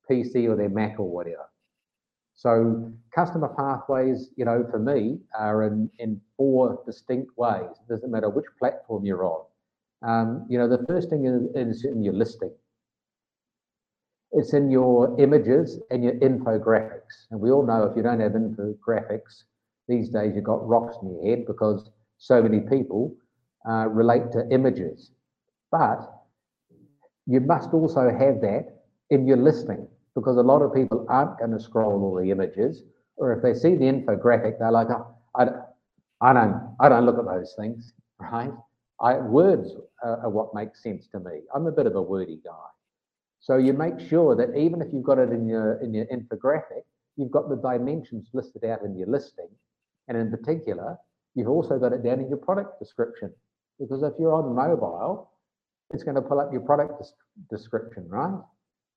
PC 0.09 0.49
or 0.49 0.55
their 0.55 0.69
Mac 0.69 0.99
or 0.99 1.09
whatever. 1.09 1.47
So 2.41 2.91
customer 3.13 3.49
pathways, 3.55 4.31
you 4.35 4.45
know, 4.45 4.65
for 4.71 4.79
me 4.79 5.19
are 5.37 5.61
in, 5.61 5.91
in 5.99 6.19
four 6.35 6.81
distinct 6.87 7.37
ways. 7.37 7.69
It 7.69 7.87
doesn't 7.87 8.09
matter 8.09 8.31
which 8.31 8.47
platform 8.57 9.05
you're 9.05 9.23
on. 9.23 9.45
Um, 10.01 10.47
you 10.49 10.57
know, 10.57 10.67
the 10.67 10.83
first 10.87 11.11
thing 11.11 11.25
is, 11.27 11.43
is 11.55 11.85
in 11.85 12.01
your 12.01 12.15
listing. 12.15 12.49
It's 14.31 14.53
in 14.53 14.71
your 14.71 15.15
images 15.21 15.81
and 15.91 16.03
your 16.03 16.13
infographics. 16.13 17.27
And 17.29 17.39
we 17.39 17.51
all 17.51 17.63
know 17.63 17.83
if 17.83 17.95
you 17.95 18.01
don't 18.01 18.21
have 18.21 18.31
infographics, 18.31 19.43
these 19.87 20.09
days 20.09 20.31
you've 20.33 20.43
got 20.43 20.67
rocks 20.67 20.97
in 21.03 21.13
your 21.13 21.23
head 21.23 21.45
because 21.45 21.91
so 22.17 22.41
many 22.41 22.61
people 22.61 23.15
uh, 23.69 23.87
relate 23.87 24.31
to 24.31 24.49
images. 24.49 25.11
But 25.71 26.11
you 27.27 27.39
must 27.39 27.71
also 27.71 28.09
have 28.09 28.41
that 28.41 28.81
in 29.11 29.27
your 29.27 29.37
listing 29.37 29.87
because 30.15 30.37
a 30.37 30.41
lot 30.41 30.61
of 30.61 30.73
people 30.73 31.05
aren't 31.09 31.39
going 31.39 31.51
to 31.51 31.59
scroll 31.59 32.03
all 32.03 32.15
the 32.15 32.31
images 32.31 32.83
or 33.17 33.33
if 33.33 33.43
they 33.43 33.53
see 33.53 33.75
the 33.75 33.85
infographic, 33.85 34.57
they're 34.57 34.71
like, 34.71 34.89
oh, 34.89 35.15
I, 35.35 35.47
I 36.21 36.33
don't, 36.33 36.75
I 36.79 36.89
don't 36.89 37.05
look 37.05 37.19
at 37.19 37.25
those 37.25 37.53
things, 37.57 37.93
right? 38.19 38.51
I, 38.99 39.17
words 39.17 39.69
are, 40.03 40.25
are 40.25 40.29
what 40.29 40.53
makes 40.53 40.83
sense 40.83 41.07
to 41.11 41.19
me. 41.19 41.41
I'm 41.53 41.67
a 41.67 41.71
bit 41.71 41.85
of 41.85 41.95
a 41.95 42.01
wordy 42.01 42.39
guy. 42.43 42.51
So 43.39 43.57
you 43.57 43.73
make 43.73 43.99
sure 43.99 44.35
that 44.35 44.57
even 44.57 44.81
if 44.81 44.87
you've 44.93 45.03
got 45.03 45.17
it 45.17 45.31
in 45.31 45.47
your 45.47 45.81
in 45.81 45.95
your 45.95 46.05
infographic, 46.05 46.83
you've 47.15 47.31
got 47.31 47.49
the 47.49 47.55
dimensions 47.55 48.27
listed 48.33 48.63
out 48.63 48.81
in 48.83 48.95
your 48.95 49.07
listing. 49.07 49.49
And 50.07 50.15
in 50.15 50.29
particular, 50.29 50.97
you've 51.33 51.47
also 51.49 51.79
got 51.79 51.91
it 51.93 52.03
down 52.03 52.19
in 52.19 52.29
your 52.29 52.37
product 52.37 52.79
description. 52.79 53.33
Because 53.79 54.03
if 54.03 54.13
you're 54.19 54.33
on 54.33 54.55
mobile, 54.55 55.31
it's 55.91 56.03
going 56.03 56.15
to 56.15 56.21
pull 56.21 56.39
up 56.39 56.51
your 56.51 56.61
product 56.61 57.03
description, 57.49 58.07
right? 58.09 58.39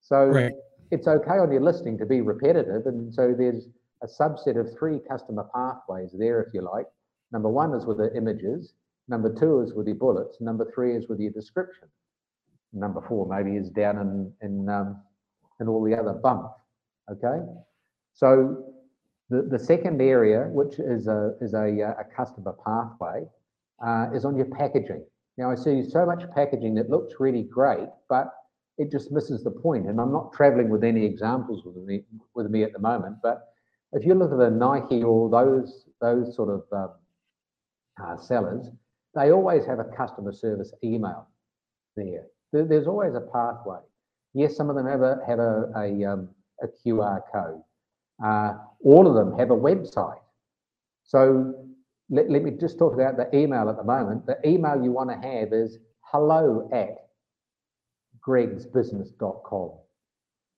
So 0.02 0.26
right. 0.26 0.52
It's 0.90 1.06
okay 1.06 1.38
on 1.38 1.50
your 1.52 1.62
listing 1.62 1.98
to 1.98 2.06
be 2.06 2.20
repetitive. 2.20 2.86
And 2.86 3.12
so 3.12 3.34
there's 3.36 3.68
a 4.02 4.06
subset 4.06 4.58
of 4.58 4.76
three 4.78 5.00
customer 5.08 5.48
pathways 5.54 6.10
there, 6.12 6.42
if 6.42 6.52
you 6.54 6.62
like. 6.62 6.86
Number 7.32 7.48
one 7.48 7.74
is 7.74 7.84
with 7.84 7.98
the 7.98 8.14
images. 8.16 8.74
Number 9.08 9.32
two 9.32 9.60
is 9.60 9.74
with 9.74 9.86
your 9.86 9.96
bullets. 9.96 10.40
Number 10.40 10.70
three 10.74 10.96
is 10.96 11.08
with 11.08 11.20
your 11.20 11.32
description. 11.32 11.88
Number 12.72 13.04
four 13.08 13.26
maybe 13.26 13.56
is 13.56 13.70
down 13.70 13.98
in 13.98 14.32
in 14.42 14.68
um, 14.68 15.00
in 15.60 15.68
all 15.68 15.82
the 15.84 15.96
other 15.96 16.12
bump. 16.12 16.50
Okay, 17.10 17.38
so 18.14 18.64
the, 19.30 19.42
the 19.42 19.58
second 19.58 20.00
area, 20.00 20.48
which 20.50 20.78
is 20.78 21.06
a 21.06 21.34
is 21.40 21.54
a, 21.54 21.66
a 21.98 22.04
customer 22.16 22.54
pathway, 22.64 23.24
uh, 23.84 24.08
is 24.14 24.24
on 24.24 24.36
your 24.36 24.46
packaging. 24.46 25.04
Now 25.36 25.50
I 25.50 25.54
see 25.54 25.88
so 25.88 26.06
much 26.06 26.22
packaging 26.34 26.74
that 26.76 26.90
looks 26.90 27.14
really 27.20 27.42
great, 27.42 27.88
but 28.08 28.32
it 28.78 28.90
just 28.90 29.12
misses 29.12 29.44
the 29.44 29.50
point. 29.50 29.86
And 29.86 30.00
I'm 30.00 30.12
not 30.12 30.32
traveling 30.32 30.68
with 30.68 30.84
any 30.84 31.04
examples 31.04 31.64
with 31.64 31.76
me 31.76 32.02
with 32.34 32.50
me 32.50 32.62
at 32.62 32.72
the 32.72 32.78
moment, 32.78 33.16
but 33.22 33.48
if 33.92 34.04
you 34.04 34.14
look 34.14 34.32
at 34.32 34.40
a 34.40 34.50
Nike 34.50 35.02
or 35.02 35.30
those 35.30 35.86
those 36.00 36.34
sort 36.34 36.50
of 36.50 36.62
um, 36.72 36.90
uh, 38.02 38.16
sellers, 38.16 38.66
they 39.14 39.30
always 39.30 39.64
have 39.64 39.78
a 39.78 39.84
customer 39.84 40.32
service 40.32 40.72
email 40.82 41.28
there. 41.96 42.26
there. 42.52 42.64
There's 42.64 42.86
always 42.86 43.14
a 43.14 43.20
pathway. 43.20 43.78
Yes, 44.34 44.56
some 44.56 44.68
of 44.68 44.76
them 44.76 44.86
have 44.86 45.02
a 45.02 45.20
have 45.26 45.38
a 45.38 45.70
a, 45.76 46.04
um, 46.04 46.28
a 46.62 46.66
QR 46.66 47.20
code. 47.32 47.62
Uh, 48.24 48.54
all 48.84 49.06
of 49.06 49.14
them 49.14 49.38
have 49.38 49.50
a 49.50 49.56
website. 49.56 50.20
So 51.04 51.54
let, 52.10 52.30
let 52.30 52.42
me 52.42 52.52
just 52.52 52.78
talk 52.78 52.94
about 52.94 53.16
the 53.16 53.34
email 53.36 53.68
at 53.68 53.76
the 53.76 53.84
moment. 53.84 54.26
The 54.26 54.38
email 54.46 54.82
you 54.82 54.92
want 54.92 55.10
to 55.10 55.28
have 55.28 55.52
is 55.52 55.78
hello 56.00 56.68
at 56.72 57.03
gregsbusiness.com. 58.26 59.70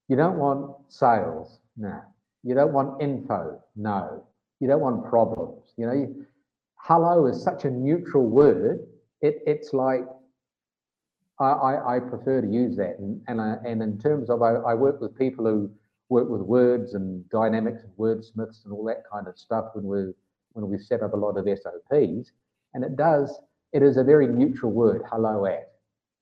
You 0.09 0.17
don't 0.17 0.39
want 0.39 0.77
sales, 0.89 1.59
no. 1.77 2.01
You 2.43 2.55
don't 2.55 2.73
want 2.73 3.03
info, 3.03 3.61
no. 3.75 4.25
You 4.61 4.69
don't 4.69 4.81
want 4.81 5.05
problems. 5.05 5.73
You 5.77 5.87
know, 5.87 5.93
you, 5.93 6.27
hello 6.77 7.27
is 7.27 7.43
such 7.43 7.65
a 7.65 7.71
neutral 7.71 8.25
word. 8.25 8.87
It, 9.21 9.43
it's 9.47 9.73
like 9.73 10.07
I, 11.41 11.45
I, 11.45 11.97
I, 11.97 12.01
prefer 12.01 12.41
to 12.41 12.47
use 12.47 12.77
that. 12.77 12.99
And 12.99 13.21
and, 13.27 13.41
I, 13.41 13.57
and 13.65 13.83
in 13.83 13.99
terms 13.99 14.31
of 14.31 14.43
I, 14.43 14.55
I 14.55 14.75
work 14.75 15.01
with 15.01 15.19
people 15.19 15.45
who 15.45 15.71
work 16.09 16.29
with 16.29 16.43
words 16.43 16.95
and 16.95 17.29
dynamics 17.31 17.83
and 17.83 17.93
wordsmiths 17.99 18.65
and 18.65 18.73
all 18.73 18.85
that 18.85 19.03
kind 19.11 19.27
of 19.27 19.37
stuff 19.37 19.67
when 19.75 19.87
we 19.87 20.13
when 20.53 20.71
we 20.71 20.79
set 20.79 21.03
up 21.03 21.13
a 21.13 21.17
lot 21.17 21.37
of 21.37 21.47
SOPs. 21.47 22.31
And 22.75 22.85
it 22.85 22.97
does, 22.97 23.39
it 23.73 23.83
is 23.83 23.97
a 23.97 24.05
very 24.05 24.27
neutral 24.27 24.73
word, 24.73 25.03
hello 25.11 25.47
at. 25.47 25.73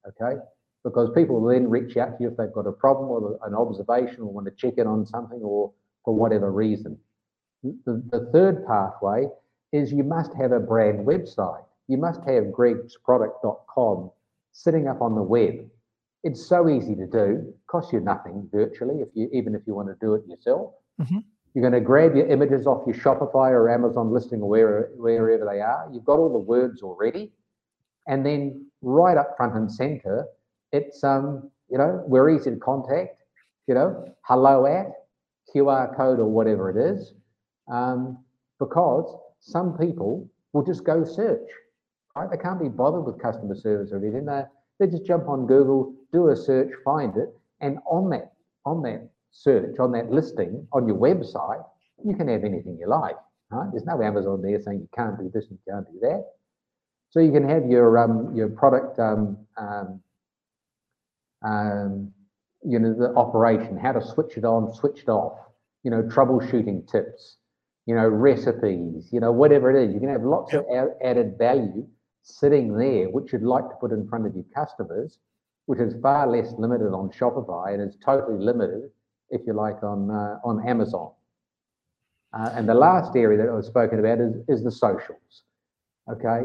Okay? 0.09 0.41
Because 0.85 1.11
people 1.15 1.41
will 1.41 1.49
then 1.49 1.69
reach 1.69 1.97
out 1.97 2.19
to 2.19 2.23
you 2.23 2.31
if 2.31 2.37
they've 2.37 2.53
got 2.53 2.67
a 2.67 2.73
problem 2.73 3.09
or 3.09 3.39
an 3.45 3.55
observation 3.55 4.21
or 4.21 4.27
want 4.27 4.47
to 4.47 4.53
check 4.53 4.75
in 4.77 4.87
on 4.87 5.07
something 5.07 5.41
or 5.43 5.73
for 6.05 6.15
whatever 6.15 6.53
reason. 6.53 6.99
The, 7.63 8.03
the 8.11 8.29
third 8.33 8.67
pathway 8.67 9.27
is 9.73 9.93
you 9.93 10.05
must 10.05 10.35
have 10.35 10.53
a 10.53 10.61
brand 10.61 11.07
website. 11.07 11.65
You 11.89 11.97
must 11.97 12.21
have 12.27 12.45
gregsproduct.com 12.45 14.11
sitting 14.53 14.87
up 14.87 15.01
on 15.01 15.15
the 15.15 15.23
web. 15.23 15.67
It's 16.23 16.47
so 16.47 16.69
easy 16.69 16.95
to 16.95 17.07
do, 17.07 17.55
costs 17.67 17.93
you 17.93 18.01
nothing 18.01 18.49
virtually, 18.53 19.01
if 19.01 19.09
you 19.15 19.29
even 19.33 19.55
if 19.55 19.63
you 19.67 19.75
want 19.75 19.89
to 19.89 19.97
do 20.01 20.15
it 20.15 20.23
yourself. 20.27 20.73
Mm-hmm. 21.01 21.19
You're 21.55 21.63
going 21.63 21.81
to 21.81 21.87
grab 21.87 22.17
your 22.17 22.27
images 22.27 22.67
off 22.67 22.87
your 22.87 22.97
Shopify 22.97 23.51
or 23.51 23.71
Amazon 23.71 24.13
listing 24.13 24.41
or 24.41 24.49
where, 24.49 24.91
wherever 24.97 25.45
they 25.45 25.61
are. 25.61 25.89
You've 25.93 26.05
got 26.05 26.19
all 26.19 26.33
the 26.33 26.39
words 26.39 26.83
already. 26.83 27.31
And 28.09 28.27
then 28.27 28.67
right 28.83 29.17
up 29.17 29.37
front 29.37 29.55
and 29.55 29.71
center, 29.71 30.27
it's 30.75 31.05
um, 31.05 31.51
you 31.71 31.79
know, 31.79 32.03
we're 32.07 32.31
easy 32.31 32.51
to 32.51 32.57
contact, 32.57 33.23
you 33.67 33.75
know, 33.75 34.05
hello 34.23 34.67
at 34.67 34.87
QR 35.55 35.97
code 35.97 36.19
or 36.19 36.27
whatever 36.27 36.69
it 36.69 36.77
is. 36.77 37.15
Um, 37.73 38.19
because 38.59 39.17
some 39.41 39.79
people 39.79 40.29
will 40.53 40.65
just 40.65 40.85
go 40.85 41.05
search. 41.05 41.49
Right? 42.17 42.31
They 42.31 42.37
can't 42.37 42.61
be 42.61 42.69
bothered 42.69 43.05
with 43.05 43.21
customer 43.21 43.55
service 43.55 43.91
or 43.93 43.99
anything. 43.99 44.27
They, 44.27 44.43
they 44.79 44.87
just 44.87 45.05
jump 45.05 45.29
on 45.29 45.47
Google, 45.47 45.95
do 46.13 46.29
a 46.29 46.37
search, 46.37 46.71
find 46.85 47.17
it, 47.17 47.31
and 47.61 47.79
on 47.91 48.11
that 48.11 48.33
on 48.67 48.83
that 48.83 49.09
search, 49.31 49.79
on 49.79 49.93
that 49.93 50.11
listing, 50.11 50.67
on 50.73 50.87
your 50.87 50.97
website, 50.97 51.63
you 52.05 52.15
can 52.17 52.29
have 52.29 52.45
anything 52.45 52.79
you 52.81 52.89
like. 52.89 53.17
Right? 53.51 53.69
There's 53.73 53.85
no 53.85 54.03
Amazon 54.03 54.43
there 54.43 54.61
saying 54.61 54.81
you 54.81 54.89
can't 54.95 55.19
do 55.19 55.31
this 55.33 55.47
and 55.51 55.59
you 55.67 55.73
can't 55.73 55.87
do 55.87 55.99
that. 56.01 56.25
So 57.11 57.21
you 57.21 57.31
can 57.31 57.49
have 57.49 57.67
your 57.67 57.99
um, 57.99 58.35
your 58.35 58.49
product 58.49 58.99
um, 58.99 59.39
um, 59.57 60.01
um, 61.45 62.13
you 62.65 62.79
know 62.79 62.95
the 62.95 63.15
operation, 63.15 63.77
how 63.77 63.93
to 63.93 64.03
switch 64.03 64.37
it 64.37 64.45
on, 64.45 64.73
switch 64.73 65.01
it 65.01 65.09
off, 65.09 65.39
you 65.83 65.91
know 65.91 66.03
troubleshooting 66.03 66.91
tips, 66.91 67.37
you 67.87 67.95
know, 67.95 68.09
recipes, 68.09 69.09
you 69.13 69.21
know, 69.21 69.33
whatever 69.33 69.71
it 69.71 69.85
is. 69.85 69.95
You 69.95 70.01
can 70.01 70.09
have 70.09 70.23
lots 70.23 70.53
yep. 70.53 70.67
of 70.71 70.89
added 71.03 71.37
value 71.39 71.87
sitting 72.23 72.77
there, 72.77 73.11
which 73.11 73.33
you'd 73.33 73.43
like 73.43 73.69
to 73.69 73.77
put 73.77 73.93
in 73.93 74.09
front 74.09 74.27
of 74.27 74.35
your 74.35 74.45
customers, 74.55 75.19
which 75.67 75.81
is 75.81 75.95
far 76.01 76.27
less 76.27 76.53
limited 76.59 76.93
on 76.93 77.11
Shopify 77.11 77.75
and 77.75 77.83
is 77.83 77.97
totally 78.05 78.43
limited, 78.43 78.91
if 79.31 79.43
you 79.47 79.53
like, 79.53 79.83
on 79.83 80.11
uh, 80.11 80.39
on 80.45 80.67
Amazon. 80.67 81.13
Uh, 82.33 82.51
and 82.55 82.69
the 82.69 82.75
last 82.75 83.15
area 83.15 83.39
that 83.39 83.49
I've 83.49 83.65
spoken 83.65 84.01
about 84.01 84.19
is, 84.19 84.35
is 84.49 84.65
the 84.65 84.73
socials. 84.73 85.43
Okay, 86.11 86.43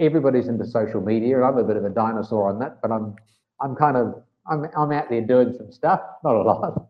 everybody's 0.00 0.48
into 0.48 0.66
social 0.66 1.00
media. 1.00 1.36
and 1.36 1.44
I'm 1.44 1.58
a 1.58 1.64
bit 1.64 1.76
of 1.76 1.84
a 1.84 1.90
dinosaur 1.90 2.48
on 2.48 2.58
that, 2.58 2.82
but 2.82 2.90
I'm 2.90 3.14
I'm 3.60 3.74
kind 3.74 3.96
of 3.96 4.22
I'm 4.48 4.66
I'm 4.76 4.92
out 4.92 5.10
there 5.10 5.20
doing 5.20 5.54
some 5.56 5.72
stuff, 5.72 6.00
not 6.24 6.34
a 6.34 6.42
lot. 6.42 6.88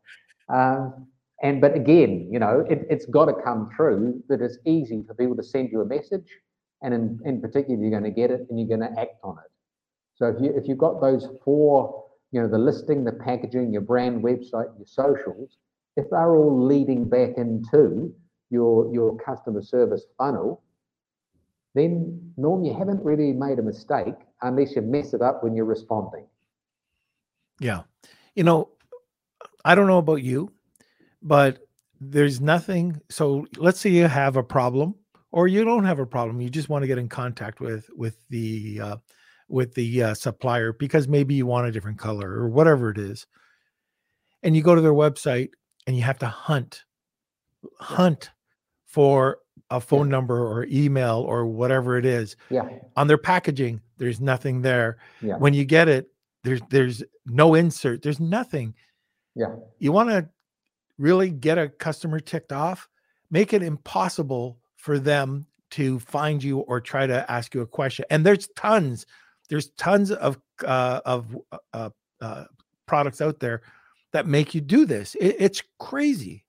Um, 0.49 1.07
and 1.43 1.61
but 1.61 1.75
again, 1.75 2.29
you 2.31 2.39
know, 2.39 2.64
it, 2.69 2.87
has 2.91 3.07
got 3.07 3.27
to 3.27 3.35
come 3.35 3.71
through 3.77 4.23
that 4.29 4.41
it's 4.41 4.59
easy 4.64 5.05
for 5.07 5.14
people 5.14 5.37
to 5.37 5.43
send 5.43 5.71
you 5.71 5.81
a 5.81 5.85
message, 5.85 6.29
and 6.83 6.95
in, 6.95 7.21
in 7.25 7.41
particular, 7.41 7.79
you're 7.79 7.91
going 7.91 8.05
to 8.05 8.11
get 8.11 8.31
it 8.31 8.47
and 8.49 8.59
you're 8.59 8.79
going 8.79 8.89
to 8.89 9.01
act 9.01 9.17
on 9.23 9.37
it. 9.39 9.51
So 10.14 10.27
if 10.29 10.41
you 10.41 10.53
if 10.57 10.67
you've 10.67 10.79
got 10.79 11.01
those 11.01 11.29
four, 11.45 12.05
you 12.33 12.41
know, 12.41 12.49
the 12.49 12.59
listing, 12.59 13.05
the 13.05 13.12
packaging, 13.12 13.73
your 13.73 13.83
brand 13.83 14.23
website, 14.23 14.77
your 14.79 14.87
socials, 14.87 15.59
if 15.97 16.09
they're 16.11 16.35
all 16.35 16.64
leading 16.67 17.09
back 17.09 17.37
into 17.37 18.14
your 18.51 18.93
your 18.95 19.17
customer 19.19 19.62
service 19.62 20.05
funnel, 20.17 20.62
then 21.75 22.33
Norm, 22.39 22.64
you 22.64 22.73
haven't 22.73 23.05
really 23.05 23.33
made 23.33 23.59
a 23.59 23.62
mistake 23.62 24.14
unless 24.41 24.75
you 24.75 24.83
mess 24.83 25.12
it 25.12 25.21
up 25.21 25.43
when 25.43 25.55
you're 25.55 25.67
responding. 25.67 26.27
Yeah, 27.61 27.83
you 28.35 28.45
know, 28.45 28.71
I 29.65 29.75
don't 29.75 29.87
know 29.87 29.99
about 29.99 30.23
you, 30.23 30.53
but 31.23 31.59
there's 32.01 32.41
nothing. 32.41 33.01
So 33.11 33.47
let's 33.57 33.81
say 33.81 33.91
you 33.91 34.07
have 34.07 34.37
a 34.37 34.43
problem, 34.43 34.95
or 35.33 35.49
you 35.49 35.65
don't 35.65 35.85
have 35.85 35.99
a 35.99 36.07
problem. 36.07 36.41
You 36.41 36.51
just 36.51 36.69
want 36.69 36.83
to 36.83 36.87
get 36.87 36.99
in 36.99 37.09
contact 37.09 37.61
with 37.61 37.89
with 37.97 38.17
the 38.29 38.81
uh, 38.81 38.97
with 39.49 39.75
the 39.75 40.03
uh, 40.03 40.15
supplier 40.15 40.73
because 40.73 41.09
maybe 41.09 41.35
you 41.35 41.47
want 41.47 41.67
a 41.67 41.73
different 41.73 41.99
color 41.99 42.31
or 42.31 42.49
whatever 42.49 42.91
it 42.91 42.99
is, 42.99 43.27
and 44.43 44.57
you 44.57 44.63
go 44.63 44.75
to 44.75 44.81
their 44.81 44.93
website 44.93 45.51
and 45.87 45.97
you 45.97 46.03
have 46.03 46.19
to 46.19 46.27
hunt, 46.27 46.85
hunt 47.79 48.31
for 48.87 49.39
a 49.71 49.81
phone 49.81 50.09
yeah. 50.09 50.13
number 50.13 50.47
or 50.47 50.67
email 50.71 51.21
or 51.21 51.47
whatever 51.47 51.97
it 51.97 52.05
is. 52.05 52.37
Yeah. 52.51 52.69
On 52.97 53.07
their 53.07 53.19
packaging, 53.19 53.81
there's 53.99 54.21
nothing 54.21 54.63
there. 54.63 54.99
Yeah. 55.23 55.37
When 55.37 55.55
you 55.55 55.65
get 55.65 55.89
it, 55.89 56.09
there's 56.47 56.61
there's 56.71 57.03
no 57.27 57.55
insert. 57.55 58.03
There's 58.03 58.21
nothing. 58.21 58.75
Yeah. 59.35 59.57
You 59.81 59.91
want 59.91 60.11
to 60.11 60.29
really 60.97 61.31
get 61.31 61.59
a 61.59 61.69
customer 61.69 62.21
ticked 62.21 62.53
off, 62.53 62.89
make 63.31 63.53
it 63.53 63.63
impossible 63.63 64.59
for 64.77 64.99
them 64.99 65.47
to 65.73 65.99
find 65.99 66.43
you 66.43 66.61
or 66.61 66.81
try 66.81 67.07
to 67.07 67.31
ask 67.31 67.53
you 67.53 67.63
a 67.63 67.67
question. 67.67 68.05
And 68.11 68.25
there's 68.25 68.47
tons, 68.57 69.07
there's 69.51 69.71
tons 69.71 70.13
of 70.13 70.39
uh, 70.65 71.01
of 71.05 71.37
uh, 71.51 71.59
uh, 71.73 71.91
uh 72.21 72.45
products 72.87 73.21
out 73.21 73.41
there 73.41 73.63
that 74.13 74.29
make 74.29 74.55
you 74.55 74.61
do 74.61 74.87
this. 74.87 75.17
It, 75.17 75.37
it's 75.41 75.63
crazy. 75.81 76.45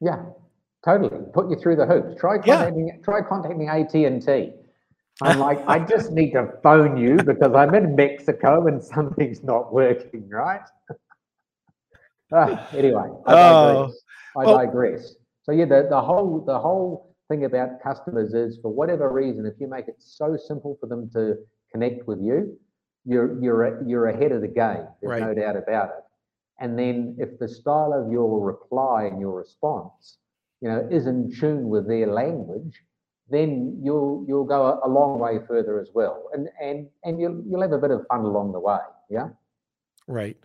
Yeah, 0.00 0.24
totally. 0.82 1.26
Put 1.34 1.50
you 1.50 1.56
through 1.56 1.76
the 1.76 1.86
hoops. 1.86 2.18
Try 2.18 2.38
contacting. 2.38 2.88
Yeah. 2.88 3.04
Try 3.04 3.20
contacting 3.20 3.68
AT 3.68 3.94
and 3.94 4.24
T. 4.24 4.54
I'm 5.20 5.38
like, 5.38 5.58
I 5.68 5.78
just 5.78 6.10
need 6.12 6.32
to 6.32 6.48
phone 6.62 6.96
you 6.96 7.22
because 7.22 7.54
I'm 7.54 7.74
in 7.74 7.94
Mexico 7.94 8.66
and 8.66 8.82
something's 8.82 9.44
not 9.44 9.72
working, 9.72 10.28
right? 10.28 10.62
uh, 12.34 12.56
anyway, 12.76 13.08
I 13.26 13.34
digress. 13.34 14.02
Oh. 14.36 14.40
I 14.40 14.44
digress. 14.64 15.14
So 15.42 15.52
yeah, 15.52 15.66
the, 15.66 15.86
the 15.90 16.00
whole 16.00 16.42
the 16.46 16.58
whole 16.58 17.14
thing 17.28 17.44
about 17.44 17.82
customers 17.82 18.32
is 18.34 18.58
for 18.62 18.72
whatever 18.72 19.12
reason, 19.12 19.44
if 19.46 19.54
you 19.60 19.68
make 19.68 19.88
it 19.88 19.96
so 19.98 20.36
simple 20.36 20.76
for 20.80 20.86
them 20.86 21.10
to 21.10 21.36
connect 21.72 22.06
with 22.06 22.20
you, 22.20 22.58
you're 23.04 23.40
you're 23.42 23.86
you're 23.86 24.06
ahead 24.06 24.32
of 24.32 24.40
the 24.40 24.48
game. 24.48 24.86
There's 25.00 25.10
Right. 25.10 25.22
no 25.22 25.34
doubt 25.34 25.56
about 25.56 25.88
it. 25.90 26.04
And 26.60 26.78
then 26.78 27.16
if 27.18 27.38
the 27.38 27.48
style 27.48 27.92
of 27.92 28.10
your 28.10 28.40
reply 28.40 29.04
and 29.04 29.20
your 29.20 29.32
response, 29.36 30.18
you 30.60 30.68
know, 30.68 30.86
is 30.90 31.06
in 31.06 31.30
tune 31.38 31.68
with 31.68 31.88
their 31.88 32.06
language, 32.06 32.82
then 33.30 33.78
you'll 33.82 34.24
you'll 34.26 34.44
go 34.44 34.66
a, 34.66 34.86
a 34.86 34.88
long 34.88 35.18
way 35.18 35.38
further 35.46 35.80
as 35.80 35.88
well. 35.94 36.28
And 36.32 36.48
and 36.60 36.88
and 37.04 37.20
you'll 37.20 37.42
you'll 37.48 37.62
have 37.62 37.72
a 37.72 37.78
bit 37.78 37.90
of 37.90 38.06
fun 38.08 38.20
along 38.20 38.52
the 38.52 38.60
way. 38.60 38.78
Yeah. 39.10 39.28
Right. 40.06 40.36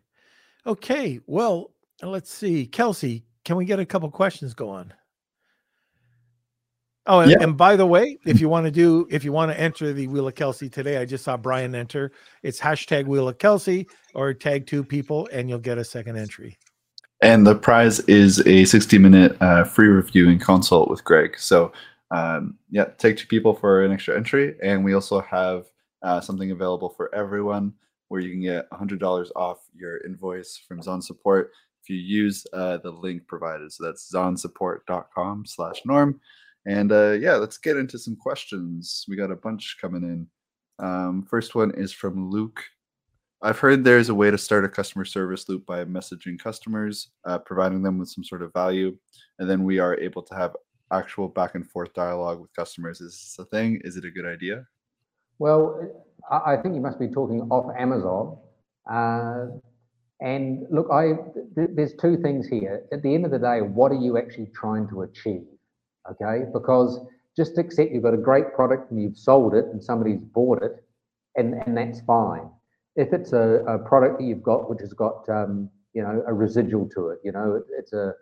Okay. 0.65 1.19
Well, 1.25 1.71
let's 2.01 2.31
see. 2.31 2.65
Kelsey, 2.65 3.25
can 3.45 3.55
we 3.55 3.65
get 3.65 3.79
a 3.79 3.85
couple 3.85 4.09
questions 4.11 4.53
going? 4.53 4.91
Oh, 7.09 7.21
and, 7.21 7.31
Yeah. 7.31 7.37
and 7.39 7.55
by 7.55 7.77
the 7.77 7.85
way, 7.85 8.17
if 8.25 8.41
you 8.41 8.49
want 8.49 8.65
to 8.65 8.71
do, 8.71 9.07
if 9.09 9.23
you 9.23 9.31
want 9.31 9.49
to 9.51 9.59
enter 9.59 9.93
the 9.93 10.07
Wheel 10.07 10.27
of 10.27 10.35
Kelsey 10.35 10.69
today, 10.69 10.97
I 10.97 11.05
just 11.05 11.23
saw 11.23 11.37
Brian 11.37 11.73
enter. 11.73 12.11
It's 12.43 12.59
hashtag 12.59 13.05
Wheel 13.07 13.29
of 13.29 13.37
Kelsey 13.37 13.87
or 14.13 14.33
tag 14.33 14.67
two 14.67 14.83
people, 14.83 15.29
and 15.31 15.49
you'll 15.49 15.59
get 15.59 15.77
a 15.77 15.85
second 15.85 16.17
entry. 16.17 16.57
And 17.21 17.47
the 17.47 17.55
prize 17.55 18.01
is 18.01 18.45
a 18.45 18.65
60 18.65 18.97
minute 18.97 19.41
uh, 19.41 19.63
free 19.63 19.87
review 19.87 20.29
and 20.29 20.39
consult 20.39 20.89
with 20.89 21.03
Greg. 21.03 21.39
So, 21.39 21.71
um, 22.11 22.57
yeah, 22.69 22.85
take 22.97 23.17
two 23.17 23.27
people 23.27 23.53
for 23.53 23.83
an 23.83 23.91
extra 23.91 24.15
entry. 24.15 24.55
And 24.63 24.83
we 24.83 24.93
also 24.93 25.21
have 25.21 25.65
uh, 26.03 26.21
something 26.21 26.51
available 26.51 26.89
for 26.89 27.13
everyone 27.13 27.73
where 28.07 28.21
you 28.21 28.31
can 28.31 28.41
get 28.41 28.69
$100 28.71 29.31
off 29.35 29.59
your 29.75 29.97
invoice 30.05 30.61
from 30.67 30.81
Zon 30.81 31.01
Support 31.01 31.51
if 31.83 31.89
you 31.89 31.97
use 31.97 32.45
uh, 32.53 32.77
the 32.77 32.91
link 32.91 33.27
provided. 33.27 33.71
So 33.71 33.85
that's 33.85 34.11
zonsupport.com 34.11 35.45
slash 35.45 35.81
norm. 35.85 36.19
And 36.65 36.91
uh, 36.91 37.11
yeah, 37.11 37.35
let's 37.35 37.57
get 37.57 37.77
into 37.77 37.97
some 37.97 38.15
questions. 38.15 39.05
We 39.07 39.15
got 39.15 39.31
a 39.31 39.35
bunch 39.35 39.77
coming 39.79 40.03
in. 40.03 40.27
Um, 40.85 41.25
first 41.29 41.55
one 41.55 41.71
is 41.71 41.91
from 41.91 42.29
Luke. 42.29 42.61
I've 43.41 43.59
heard 43.59 43.83
there's 43.83 44.09
a 44.09 44.15
way 44.15 44.31
to 44.31 44.37
start 44.37 44.65
a 44.65 44.69
customer 44.69 45.05
service 45.05 45.47
loop 45.47 45.65
by 45.65 45.85
messaging 45.85 46.39
customers, 46.39 47.09
uh, 47.25 47.37
providing 47.37 47.83
them 47.83 47.99
with 47.99 48.09
some 48.09 48.23
sort 48.23 48.41
of 48.41 48.51
value, 48.51 48.97
and 49.37 49.49
then 49.49 49.63
we 49.63 49.77
are 49.77 49.97
able 49.99 50.23
to 50.23 50.35
have 50.35 50.55
actual 50.91 51.27
back 51.27 51.55
and 51.55 51.69
forth 51.69 51.93
dialogue 51.93 52.39
with 52.39 52.53
customers. 52.55 53.01
Is 53.01 53.11
this 53.11 53.35
a 53.39 53.45
thing? 53.45 53.81
Is 53.83 53.97
it 53.97 54.05
a 54.05 54.11
good 54.11 54.25
idea? 54.25 54.65
Well, 55.39 55.79
I, 56.29 56.57
think 56.57 56.75
you 56.75 56.81
must 56.81 56.99
be 56.99 57.07
talking 57.07 57.41
off 57.49 57.73
Amazon. 57.77 58.37
Uh, 58.89 59.47
and 60.19 60.65
look, 60.71 60.87
I 60.91 61.13
th- 61.55 61.69
there's 61.73 61.93
two 61.93 62.17
things 62.17 62.47
here. 62.47 62.83
At 62.91 63.03
the 63.03 63.13
end 63.13 63.25
of 63.25 63.31
the 63.31 63.39
day, 63.39 63.61
what 63.61 63.91
are 63.91 63.99
you 63.99 64.17
actually 64.17 64.47
trying 64.55 64.87
to 64.89 65.03
achieve? 65.03 65.45
Okay, 66.09 66.45
because 66.53 66.99
just 67.35 67.57
accept 67.57 67.91
you've 67.91 68.03
got 68.03 68.13
a 68.13 68.17
great 68.17 68.53
product 68.55 68.89
and 68.89 69.01
you've 69.01 69.17
sold 69.17 69.53
it 69.53 69.65
and 69.65 69.83
somebody's 69.83 70.19
bought 70.19 70.63
it, 70.63 70.83
and 71.35 71.53
and 71.65 71.77
that's 71.77 72.01
fine. 72.01 72.49
If 72.95 73.13
it's 73.13 73.33
a, 73.33 73.63
a 73.67 73.77
product 73.77 74.17
that 74.17 74.25
you've 74.25 74.41
got 74.41 74.69
which 74.69 74.79
has 74.79 74.93
got 74.93 75.27
um, 75.29 75.69
you 75.93 76.01
know 76.01 76.23
a 76.25 76.33
residual 76.33 76.89
to 76.95 77.09
it, 77.09 77.19
you 77.23 77.31
know 77.31 77.55
it, 77.55 77.63
it's 77.77 77.93
a 77.93 78.13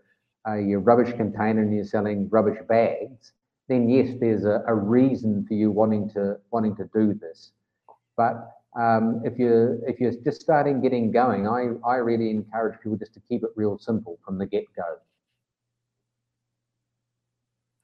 a 0.48 0.76
rubbish 0.76 1.14
container 1.16 1.62
and 1.62 1.74
you're 1.74 1.86
selling 1.86 2.30
rubbish 2.30 2.60
bags, 2.68 3.34
then 3.68 3.90
yes, 3.90 4.16
there's 4.20 4.46
a, 4.46 4.64
a 4.68 4.74
reason 4.74 5.46
for 5.48 5.56
you 5.56 5.72
wanting 5.72 6.10
to 6.12 6.38
wanting 6.52 6.76
to 6.76 6.90
do 6.94 7.14
this. 7.14 7.52
But 8.16 8.52
um, 8.80 9.22
if 9.24 9.38
you're 9.38 9.80
if 9.88 10.00
you're 10.00 10.14
just 10.24 10.42
starting 10.42 10.82
getting 10.82 11.12
going, 11.12 11.48
I 11.48 11.70
I 11.88 11.96
really 11.96 12.30
encourage 12.30 12.80
people 12.82 12.98
just 12.98 13.14
to 13.16 13.22
keep 13.28 13.44
it 13.44 13.50
real 13.56 13.78
simple 13.78 14.20
from 14.24 14.38
the 14.38 14.46
get 14.46 14.66
go. 14.76 14.98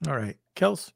All 0.07 0.17
right. 0.17 0.37
Kels. 0.55 0.91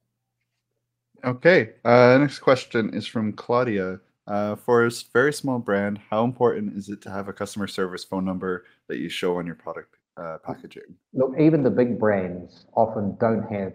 Okay. 1.23 1.73
Uh, 1.83 2.17
next 2.19 2.39
question 2.39 2.93
is 2.93 3.07
from 3.07 3.33
Claudia. 3.33 3.99
Uh, 4.27 4.55
for 4.55 4.83
a 4.83 4.91
very 5.13 5.31
small 5.31 5.59
brand, 5.59 5.99
how 6.09 6.23
important 6.23 6.75
is 6.75 6.89
it 6.89 6.99
to 6.99 7.11
have 7.11 7.27
a 7.27 7.33
customer 7.33 7.67
service 7.67 8.03
phone 8.03 8.25
number 8.25 8.65
that 8.87 8.97
you 8.97 9.07
show 9.07 9.37
on 9.37 9.45
your 9.45 9.53
product 9.53 9.94
uh, 10.17 10.37
packaging? 10.45 10.95
Look, 11.13 11.33
even 11.39 11.63
the 11.63 11.69
big 11.69 11.99
brands 11.99 12.65
often 12.75 13.17
don't 13.19 13.43
have 13.51 13.73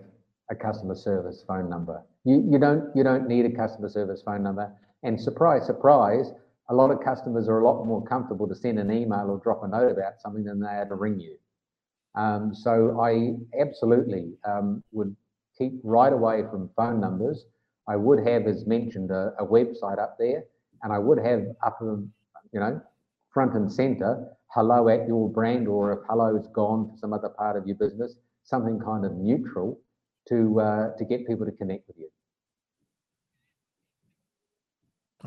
a 0.51 0.55
customer 0.55 0.95
service 0.95 1.45
phone 1.47 1.69
number. 1.71 2.03
You 2.25 2.45
you 2.51 2.59
don't 2.59 2.95
you 2.95 3.05
don't 3.05 3.29
need 3.29 3.47
a 3.47 3.51
customer 3.51 3.89
service 3.89 4.23
phone 4.23 4.43
number. 4.43 4.73
And 5.03 5.19
surprise, 5.19 5.67
surprise, 5.67 6.33
a 6.69 6.75
lot 6.75 6.91
of 6.91 7.03
customers 7.03 7.49
are 7.49 7.61
a 7.61 7.65
lot 7.65 7.85
more 7.85 8.05
comfortable 8.05 8.47
to 8.49 8.55
send 8.55 8.79
an 8.79 8.93
email 8.93 9.31
or 9.31 9.39
drop 9.39 9.63
a 9.65 9.69
note 9.69 9.93
about 9.93 10.21
something 10.21 10.45
than 10.45 10.61
they 10.61 10.67
are 10.67 10.87
to 10.87 10.95
ring 10.95 11.19
you. 11.19 11.37
Um, 12.15 12.55
so 12.55 13.01
I 13.01 13.37
absolutely 13.61 14.35
um, 14.45 14.83
would 14.93 15.15
keep 15.57 15.73
right 15.83 16.13
away 16.13 16.43
from 16.51 16.71
phone 16.77 17.01
numbers. 17.01 17.47
I 17.89 17.97
would 17.97 18.27
have, 18.27 18.47
as 18.47 18.67
mentioned, 18.67 19.11
a, 19.11 19.33
a 19.39 19.47
website 19.47 19.99
up 19.99 20.17
there, 20.19 20.45
and 20.83 20.93
I 20.93 20.99
would 20.99 21.19
have 21.19 21.45
up, 21.65 21.79
you 21.81 22.61
know, 22.61 22.81
front 23.33 23.55
and 23.55 23.73
center, 23.73 24.29
hello 24.53 24.89
at 24.89 25.07
your 25.07 25.29
brand, 25.31 25.69
or 25.69 25.93
if 25.93 25.99
hello 26.09 26.37
is 26.37 26.47
gone 26.49 26.91
for 26.91 26.97
some 26.99 27.13
other 27.13 27.29
part 27.29 27.57
of 27.57 27.67
your 27.67 27.77
business, 27.77 28.17
something 28.45 28.79
kind 28.81 29.05
of 29.05 29.13
neutral 29.13 29.81
to 30.29 30.61
uh, 30.61 30.97
to 30.97 31.05
get 31.05 31.27
people 31.27 31.47
to 31.47 31.53
connect 31.53 31.87
with 31.89 31.97
you. 31.99 32.09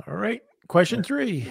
All 0.07 0.15
right. 0.15 0.41
Question 0.67 1.03
three. 1.03 1.47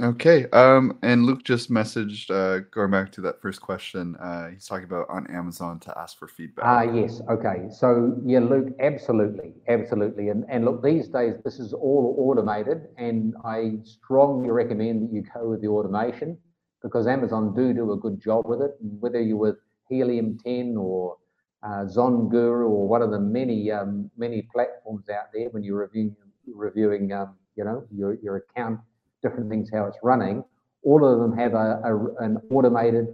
Okay. 0.00 0.46
Um, 0.50 0.98
and 1.02 1.26
Luke 1.26 1.42
just 1.42 1.72
messaged, 1.72 2.30
uh, 2.30 2.64
going 2.70 2.92
back 2.92 3.10
to 3.12 3.20
that 3.22 3.42
first 3.42 3.60
question, 3.60 4.14
uh, 4.16 4.48
he's 4.48 4.64
talking 4.64 4.84
about 4.84 5.06
on 5.08 5.26
Amazon 5.28 5.80
to 5.80 5.98
ask 5.98 6.16
for 6.16 6.28
feedback. 6.28 6.64
Ah, 6.64 6.82
yes. 6.82 7.20
Okay. 7.28 7.66
So 7.70 8.16
yeah, 8.24 8.38
Luke, 8.38 8.68
absolutely, 8.78 9.54
absolutely. 9.68 10.28
And 10.28 10.44
and 10.48 10.64
look, 10.64 10.84
these 10.84 11.08
days 11.08 11.34
this 11.44 11.58
is 11.58 11.72
all 11.72 12.14
automated, 12.18 12.88
and 12.96 13.34
I 13.44 13.78
strongly 13.82 14.50
recommend 14.50 15.02
that 15.02 15.12
you 15.12 15.24
go 15.34 15.48
with 15.48 15.62
the 15.62 15.68
automation 15.68 16.38
because 16.82 17.06
Amazon 17.06 17.54
do 17.54 17.72
do 17.72 17.92
a 17.92 17.96
good 17.96 18.20
job 18.20 18.46
with 18.46 18.60
it. 18.62 18.76
Whether 18.80 19.20
you're 19.20 19.36
with 19.36 19.56
Helium 19.88 20.38
10 20.44 20.76
or 20.76 21.16
uh, 21.62 21.84
ZonGuru 21.84 22.68
or 22.68 22.88
one 22.88 23.02
of 23.02 23.10
the 23.10 23.18
many 23.18 23.70
um, 23.70 24.10
many 24.16 24.42
platforms 24.52 25.08
out 25.08 25.32
there, 25.32 25.48
when 25.50 25.62
you're 25.62 25.80
reviewing 25.80 26.16
reviewing 26.54 27.12
um, 27.12 27.36
you 27.56 27.64
know 27.64 27.84
your 27.94 28.14
your 28.22 28.36
account, 28.36 28.80
different 29.22 29.50
things 29.50 29.70
how 29.72 29.86
it's 29.86 29.98
running, 30.02 30.44
all 30.82 31.04
of 31.04 31.18
them 31.18 31.36
have 31.36 31.54
a, 31.54 31.80
a 31.84 32.24
an 32.24 32.38
automated 32.50 33.08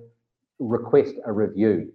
request 0.58 1.14
a 1.26 1.32
review. 1.32 1.92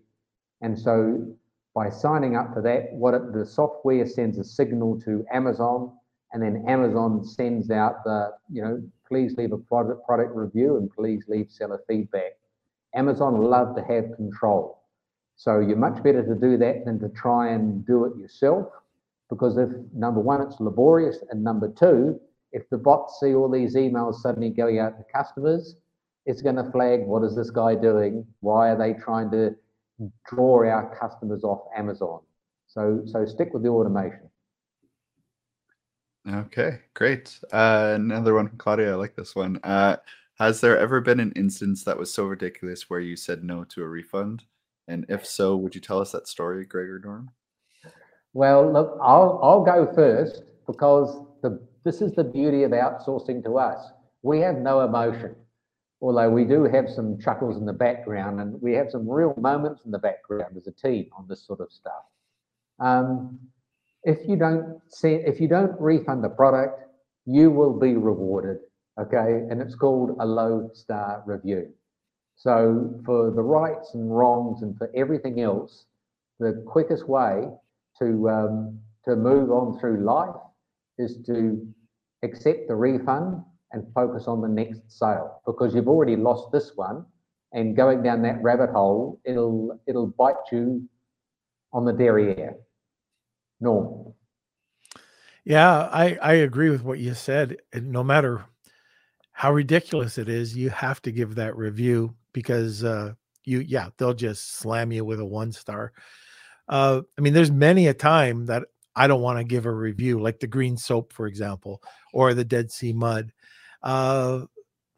And 0.62 0.78
so 0.78 1.26
by 1.74 1.90
signing 1.90 2.36
up 2.36 2.54
for 2.54 2.62
that, 2.62 2.92
what 2.92 3.14
it, 3.14 3.34
the 3.34 3.46
software 3.46 4.06
sends 4.06 4.38
a 4.38 4.44
signal 4.44 5.00
to 5.02 5.26
Amazon, 5.32 5.92
and 6.34 6.42
then 6.44 6.66
Amazon 6.68 7.24
sends 7.24 7.72
out 7.72 8.04
the, 8.04 8.32
you 8.52 8.62
know, 8.62 8.82
please 9.10 9.36
leave 9.38 9.52
a 9.52 9.58
product 9.58 10.06
product 10.06 10.36
review 10.36 10.78
and 10.78 10.90
please 10.92 11.24
leave 11.28 11.50
seller 11.50 11.82
feedback. 11.88 12.38
Amazon 12.96 13.42
love 13.42 13.76
to 13.76 13.84
have 13.84 14.16
control. 14.16 14.82
So 15.36 15.60
you're 15.60 15.78
much 15.78 16.02
better 16.04 16.24
to 16.26 16.36
do 16.36 16.58
that 16.58 16.86
than 16.86 17.00
to 17.00 17.10
try 17.10 17.50
and 17.50 17.86
do 17.86 18.06
it 18.06 18.18
yourself, 18.18 18.68
because 19.30 19.58
if 19.58 19.70
number 19.94 20.20
one, 20.20 20.42
it's 20.42 20.60
laborious, 20.60 21.18
and 21.30 21.44
number 21.44 21.70
two, 21.70 22.20
if 22.52 22.70
the 22.70 22.78
bots 22.78 23.20
see 23.20 23.36
all 23.36 23.50
these 23.50 23.76
emails 23.76 24.16
suddenly 24.16 24.50
going 24.50 24.80
out 24.80 24.98
to 24.98 25.04
customers, 25.14 25.76
it's 26.26 26.42
going 26.42 26.58
to 26.58 26.70
flag 26.72 27.02
what 27.02 27.24
is 27.24 27.36
this 27.36 27.50
guy 27.50 27.76
doing? 27.76 28.26
Why 28.42 28.70
are 28.70 28.78
they 28.78 28.94
trying 28.94 29.32
to 29.32 29.56
draw 30.28 30.66
our 30.66 30.96
customers 30.98 31.44
off 31.44 31.62
Amazon. 31.76 32.20
So 32.68 33.02
so 33.06 33.26
stick 33.26 33.54
with 33.54 33.64
the 33.64 33.70
automation. 33.70 34.30
Okay, 36.32 36.80
great. 36.94 37.40
Uh, 37.52 37.94
another 37.96 38.36
one 38.36 38.48
from 38.48 38.58
Claudia. 38.58 38.92
I 38.92 38.96
like 38.96 39.16
this 39.16 39.36
one. 39.36 39.60
Uh, 39.64 39.98
has 40.38 40.62
there 40.62 40.78
ever 40.78 41.02
been 41.02 41.20
an 41.20 41.32
instance 41.34 41.84
that 41.84 41.98
was 41.98 42.14
so 42.14 42.26
ridiculous 42.26 42.90
where 42.90 43.00
you 43.00 43.16
said 43.16 43.44
no 43.44 43.64
to 43.66 43.84
a 43.84 43.88
refund? 43.88 44.44
And 44.88 45.06
if 45.10 45.26
so, 45.26 45.56
would 45.58 45.76
you 45.76 45.82
tell 45.82 46.00
us 46.00 46.12
that 46.12 46.28
story, 46.28 46.66
Greg 46.66 46.90
or 46.90 47.00
Norm? 47.00 47.32
Well, 48.34 48.72
look, 48.72 48.98
I'll 49.02 49.40
I'll 49.42 49.64
go 49.64 49.92
first 49.94 50.44
because 50.68 51.26
the 51.42 51.60
this 51.84 52.02
is 52.02 52.14
the 52.14 52.24
beauty 52.24 52.64
of 52.64 52.72
outsourcing 52.72 53.44
to 53.46 53.58
us. 53.58 53.84
We 54.22 54.40
have 54.42 54.58
no 54.58 54.82
emotion, 54.82 55.36
although 56.02 56.30
we 56.30 56.46
do 56.46 56.64
have 56.66 56.90
some 56.90 57.20
chuckles 57.20 57.58
in 57.58 57.66
the 57.66 57.74
background, 57.74 58.40
and 58.40 58.62
we 58.62 58.74
have 58.74 58.92
some 58.92 59.10
real 59.10 59.34
moments 59.38 59.82
in 59.86 59.92
the 59.92 60.00
background 60.00 60.58
as 60.58 60.68
a 60.68 60.72
team 60.72 61.08
on 61.18 61.28
this 61.28 61.46
sort 61.46 61.60
of 61.60 61.72
stuff. 61.72 62.04
Um, 62.80 63.40
if 64.04 64.20
you 64.28 64.36
don't 64.36 64.80
send, 64.90 65.28
if 65.28 65.40
you 65.40 65.48
don't 65.48 65.80
refund 65.80 66.24
the 66.24 66.30
product, 66.30 66.84
you 67.26 67.52
will 67.52 67.78
be 67.78 67.96
rewarded. 67.96 68.58
Okay, 69.00 69.46
and 69.50 69.62
it's 69.62 69.76
called 69.76 70.18
a 70.20 70.26
low 70.26 70.70
star 70.74 71.24
review. 71.26 71.72
So 72.36 73.02
for 73.06 73.32
the 73.32 73.42
rights 73.42 73.94
and 73.94 74.16
wrongs 74.16 74.62
and 74.62 74.78
for 74.78 74.90
everything 74.96 75.42
else, 75.42 75.86
the 76.40 76.64
quickest 76.68 77.08
way 77.08 77.48
to 78.00 78.30
um, 78.30 78.80
to 79.06 79.16
move 79.16 79.52
on 79.52 79.80
through 79.80 80.04
life 80.04 80.36
is 80.98 81.18
to 81.26 81.66
accept 82.24 82.68
the 82.68 82.76
refund 82.76 83.44
and 83.72 83.86
focus 83.94 84.26
on 84.28 84.42
the 84.42 84.48
next 84.48 84.82
sale 84.88 85.42
because 85.46 85.74
you've 85.74 85.88
already 85.88 86.16
lost 86.16 86.52
this 86.52 86.72
one 86.76 87.06
and 87.54 87.76
going 87.76 88.04
down 88.04 88.22
that 88.22 88.42
rabbit 88.42 88.70
hole 88.72 89.20
it'll 89.26 89.80
it'll 89.88 90.08
bite 90.08 90.36
you 90.52 90.88
on 91.72 91.86
the 91.86 91.94
derriere. 91.94 92.56
Norm. 93.60 94.14
Yeah, 95.46 95.90
I, 95.92 96.18
I 96.22 96.34
agree 96.34 96.70
with 96.70 96.84
what 96.84 97.00
you 97.00 97.14
said. 97.14 97.58
And 97.74 97.92
no 97.92 98.04
matter 98.04 98.46
how 99.32 99.54
ridiculous 99.54 100.18
it 100.18 100.30
is, 100.30 100.56
you 100.56 100.70
have 100.70 101.02
to 101.04 101.12
give 101.12 101.36
that 101.36 101.56
review 101.56 102.16
because 102.34 102.84
uh, 102.84 103.14
you, 103.46 103.60
yeah, 103.60 103.90
they'll 103.98 104.14
just 104.14 104.58
slam 104.58 104.92
you 104.92 105.04
with 105.04 105.20
a 105.20 105.26
one 105.26 105.52
star. 105.52 105.94
Uh, 106.68 107.02
I 107.18 107.22
mean, 107.22 107.34
there's 107.34 107.52
many 107.52 107.88
a 107.88 107.94
time 107.94 108.46
that 108.46 108.64
I 108.96 109.08
don't 109.08 109.22
want 109.22 109.40
to 109.40 109.44
give 109.44 109.66
a 109.66 109.72
review, 109.72 110.20
like 110.20 110.40
the 110.40 110.48
green 110.48 110.78
soap, 110.78 111.14
for 111.14 111.26
example, 111.26 111.82
or 112.14 112.34
the 112.34 112.46
Dead 112.46 112.72
Sea 112.72 112.94
mud. 112.94 113.32
Uh, 113.82 114.42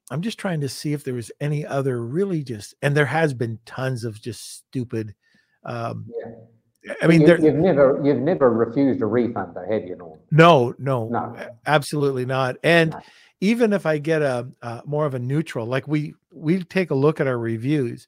I'm 0.10 0.22
just 0.22 0.38
trying 0.38 0.60
to 0.62 0.70
see 0.70 0.92
if 0.92 1.04
there 1.04 1.14
was 1.14 1.32
any 1.40 1.66
other 1.66 2.04
really 2.04 2.44
just, 2.44 2.76
and 2.82 2.98
there 2.98 3.06
has 3.06 3.34
been 3.34 3.60
tons 3.66 4.04
of 4.04 4.20
just 4.20 4.58
stupid. 4.58 5.16
Um, 5.64 6.08
yeah. 6.10 6.32
I 7.02 7.08
mean, 7.08 7.22
you, 7.22 7.28
have 7.28 7.40
never 7.56 8.02
you've 8.04 8.20
never 8.22 8.52
refused 8.52 9.02
a 9.02 9.06
refund, 9.06 9.56
though, 9.56 9.66
have 9.70 9.84
you, 9.84 9.96
Norm? 9.96 10.20
no, 10.32 10.74
no, 10.80 11.08
No. 11.10 11.36
absolutely 11.66 12.26
not. 12.26 12.58
And 12.64 12.92
No. 12.92 13.02
even 13.42 13.74
if 13.74 13.86
I 13.86 13.98
get 13.98 14.22
a, 14.22 14.48
uh 14.62 14.82
more 14.86 15.06
of 15.06 15.14
a 15.14 15.20
neutral, 15.20 15.66
like 15.66 15.88
we 15.88 16.16
we 16.32 16.64
take 16.64 16.92
a 16.92 16.96
look 16.96 17.20
at 17.20 17.28
our 17.28 17.38
reviews, 17.38 18.08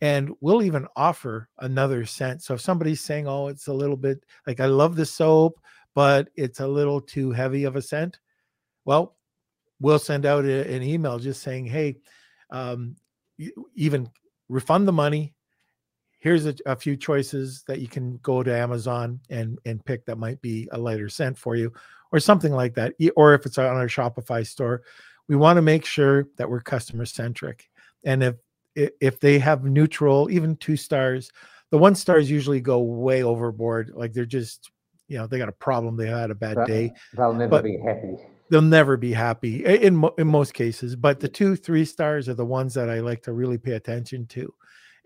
and 0.00 0.30
we'll 0.40 0.62
even 0.62 0.86
offer 0.96 1.48
another 1.58 2.04
scent. 2.06 2.42
So 2.42 2.54
if 2.54 2.60
somebody's 2.60 3.00
saying, 3.00 3.26
"Oh, 3.26 3.48
it's 3.48 3.66
a 3.68 3.72
little 3.72 3.96
bit 3.96 4.24
like 4.46 4.60
I 4.60 4.66
love 4.66 4.94
the 4.96 5.06
soap, 5.06 5.60
but 5.94 6.28
it's 6.36 6.60
a 6.60 6.66
little 6.68 7.00
too 7.00 7.30
heavy 7.32 7.64
of 7.64 7.74
a 7.76 7.82
scent," 7.82 8.20
well, 8.84 9.16
we'll 9.80 9.98
send 9.98 10.24
out 10.26 10.44
a- 10.44 10.72
an 10.74 10.82
email 10.82 11.18
just 11.18 11.42
saying, 11.42 11.66
"Hey, 11.66 11.98
um, 12.50 12.96
even 13.74 14.08
refund 14.48 14.86
the 14.86 14.92
money. 14.92 15.34
Here's 16.24 16.46
a, 16.46 16.54
a 16.64 16.74
few 16.74 16.96
choices 16.96 17.64
that 17.66 17.80
you 17.80 17.86
can 17.86 18.16
go 18.22 18.42
to 18.42 18.50
Amazon 18.50 19.20
and 19.28 19.58
and 19.66 19.84
pick 19.84 20.06
that 20.06 20.16
might 20.16 20.40
be 20.40 20.66
a 20.72 20.78
lighter 20.78 21.10
scent 21.10 21.36
for 21.36 21.54
you, 21.54 21.70
or 22.12 22.18
something 22.18 22.50
like 22.50 22.72
that. 22.76 22.94
Or 23.14 23.34
if 23.34 23.44
it's 23.44 23.58
on 23.58 23.66
our 23.66 23.88
Shopify 23.88 24.46
store, 24.46 24.84
we 25.28 25.36
want 25.36 25.58
to 25.58 25.62
make 25.62 25.84
sure 25.84 26.26
that 26.38 26.48
we're 26.48 26.60
customer 26.62 27.04
centric. 27.04 27.68
And 28.06 28.22
if 28.22 28.36
if 28.74 29.20
they 29.20 29.38
have 29.38 29.64
neutral, 29.64 30.30
even 30.30 30.56
two 30.56 30.78
stars, 30.78 31.30
the 31.70 31.76
one 31.76 31.94
stars 31.94 32.30
usually 32.30 32.62
go 32.62 32.78
way 32.80 33.22
overboard. 33.22 33.92
Like 33.94 34.14
they're 34.14 34.24
just, 34.24 34.70
you 35.08 35.18
know, 35.18 35.26
they 35.26 35.36
got 35.36 35.50
a 35.50 35.52
problem. 35.52 35.94
They 35.98 36.08
had 36.08 36.30
a 36.30 36.34
bad 36.34 36.56
day 36.66 36.90
They'll 37.18 37.34
never 37.34 37.50
but- 37.50 37.64
be 37.64 37.76
happy. 37.76 38.16
they'll 38.50 38.62
never 38.62 38.96
be 38.96 39.12
happy 39.12 39.62
in 39.64 40.02
in 40.18 40.26
most 40.26 40.54
cases 40.54 40.96
but 40.96 41.20
the 41.20 41.28
two 41.28 41.54
three 41.56 41.84
stars 41.84 42.28
are 42.28 42.34
the 42.34 42.44
ones 42.44 42.74
that 42.74 42.90
i 42.90 43.00
like 43.00 43.22
to 43.22 43.32
really 43.32 43.56
pay 43.56 43.72
attention 43.72 44.26
to 44.26 44.52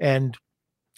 and 0.01 0.37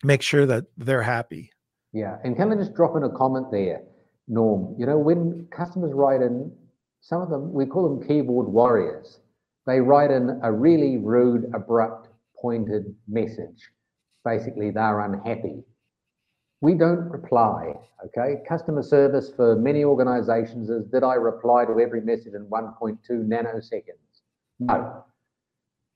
make 0.02 0.22
sure 0.22 0.46
that 0.46 0.64
they're 0.76 1.02
happy 1.02 1.50
Yeah, 1.92 2.16
and 2.22 2.36
can 2.36 2.52
I 2.52 2.56
just 2.56 2.74
drop 2.74 2.96
in 2.96 3.02
a 3.02 3.10
comment 3.10 3.50
there, 3.50 3.82
Norm? 4.28 4.74
You 4.78 4.86
know, 4.86 4.98
when 4.98 5.48
customers 5.50 5.92
write 5.92 6.22
in, 6.22 6.52
some 7.00 7.22
of 7.22 7.30
them, 7.30 7.52
we 7.52 7.66
call 7.66 7.88
them 7.88 8.06
keyboard 8.06 8.46
warriors. 8.46 9.20
They 9.66 9.80
write 9.80 10.10
in 10.10 10.38
a 10.42 10.52
really 10.52 10.98
rude, 10.98 11.50
abrupt, 11.54 12.08
pointed 12.40 12.94
message. 13.08 13.70
Basically, 14.24 14.70
they're 14.70 15.00
unhappy. 15.00 15.64
We 16.60 16.74
don't 16.74 17.10
reply, 17.10 17.72
okay? 18.06 18.36
Customer 18.46 18.82
service 18.82 19.32
for 19.34 19.56
many 19.56 19.82
organizations 19.82 20.68
is 20.68 20.84
did 20.86 21.02
I 21.02 21.14
reply 21.14 21.64
to 21.64 21.80
every 21.80 22.02
message 22.02 22.34
in 22.34 22.44
1.2 22.46 22.98
nanoseconds? 23.10 24.22
No. 24.58 25.04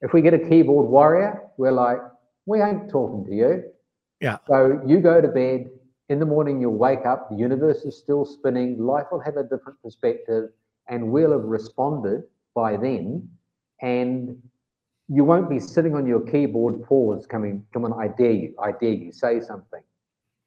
If 0.01 0.13
we 0.13 0.23
get 0.23 0.35
a 0.35 0.39
keyboard 0.39 0.89
warrior, 0.89 1.43
we're 1.59 1.73
like, 1.73 1.99
we 2.47 2.63
ain't 2.63 2.91
talking 2.91 3.25
to 3.27 3.35
you. 3.35 3.65
Yeah. 4.25 4.39
So 4.49 4.81
you 4.87 5.01
go 5.01 5.21
to 5.21 5.29
bed, 5.29 5.69
in 6.09 6.19
the 6.19 6.25
morning 6.25 6.59
you'll 6.59 6.79
wake 6.79 7.05
up, 7.05 7.29
the 7.29 7.37
universe 7.37 7.85
is 7.85 7.99
still 7.99 8.25
spinning, 8.25 8.79
life 8.79 9.05
will 9.13 9.21
have 9.21 9.37
a 9.37 9.43
different 9.43 9.83
perspective, 9.83 10.49
and 10.89 11.13
we'll 11.13 11.33
have 11.33 11.43
responded 11.43 12.23
by 12.55 12.79
then. 12.79 13.29
And 13.83 14.43
you 15.09 15.25
won't 15.25 15.51
be 15.51 15.61
sitting 15.61 15.95
on 15.95 16.07
your 16.07 16.21
keyboard 16.21 16.85
pause 16.85 17.27
coming, 17.27 17.67
come 17.75 17.85
on, 17.85 17.93
I 17.93 18.09
dare 18.09 18.33
you, 18.33 18.55
I 18.59 18.73
dare 18.73 18.95
you, 18.95 19.13
say 19.13 19.43
something. 19.43 19.83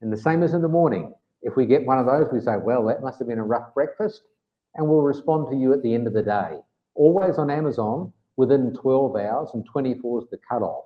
And 0.01 0.11
the 0.11 0.17
same 0.17 0.41
as 0.41 0.55
in 0.55 0.63
the 0.63 0.67
morning. 0.67 1.13
If 1.43 1.55
we 1.55 1.67
get 1.67 1.85
one 1.85 1.99
of 1.99 2.07
those, 2.07 2.33
we 2.33 2.41
say, 2.41 2.57
well, 2.57 2.83
that 2.87 3.03
must 3.03 3.19
have 3.19 3.27
been 3.27 3.37
a 3.37 3.43
rough 3.43 3.75
breakfast, 3.75 4.23
and 4.73 4.87
we'll 4.89 5.01
respond 5.01 5.51
to 5.51 5.55
you 5.55 5.71
at 5.73 5.83
the 5.83 5.93
end 5.93 6.07
of 6.07 6.13
the 6.13 6.23
day. 6.23 6.57
Always 6.95 7.37
on 7.37 7.51
Amazon 7.51 8.11
within 8.37 8.73
12 8.73 9.15
hours, 9.17 9.49
and 9.53 9.63
24 9.71 10.23
is 10.23 10.29
the 10.31 10.39
cutoff, 10.49 10.85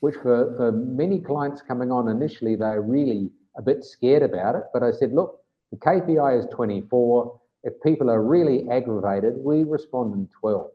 which 0.00 0.14
for, 0.16 0.54
for 0.56 0.72
many 0.72 1.18
clients 1.20 1.62
coming 1.62 1.90
on 1.90 2.08
initially, 2.08 2.56
they're 2.56 2.82
really 2.82 3.30
a 3.56 3.62
bit 3.62 3.84
scared 3.84 4.22
about 4.22 4.54
it. 4.54 4.62
But 4.72 4.82
I 4.82 4.92
said, 4.92 5.12
look, 5.12 5.40
the 5.72 5.78
KPI 5.78 6.38
is 6.38 6.46
24. 6.54 7.40
If 7.64 7.72
people 7.82 8.08
are 8.10 8.22
really 8.22 8.68
aggravated, 8.70 9.34
we 9.36 9.64
respond 9.64 10.14
in 10.14 10.28
12. 10.40 10.70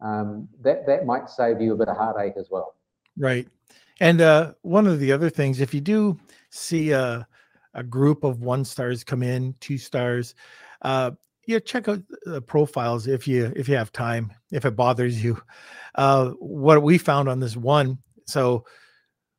Um, 0.00 0.48
that, 0.62 0.86
that 0.86 1.06
might 1.06 1.28
save 1.28 1.60
you 1.60 1.74
a 1.74 1.76
bit 1.76 1.88
of 1.88 1.96
heartache 1.96 2.34
as 2.38 2.48
well. 2.50 2.74
right 3.18 3.46
and 4.00 4.20
uh 4.20 4.52
one 4.62 4.86
of 4.86 4.98
the 4.98 5.12
other 5.12 5.28
things 5.30 5.60
if 5.60 5.74
you 5.74 5.80
do 5.80 6.18
see 6.50 6.90
a, 6.92 7.26
a 7.74 7.82
group 7.82 8.24
of 8.24 8.40
one 8.40 8.64
stars 8.64 9.04
come 9.04 9.22
in 9.22 9.54
two 9.60 9.76
stars 9.76 10.34
uh 10.82 11.10
yeah 11.46 11.58
check 11.58 11.88
out 11.88 12.00
the 12.24 12.40
profiles 12.40 13.06
if 13.06 13.28
you 13.28 13.52
if 13.54 13.68
you 13.68 13.76
have 13.76 13.92
time 13.92 14.32
if 14.50 14.64
it 14.64 14.74
bothers 14.76 15.22
you 15.22 15.40
uh 15.96 16.30
what 16.38 16.82
we 16.82 16.96
found 16.96 17.28
on 17.28 17.38
this 17.38 17.56
one 17.56 17.98
so 18.26 18.64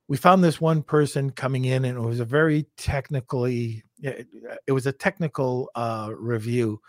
we 0.07 0.17
found 0.17 0.43
this 0.43 0.61
one 0.61 0.83
person 0.83 1.29
coming 1.29 1.65
in 1.65 1.85
and 1.85 1.97
it 1.97 2.01
was 2.01 2.19
a 2.19 2.25
very 2.25 2.65
technically 2.77 3.83
it, 3.99 4.27
it 4.67 4.71
was 4.71 4.85
a 4.85 4.91
technical 4.91 5.69
uh 5.75 6.11
review 6.15 6.79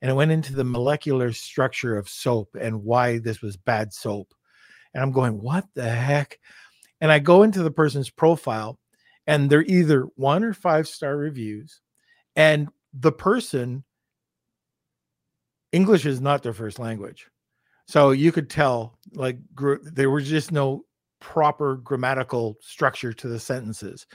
and 0.00 0.10
it 0.10 0.14
went 0.14 0.30
into 0.30 0.54
the 0.54 0.64
molecular 0.64 1.32
structure 1.32 1.96
of 1.96 2.08
soap 2.08 2.56
and 2.60 2.84
why 2.84 3.18
this 3.18 3.42
was 3.42 3.56
bad 3.56 3.92
soap 3.92 4.34
and 4.94 5.02
i'm 5.02 5.12
going 5.12 5.40
what 5.40 5.64
the 5.74 5.88
heck? 5.88 6.38
And 7.00 7.12
i 7.12 7.18
go 7.18 7.42
into 7.42 7.62
the 7.62 7.70
person's 7.70 8.10
profile 8.10 8.78
and 9.26 9.48
they're 9.48 9.62
either 9.62 10.08
one 10.16 10.42
or 10.42 10.52
five 10.52 10.88
star 10.88 11.16
reviews 11.16 11.80
and 12.34 12.68
the 12.92 13.12
person 13.12 13.84
english 15.72 16.06
is 16.06 16.20
not 16.20 16.42
their 16.42 16.52
first 16.52 16.78
language. 16.78 17.28
So 17.86 18.10
you 18.10 18.32
could 18.32 18.50
tell 18.50 18.98
like 19.14 19.38
there 19.56 20.10
was 20.10 20.28
just 20.28 20.52
no 20.52 20.84
proper 21.20 21.76
grammatical 21.76 22.56
structure 22.60 23.12
to 23.12 23.28
the 23.28 23.38
sentences. 23.38 24.06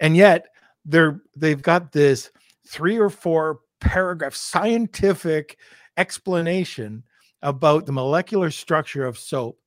And 0.00 0.16
yet 0.16 0.46
they're 0.84 1.20
they've 1.36 1.62
got 1.62 1.92
this 1.92 2.30
three 2.66 2.98
or 2.98 3.10
four 3.10 3.60
paragraph 3.80 4.34
scientific 4.34 5.58
explanation 5.96 7.02
about 7.42 7.86
the 7.86 7.92
molecular 7.92 8.50
structure 8.50 9.06
of 9.06 9.18
soap. 9.18 9.58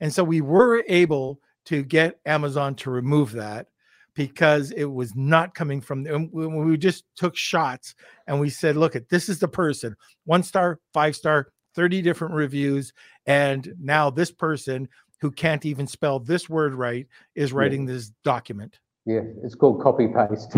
And 0.00 0.12
so 0.12 0.22
we 0.24 0.40
were 0.40 0.84
able 0.88 1.40
to 1.66 1.82
get 1.82 2.20
amazon 2.26 2.74
to 2.74 2.90
remove 2.90 3.32
that 3.32 3.66
because 4.14 4.70
it 4.72 4.84
was 4.84 5.14
not 5.14 5.54
coming 5.54 5.80
from 5.80 6.04
we 6.32 6.76
just 6.76 7.04
took 7.16 7.36
shots 7.36 7.94
and 8.26 8.38
we 8.38 8.48
said 8.48 8.76
look 8.76 8.94
at 8.94 9.08
this 9.08 9.28
is 9.28 9.38
the 9.38 9.48
person 9.48 9.94
one 10.24 10.42
star 10.42 10.78
five 10.92 11.16
star 11.16 11.48
30 11.74 12.02
different 12.02 12.34
reviews 12.34 12.92
and 13.26 13.74
now 13.80 14.10
this 14.10 14.30
person 14.30 14.88
who 15.20 15.30
can't 15.30 15.64
even 15.64 15.86
spell 15.86 16.18
this 16.18 16.48
word 16.48 16.74
right 16.74 17.06
is 17.34 17.52
writing 17.52 17.86
this 17.86 18.12
document 18.24 18.78
Yeah, 19.06 19.20
it's 19.42 19.54
called 19.54 19.82
copy 19.82 20.08
paste 20.08 20.56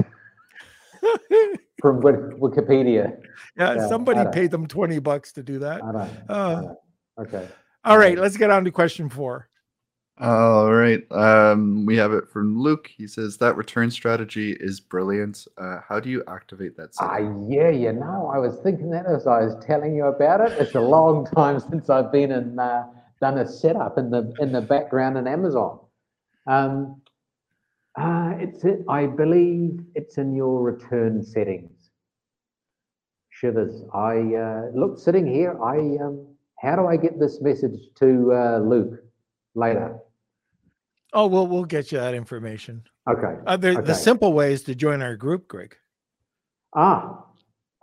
from 1.80 2.02
Wikipedia. 2.02 3.16
yeah, 3.56 3.74
Yeah, 3.74 3.88
somebody 3.88 4.24
paid 4.32 4.50
them 4.50 4.66
20 4.66 4.98
bucks 5.00 5.32
to 5.32 5.42
do 5.42 5.58
that 5.60 5.82
I 5.82 5.92
don't. 5.92 6.10
I 6.28 6.32
uh, 6.32 6.60
don't. 6.62 6.78
Okay. 7.18 7.48
all 7.84 7.98
right 7.98 8.18
let's 8.18 8.36
get 8.36 8.50
on 8.50 8.64
to 8.64 8.70
question 8.70 9.08
four 9.08 9.48
All 10.18 10.72
right. 10.72 11.02
Um, 11.12 11.84
we 11.84 11.94
have 11.98 12.14
it 12.14 12.26
from 12.32 12.58
Luke. 12.58 12.88
He 12.88 13.06
says 13.06 13.36
that 13.36 13.54
return 13.54 13.90
strategy 13.90 14.56
is 14.58 14.80
brilliant. 14.80 15.46
Uh, 15.58 15.80
how 15.86 16.00
do 16.00 16.08
you 16.08 16.24
activate 16.26 16.74
that? 16.78 16.88
Ah, 16.98 17.16
setting? 17.18 17.52
yeah, 17.52 17.68
you 17.68 17.92
know, 17.92 18.30
I 18.34 18.38
was 18.38 18.58
thinking 18.62 18.88
that 18.92 19.04
as 19.04 19.26
I 19.26 19.44
was 19.44 19.62
telling 19.62 19.94
you 19.94 20.06
about 20.06 20.40
it. 20.40 20.52
It's 20.58 20.74
a 20.74 20.80
long 20.80 21.26
time 21.36 21.60
since 21.60 21.90
I've 21.90 22.10
been 22.10 22.32
in 22.32 22.58
uh, 22.58 22.84
done 23.20 23.38
a 23.38 23.46
setup 23.46 23.98
in 23.98 24.10
the 24.10 24.32
in 24.40 24.52
the 24.52 24.60
background 24.60 25.16
in 25.18 25.26
Amazon. 25.26 25.80
Um, 26.46 27.00
uh, 27.98 28.34
it's 28.38 28.64
it, 28.64 28.84
I 28.88 29.06
believe 29.06 29.80
it's 29.94 30.18
in 30.18 30.34
your 30.34 30.62
return 30.62 31.24
settings. 31.24 31.90
Shivers. 33.30 33.82
I 33.94 34.18
uh, 34.34 34.62
look 34.74 34.98
sitting 34.98 35.26
here. 35.26 35.62
I 35.62 35.78
um, 36.04 36.26
how 36.58 36.76
do 36.76 36.86
I 36.86 36.96
get 36.96 37.18
this 37.20 37.40
message 37.40 37.78
to 37.96 38.32
uh, 38.32 38.58
Luke 38.58 39.02
later? 39.54 39.98
oh 41.12 41.28
well 41.28 41.46
we'll 41.46 41.64
get 41.64 41.92
you 41.92 41.98
that 41.98 42.14
information 42.14 42.82
Okay. 43.08 43.36
uh, 43.46 43.56
the, 43.56 43.68
Okay. 43.78 43.80
the 43.82 43.94
simple 43.94 44.32
way 44.32 44.52
is 44.52 44.64
to 44.64 44.74
join 44.74 45.00
our 45.02 45.14
group 45.14 45.46
greg 45.46 45.76
Ah, 46.74 47.24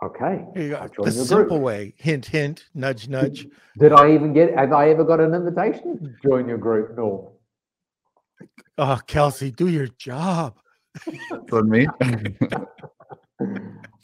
okay. 0.04 0.44
Here 0.54 0.62
you 0.62 0.70
go. 0.70 1.04
The 1.04 1.12
simple 1.12 1.56
group. 1.56 1.62
way 1.62 1.94
hint 1.96 2.26
hint 2.26 2.66
nudge 2.74 3.08
nudge 3.08 3.46
Did 3.78 3.92
I 3.92 4.12
even 4.12 4.32
get? 4.32 4.56
Have 4.56 4.72
I 4.72 4.90
ever 4.90 5.04
got 5.04 5.20
an 5.20 5.34
invitation 5.34 5.98
to 6.00 6.28
join 6.28 6.48
your 6.48 6.58
group? 6.58 6.96
No. 6.96 7.32
oh 8.78 8.98
kelsey 9.06 9.50
do 9.50 9.68
your 9.68 9.86
job 9.86 10.56
That's 11.30 11.52
on 11.52 11.68
me. 11.68 11.86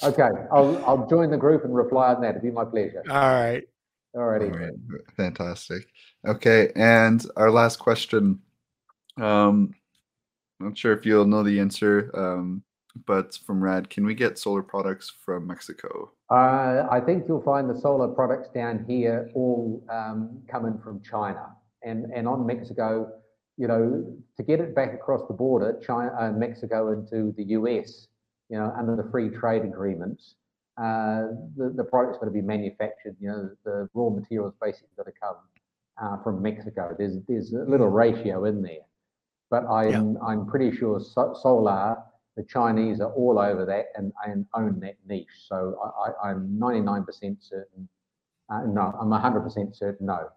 okay, 0.02 0.28
I'll 0.52 0.84
I'll 0.84 1.06
join 1.08 1.30
the 1.30 1.36
group 1.36 1.64
and 1.64 1.74
reply 1.74 2.14
on 2.14 2.20
that. 2.22 2.30
It'd 2.30 2.42
be 2.42 2.50
my 2.50 2.64
pleasure. 2.64 3.02
All 3.08 3.16
right. 3.16 3.62
Alrighty. 4.14 4.52
All 4.52 4.58
right, 4.58 4.72
fantastic. 5.16 5.86
Okay, 6.26 6.72
and 6.74 7.24
our 7.36 7.50
last 7.50 7.78
question. 7.78 8.40
Um, 9.18 9.74
I'm 10.60 10.68
not 10.68 10.78
sure 10.78 10.92
if 10.92 11.06
you'll 11.06 11.26
know 11.26 11.42
the 11.42 11.60
answer, 11.60 12.10
um, 12.14 12.62
but 13.06 13.38
from 13.46 13.62
Rad, 13.62 13.90
can 13.90 14.04
we 14.04 14.14
get 14.14 14.38
solar 14.38 14.62
products 14.62 15.12
from 15.24 15.46
Mexico? 15.46 16.12
Uh, 16.30 16.86
I 16.90 17.00
think 17.04 17.24
you'll 17.26 17.42
find 17.42 17.68
the 17.68 17.78
solar 17.78 18.08
products 18.08 18.48
down 18.54 18.84
here 18.86 19.30
all 19.34 19.82
um, 19.90 20.42
coming 20.48 20.78
from 20.82 21.00
China 21.02 21.48
and 21.82 22.06
and 22.14 22.28
on 22.28 22.46
Mexico. 22.46 23.12
You 23.56 23.68
know, 23.68 24.16
to 24.36 24.42
get 24.42 24.60
it 24.60 24.74
back 24.74 24.94
across 24.94 25.26
the 25.28 25.34
border, 25.34 25.78
China, 25.86 26.14
uh, 26.18 26.32
Mexico 26.32 26.92
into 26.92 27.32
the 27.36 27.44
US, 27.58 28.08
you 28.48 28.58
know, 28.58 28.72
under 28.76 28.96
the 28.96 29.10
free 29.10 29.28
trade 29.28 29.64
agreements, 29.64 30.36
uh, 30.78 31.28
the, 31.56 31.72
the 31.76 31.84
product's 31.84 32.18
got 32.18 32.24
to 32.24 32.30
be 32.30 32.40
manufactured, 32.40 33.14
you 33.20 33.28
know, 33.28 33.50
the 33.64 33.88
raw 33.92 34.08
materials 34.08 34.54
basically 34.62 34.88
got 34.96 35.04
to 35.04 35.12
come 35.20 35.36
uh, 36.00 36.22
from 36.22 36.40
Mexico. 36.40 36.94
There's 36.96 37.18
there's 37.28 37.52
a 37.52 37.64
little 37.68 37.88
ratio 37.88 38.46
in 38.46 38.62
there, 38.62 38.86
but 39.50 39.66
I'm 39.66 40.14
yeah. 40.14 40.20
I'm 40.26 40.46
pretty 40.46 40.74
sure 40.74 41.00
so, 41.00 41.36
solar, 41.42 41.98
the 42.36 42.44
Chinese 42.44 43.00
are 43.00 43.12
all 43.12 43.38
over 43.38 43.64
that 43.66 43.86
and, 43.96 44.12
and 44.26 44.46
own 44.54 44.80
that 44.80 44.96
niche. 45.06 45.26
So 45.48 45.76
I, 46.24 46.30
am 46.30 46.56
99% 46.60 47.06
certain. 47.40 47.88
Uh, 48.48 48.62
no, 48.66 48.94
I'm 49.00 49.08
100% 49.08 49.76
certain. 49.76 50.06
No, 50.06 50.28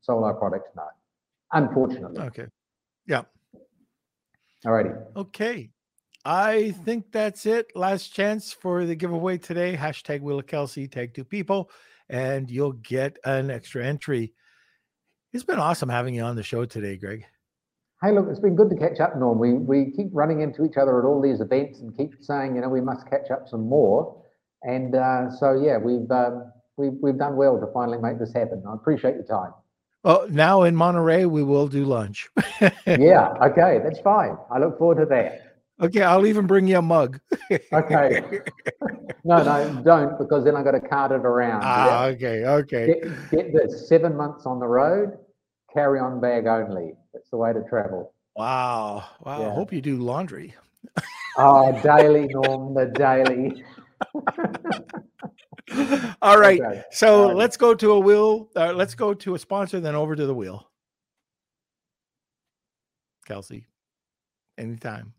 solar 0.00 0.34
products, 0.34 0.70
no. 0.76 0.84
Unfortunately. 1.52 2.20
Okay. 2.20 2.46
Yeah. 3.06 3.22
Alrighty. 4.64 4.96
Okay. 5.16 5.70
I 6.24 6.70
think 6.70 7.12
that's 7.12 7.44
it. 7.44 7.66
Last 7.74 8.14
chance 8.14 8.52
for 8.52 8.86
the 8.86 8.94
giveaway 8.94 9.36
today. 9.36 9.76
Hashtag 9.76 10.38
of 10.38 10.46
Kelsey, 10.46 10.88
tag 10.88 11.12
two 11.12 11.24
people, 11.24 11.70
and 12.08 12.50
you'll 12.50 12.72
get 12.72 13.18
an 13.24 13.50
extra 13.50 13.84
entry. 13.84 14.32
It's 15.34 15.44
been 15.44 15.58
awesome 15.58 15.88
having 15.88 16.14
you 16.14 16.22
on 16.22 16.36
the 16.36 16.42
show 16.42 16.64
today, 16.64 16.96
Greg. 16.96 17.26
Hey, 18.04 18.12
look, 18.12 18.26
it's 18.28 18.40
been 18.40 18.54
good 18.54 18.68
to 18.68 18.76
catch 18.76 19.00
up, 19.00 19.16
Norm. 19.16 19.38
We 19.38 19.54
we 19.54 19.90
keep 19.90 20.08
running 20.12 20.42
into 20.42 20.66
each 20.66 20.76
other 20.76 20.98
at 20.98 21.06
all 21.06 21.22
these 21.22 21.40
events 21.40 21.80
and 21.80 21.96
keep 21.96 22.12
saying, 22.20 22.54
you 22.54 22.60
know, 22.60 22.68
we 22.68 22.82
must 22.82 23.08
catch 23.08 23.30
up 23.30 23.48
some 23.48 23.66
more. 23.66 24.22
And 24.62 24.94
uh, 24.94 25.30
so, 25.30 25.54
yeah, 25.54 25.78
we've 25.78 26.10
um, 26.10 26.52
we've 26.76 26.92
we've 27.00 27.16
done 27.16 27.36
well 27.36 27.58
to 27.58 27.66
finally 27.72 27.96
make 27.96 28.18
this 28.18 28.34
happen. 28.34 28.62
I 28.68 28.74
appreciate 28.74 29.14
your 29.14 29.24
time. 29.24 29.54
Well, 30.02 30.26
now 30.28 30.64
in 30.64 30.76
Monterrey, 30.76 31.30
we 31.30 31.42
will 31.44 31.66
do 31.66 31.86
lunch. 31.86 32.28
yeah. 32.86 33.32
Okay, 33.40 33.80
that's 33.82 34.00
fine. 34.00 34.36
I 34.52 34.58
look 34.58 34.76
forward 34.76 34.98
to 34.98 35.06
that. 35.06 35.56
Okay, 35.80 36.02
I'll 36.02 36.26
even 36.26 36.46
bring 36.46 36.66
you 36.68 36.78
a 36.78 36.82
mug. 36.82 37.18
okay. 37.72 38.22
No, 39.24 39.42
no, 39.42 39.82
don't, 39.82 40.18
because 40.18 40.44
then 40.44 40.56
I 40.56 40.62
got 40.62 40.72
to 40.72 40.80
cart 40.80 41.10
it 41.10 41.24
around. 41.24 41.62
Ah, 41.64 42.04
yeah. 42.04 42.12
okay, 42.12 42.44
okay. 42.44 42.86
Get, 42.86 43.30
get 43.30 43.52
this 43.54 43.88
seven 43.88 44.14
months 44.14 44.44
on 44.44 44.60
the 44.60 44.66
road, 44.66 45.16
carry 45.72 45.98
on 45.98 46.20
bag 46.20 46.46
only. 46.46 46.96
That's 47.34 47.34
the 47.34 47.42
way 47.42 47.52
to 47.64 47.68
travel. 47.68 48.14
Wow. 48.36 49.04
Wow. 49.24 49.40
Yeah. 49.40 49.48
I 49.48 49.54
hope 49.54 49.72
you 49.72 49.80
do 49.80 49.96
laundry. 49.96 50.54
oh, 51.36 51.80
daily, 51.82 52.28
Norm, 52.28 52.74
the 52.74 52.86
daily. 52.86 53.64
All 56.22 56.38
right. 56.38 56.60
Okay. 56.60 56.84
So 56.92 57.26
let's 57.28 57.56
go 57.56 57.74
to 57.74 57.92
a 57.92 57.98
wheel. 57.98 58.50
Uh, 58.54 58.72
let's 58.72 58.94
go 58.94 59.14
to 59.14 59.34
a 59.34 59.38
sponsor, 59.38 59.80
then 59.80 59.96
over 59.96 60.14
to 60.14 60.26
the 60.26 60.34
wheel. 60.34 60.70
Kelsey, 63.26 63.66
anytime. 64.56 65.12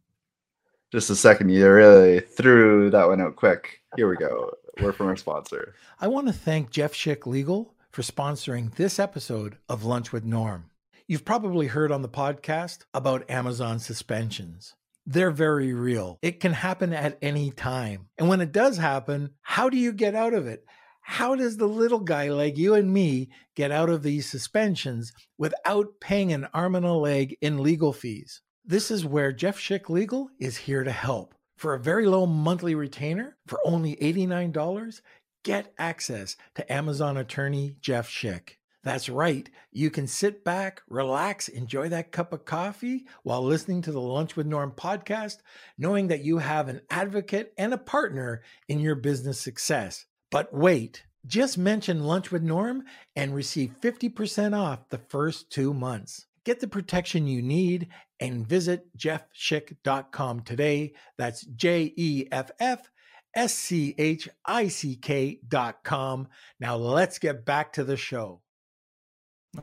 Just 0.93 1.09
a 1.09 1.17
second. 1.17 1.49
You 1.49 1.69
really 1.69 2.21
threw 2.21 2.89
that 2.91 3.09
one 3.09 3.19
out 3.19 3.35
quick. 3.35 3.81
Here 3.97 4.07
we 4.07 4.15
go. 4.15 4.51
We're 4.81 4.93
from 4.93 5.07
our 5.07 5.17
sponsor. 5.17 5.75
I 5.99 6.07
want 6.07 6.27
to 6.27 6.33
thank 6.33 6.69
Jeff 6.69 6.93
Schick 6.93 7.25
Legal 7.25 7.73
for 7.91 8.03
sponsoring 8.03 8.73
this 8.75 8.99
episode 8.99 9.57
of 9.67 9.83
Lunch 9.83 10.13
with 10.13 10.23
Norm. 10.23 10.69
You've 11.07 11.23
probably 11.23 11.67
heard 11.67 11.91
on 11.91 12.01
the 12.01 12.09
podcast 12.09 12.85
about 12.91 13.29
Amazon 13.29 13.77
suspensions. 13.77 14.73
They're 15.05 15.29
very 15.29 15.71
real. 15.71 16.17
It 16.23 16.39
can 16.39 16.53
happen 16.53 16.93
at 16.93 17.19
any 17.21 17.51
time. 17.51 18.07
And 18.17 18.27
when 18.27 18.41
it 18.41 18.51
does 18.51 18.77
happen, 18.77 19.29
how 19.43 19.69
do 19.69 19.77
you 19.77 19.91
get 19.91 20.15
out 20.15 20.33
of 20.33 20.47
it? 20.47 20.65
How 21.01 21.35
does 21.35 21.57
the 21.57 21.67
little 21.67 21.99
guy 21.99 22.29
like 22.29 22.57
you 22.57 22.73
and 22.73 22.91
me 22.91 23.29
get 23.55 23.69
out 23.69 23.91
of 23.91 24.01
these 24.01 24.27
suspensions 24.27 25.13
without 25.37 25.99
paying 26.01 26.33
an 26.33 26.47
arm 26.55 26.73
and 26.73 26.87
a 26.87 26.93
leg 26.93 27.37
in 27.39 27.61
legal 27.61 27.93
fees? 27.93 28.41
This 28.65 28.89
is 28.89 29.05
where 29.05 29.31
Jeff 29.31 29.59
Schick 29.59 29.89
Legal 29.89 30.29
is 30.39 30.57
here 30.57 30.83
to 30.83 30.91
help. 30.91 31.35
For 31.55 31.75
a 31.75 31.79
very 31.79 32.07
low 32.07 32.25
monthly 32.25 32.73
retainer, 32.73 33.37
for 33.45 33.59
only 33.63 33.95
$89, 33.97 35.01
get 35.43 35.71
access 35.77 36.35
to 36.55 36.73
Amazon 36.73 37.15
attorney 37.15 37.75
Jeff 37.79 38.09
Schick. 38.09 38.53
That's 38.85 39.09
right. 39.09 39.49
You 39.71 39.89
can 39.89 40.05
sit 40.05 40.43
back, 40.43 40.83
relax, 40.87 41.47
enjoy 41.47 41.89
that 41.89 42.11
cup 42.11 42.31
of 42.31 42.45
coffee 42.45 43.07
while 43.23 43.43
listening 43.43 43.81
to 43.81 43.91
the 43.91 43.99
Lunch 43.99 44.35
with 44.35 44.45
Norm 44.45 44.71
podcast, 44.71 45.37
knowing 45.75 46.07
that 46.09 46.23
you 46.23 46.37
have 46.37 46.67
an 46.67 46.81
advocate 46.91 47.51
and 47.57 47.73
a 47.73 47.79
partner 47.79 48.43
in 48.69 48.79
your 48.79 48.93
business 48.93 49.41
success. 49.41 50.05
But 50.29 50.53
wait, 50.53 51.03
just 51.25 51.57
mention 51.57 52.03
Lunch 52.03 52.31
with 52.31 52.43
Norm 52.43 52.83
and 53.15 53.33
receive 53.33 53.75
50% 53.81 54.55
off 54.55 54.87
the 54.89 54.99
first 55.09 55.51
two 55.51 55.73
months. 55.73 56.27
Get 56.43 56.59
the 56.59 56.67
protection 56.67 57.25
you 57.25 57.41
need 57.41 57.87
and 58.19 58.47
visit 58.47 58.95
jeffschick.com 58.95 60.41
today. 60.41 60.93
That's 61.17 61.43
J 61.43 61.91
E 61.97 62.27
F 62.31 62.51
F 62.59 62.91
S 63.35 63.55
C 63.55 63.95
H 63.97 64.29
I 64.45 64.67
C 64.67 64.95
K.com. 64.95 66.27
Now 66.59 66.75
let's 66.75 67.17
get 67.17 67.45
back 67.45 67.73
to 67.73 67.83
the 67.83 67.97
show. 67.97 68.41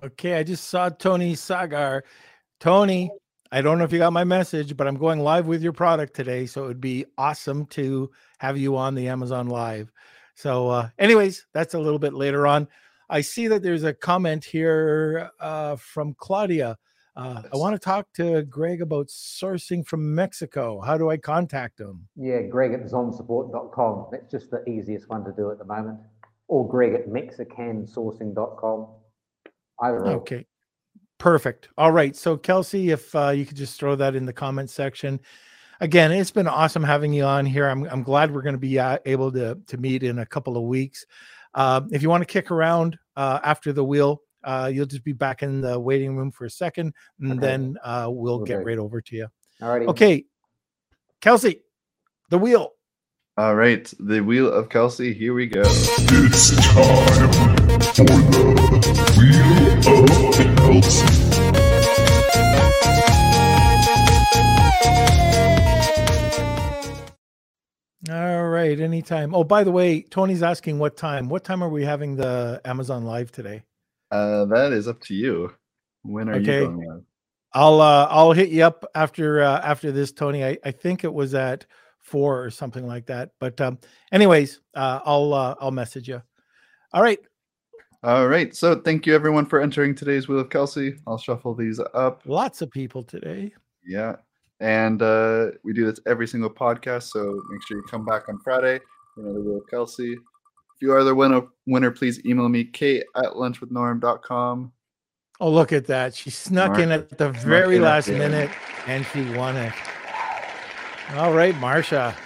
Okay, 0.02 0.34
I 0.34 0.42
just 0.42 0.68
saw 0.68 0.88
Tony 0.88 1.34
Sagar. 1.34 2.04
Tony, 2.60 3.10
I 3.50 3.60
don't 3.60 3.78
know 3.78 3.84
if 3.84 3.92
you 3.92 3.98
got 3.98 4.12
my 4.12 4.24
message, 4.24 4.76
but 4.76 4.86
I'm 4.86 4.96
going 4.96 5.20
live 5.20 5.46
with 5.46 5.62
your 5.62 5.72
product 5.72 6.14
today. 6.14 6.46
So 6.46 6.64
it 6.64 6.68
would 6.68 6.80
be 6.80 7.04
awesome 7.18 7.66
to 7.66 8.10
have 8.38 8.56
you 8.56 8.76
on 8.76 8.94
the 8.94 9.08
Amazon 9.08 9.48
Live. 9.48 9.92
So, 10.34 10.70
uh, 10.70 10.88
anyways, 10.98 11.46
that's 11.52 11.74
a 11.74 11.78
little 11.78 11.98
bit 11.98 12.14
later 12.14 12.46
on. 12.46 12.68
I 13.10 13.20
see 13.20 13.48
that 13.48 13.62
there's 13.62 13.84
a 13.84 13.92
comment 13.92 14.44
here 14.44 15.30
uh, 15.38 15.76
from 15.76 16.14
Claudia. 16.14 16.78
Uh, 17.14 17.42
I 17.52 17.56
want 17.58 17.74
to 17.74 17.78
talk 17.78 18.10
to 18.14 18.42
Greg 18.44 18.80
about 18.80 19.08
sourcing 19.08 19.86
from 19.86 20.14
Mexico. 20.14 20.80
How 20.80 20.96
do 20.96 21.10
I 21.10 21.18
contact 21.18 21.78
him? 21.78 22.08
Yeah, 22.16 22.40
Greg 22.42 22.72
at 22.72 22.84
zonsupport.com. 22.84 24.06
That's 24.10 24.30
just 24.30 24.50
the 24.50 24.66
easiest 24.66 25.10
one 25.10 25.24
to 25.24 25.32
do 25.32 25.50
at 25.50 25.58
the 25.58 25.66
moment. 25.66 25.98
Or 26.48 26.66
Greg 26.66 26.94
at 26.94 27.08
mexicansourcing.com. 27.08 28.86
Either 29.82 30.06
okay. 30.06 30.46
Perfect. 31.18 31.68
All 31.76 31.92
right. 31.92 32.16
So, 32.16 32.36
Kelsey, 32.36 32.90
if 32.90 33.14
uh, 33.14 33.30
you 33.30 33.44
could 33.44 33.56
just 33.56 33.78
throw 33.78 33.94
that 33.96 34.16
in 34.16 34.24
the 34.24 34.32
comment 34.32 34.70
section. 34.70 35.20
Again, 35.80 36.12
it's 36.12 36.30
been 36.30 36.46
awesome 36.46 36.84
having 36.84 37.12
you 37.12 37.24
on 37.24 37.44
here. 37.44 37.68
I'm, 37.68 37.84
I'm 37.84 38.02
glad 38.02 38.32
we're 38.32 38.42
going 38.42 38.54
to 38.54 38.58
be 38.58 38.78
uh, 38.78 38.98
able 39.04 39.32
to, 39.32 39.58
to 39.66 39.76
meet 39.78 40.04
in 40.04 40.20
a 40.20 40.26
couple 40.26 40.56
of 40.56 40.62
weeks. 40.62 41.04
Uh, 41.54 41.82
if 41.90 42.02
you 42.02 42.08
want 42.08 42.22
to 42.22 42.26
kick 42.26 42.50
around 42.50 42.98
uh, 43.16 43.40
after 43.42 43.72
the 43.72 43.84
wheel, 43.84 44.22
uh, 44.44 44.70
you'll 44.72 44.86
just 44.86 45.04
be 45.04 45.12
back 45.12 45.42
in 45.42 45.60
the 45.60 45.78
waiting 45.78 46.16
room 46.16 46.30
for 46.30 46.44
a 46.44 46.50
second, 46.50 46.94
and 47.20 47.32
okay. 47.32 47.40
then 47.40 47.76
uh, 47.82 48.08
we'll 48.10 48.42
okay. 48.42 48.54
get 48.54 48.64
right 48.64 48.78
over 48.78 49.00
to 49.00 49.16
you. 49.16 49.26
All 49.60 49.68
right. 49.68 49.86
Okay, 49.88 50.24
Kelsey, 51.20 51.62
the 52.30 52.38
wheel. 52.38 52.72
All 53.36 53.54
right, 53.54 53.92
the 53.98 54.20
wheel 54.20 54.52
of 54.52 54.68
Kelsey. 54.68 55.14
Here 55.14 55.34
we 55.34 55.46
go. 55.46 55.62
It's 55.64 56.56
time 56.74 57.41
for 57.82 58.04
the 58.04 58.42
wheel 59.18 59.72
of 59.92 60.32
Kelsey. 60.34 61.22
All 68.10 68.48
right, 68.48 68.80
anytime. 68.80 69.34
Oh, 69.34 69.44
by 69.44 69.64
the 69.64 69.70
way, 69.70 70.02
Tony's 70.02 70.42
asking 70.42 70.78
what 70.78 70.96
time. 70.96 71.28
What 71.28 71.44
time 71.44 71.62
are 71.62 71.68
we 71.68 71.84
having 71.84 72.16
the 72.16 72.60
Amazon 72.64 73.04
Live 73.04 73.30
today? 73.30 73.62
Uh, 74.10 74.44
that 74.46 74.72
is 74.72 74.88
up 74.88 75.00
to 75.02 75.14
you. 75.14 75.52
When 76.02 76.28
are 76.28 76.34
okay. 76.34 76.60
you 76.60 76.66
going 76.66 76.88
live? 76.88 77.02
I'll 77.54 77.80
uh, 77.80 78.06
I'll 78.10 78.32
hit 78.32 78.48
you 78.48 78.64
up 78.64 78.84
after 78.94 79.42
uh, 79.42 79.60
after 79.62 79.92
this, 79.92 80.12
Tony. 80.12 80.44
I, 80.44 80.58
I 80.64 80.70
think 80.70 81.04
it 81.04 81.12
was 81.12 81.34
at 81.34 81.66
four 82.00 82.42
or 82.42 82.50
something 82.50 82.86
like 82.86 83.06
that. 83.06 83.30
But 83.38 83.60
um, 83.60 83.78
anyways, 84.10 84.60
uh, 84.74 85.00
I'll 85.04 85.32
uh, 85.32 85.54
I'll 85.60 85.70
message 85.70 86.08
you. 86.08 86.22
All 86.92 87.02
right. 87.02 87.18
All 88.04 88.26
right. 88.26 88.54
So 88.54 88.74
thank 88.74 89.06
you 89.06 89.14
everyone 89.14 89.46
for 89.46 89.60
entering 89.60 89.94
today's 89.94 90.26
Wheel 90.26 90.40
of 90.40 90.50
Kelsey. 90.50 90.96
I'll 91.06 91.18
shuffle 91.18 91.54
these 91.54 91.78
up. 91.94 92.22
Lots 92.24 92.60
of 92.60 92.68
people 92.68 93.04
today. 93.04 93.52
Yeah. 93.86 94.16
And 94.58 95.02
uh, 95.02 95.52
we 95.62 95.72
do 95.72 95.86
this 95.86 96.00
every 96.04 96.26
single 96.26 96.50
podcast. 96.50 97.04
So 97.12 97.40
make 97.48 97.64
sure 97.64 97.76
you 97.76 97.84
come 97.84 98.04
back 98.04 98.28
on 98.28 98.40
Friday 98.40 98.80
for 99.14 99.20
another 99.20 99.40
Wheel 99.40 99.58
of 99.58 99.70
Kelsey 99.70 100.14
If 100.14 100.18
you 100.80 100.92
are 100.92 101.04
the 101.04 101.14
winner, 101.14 101.42
winner 101.66 101.92
please 101.92 102.24
email 102.26 102.48
me, 102.48 102.64
kate 102.64 103.04
at 103.14 103.34
lunchwithnorm.com. 103.34 104.72
Oh, 105.38 105.50
look 105.50 105.72
at 105.72 105.86
that. 105.86 106.12
She 106.12 106.30
snuck 106.30 106.70
Mark, 106.70 106.80
in 106.80 106.90
at 106.90 107.16
the 107.18 107.30
very 107.30 107.78
last 107.78 108.08
minute 108.08 108.50
and 108.88 109.06
she 109.12 109.22
won 109.30 109.56
it. 109.56 109.72
All 111.14 111.32
right, 111.32 111.54
Marsha. 111.54 112.16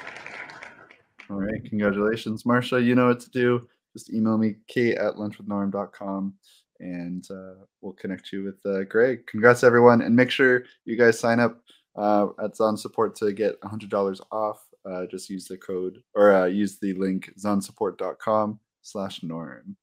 All 1.28 1.36
right, 1.36 1.62
congratulations, 1.68 2.44
Marsha. 2.44 2.82
You 2.82 2.94
know 2.94 3.08
what 3.08 3.20
to 3.20 3.30
do. 3.30 3.68
Just 3.96 4.12
email 4.12 4.36
me, 4.36 4.56
kate 4.68 4.98
at 4.98 5.14
lunchwithnorm.com, 5.14 6.34
and 6.80 7.26
uh, 7.30 7.64
we'll 7.80 7.94
connect 7.94 8.30
you 8.30 8.44
with 8.44 8.66
uh, 8.70 8.84
Greg. 8.84 9.26
Congrats, 9.26 9.64
everyone. 9.64 10.02
And 10.02 10.14
make 10.14 10.30
sure 10.30 10.64
you 10.84 10.98
guys 10.98 11.18
sign 11.18 11.40
up 11.40 11.62
uh, 11.96 12.26
at 12.44 12.54
Zon 12.54 12.76
Support 12.76 13.16
to 13.16 13.32
get 13.32 13.58
$100 13.62 14.20
off. 14.30 14.60
Uh, 14.84 15.06
just 15.06 15.30
use 15.30 15.46
the 15.46 15.56
code 15.56 16.02
or 16.14 16.34
uh, 16.34 16.44
use 16.44 16.78
the 16.78 16.92
link 16.92 17.32
zonsupport.com 17.40 18.60
slash 18.82 19.22
norm. 19.22 19.74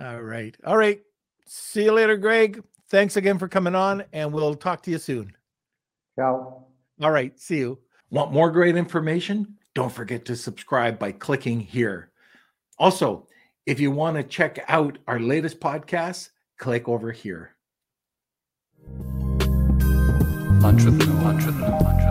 All 0.00 0.22
right. 0.22 0.56
All 0.64 0.78
right. 0.78 1.02
See 1.44 1.84
you 1.84 1.92
later, 1.92 2.16
Greg. 2.16 2.62
Thanks 2.88 3.18
again 3.18 3.38
for 3.38 3.48
coming 3.48 3.74
on, 3.74 4.02
and 4.14 4.32
we'll 4.32 4.54
talk 4.54 4.82
to 4.84 4.90
you 4.90 4.98
soon. 4.98 5.30
Ciao. 6.18 6.64
All 7.02 7.10
right. 7.10 7.38
See 7.38 7.58
you. 7.58 7.80
Want 8.08 8.32
more 8.32 8.50
great 8.50 8.76
information? 8.76 9.58
Don't 9.74 9.92
forget 9.92 10.24
to 10.24 10.36
subscribe 10.36 10.98
by 10.98 11.12
clicking 11.12 11.60
here. 11.60 12.12
Also, 12.78 13.26
if 13.68 13.78
you 13.78 13.90
want 13.90 14.16
to 14.16 14.22
check 14.22 14.64
out 14.66 14.96
our 15.06 15.20
latest 15.20 15.60
podcast, 15.60 16.30
click 16.56 16.88
over 16.88 17.12
here. 17.12 17.54
Lunch 20.62 20.84
with, 20.84 21.06
lunch. 21.22 22.07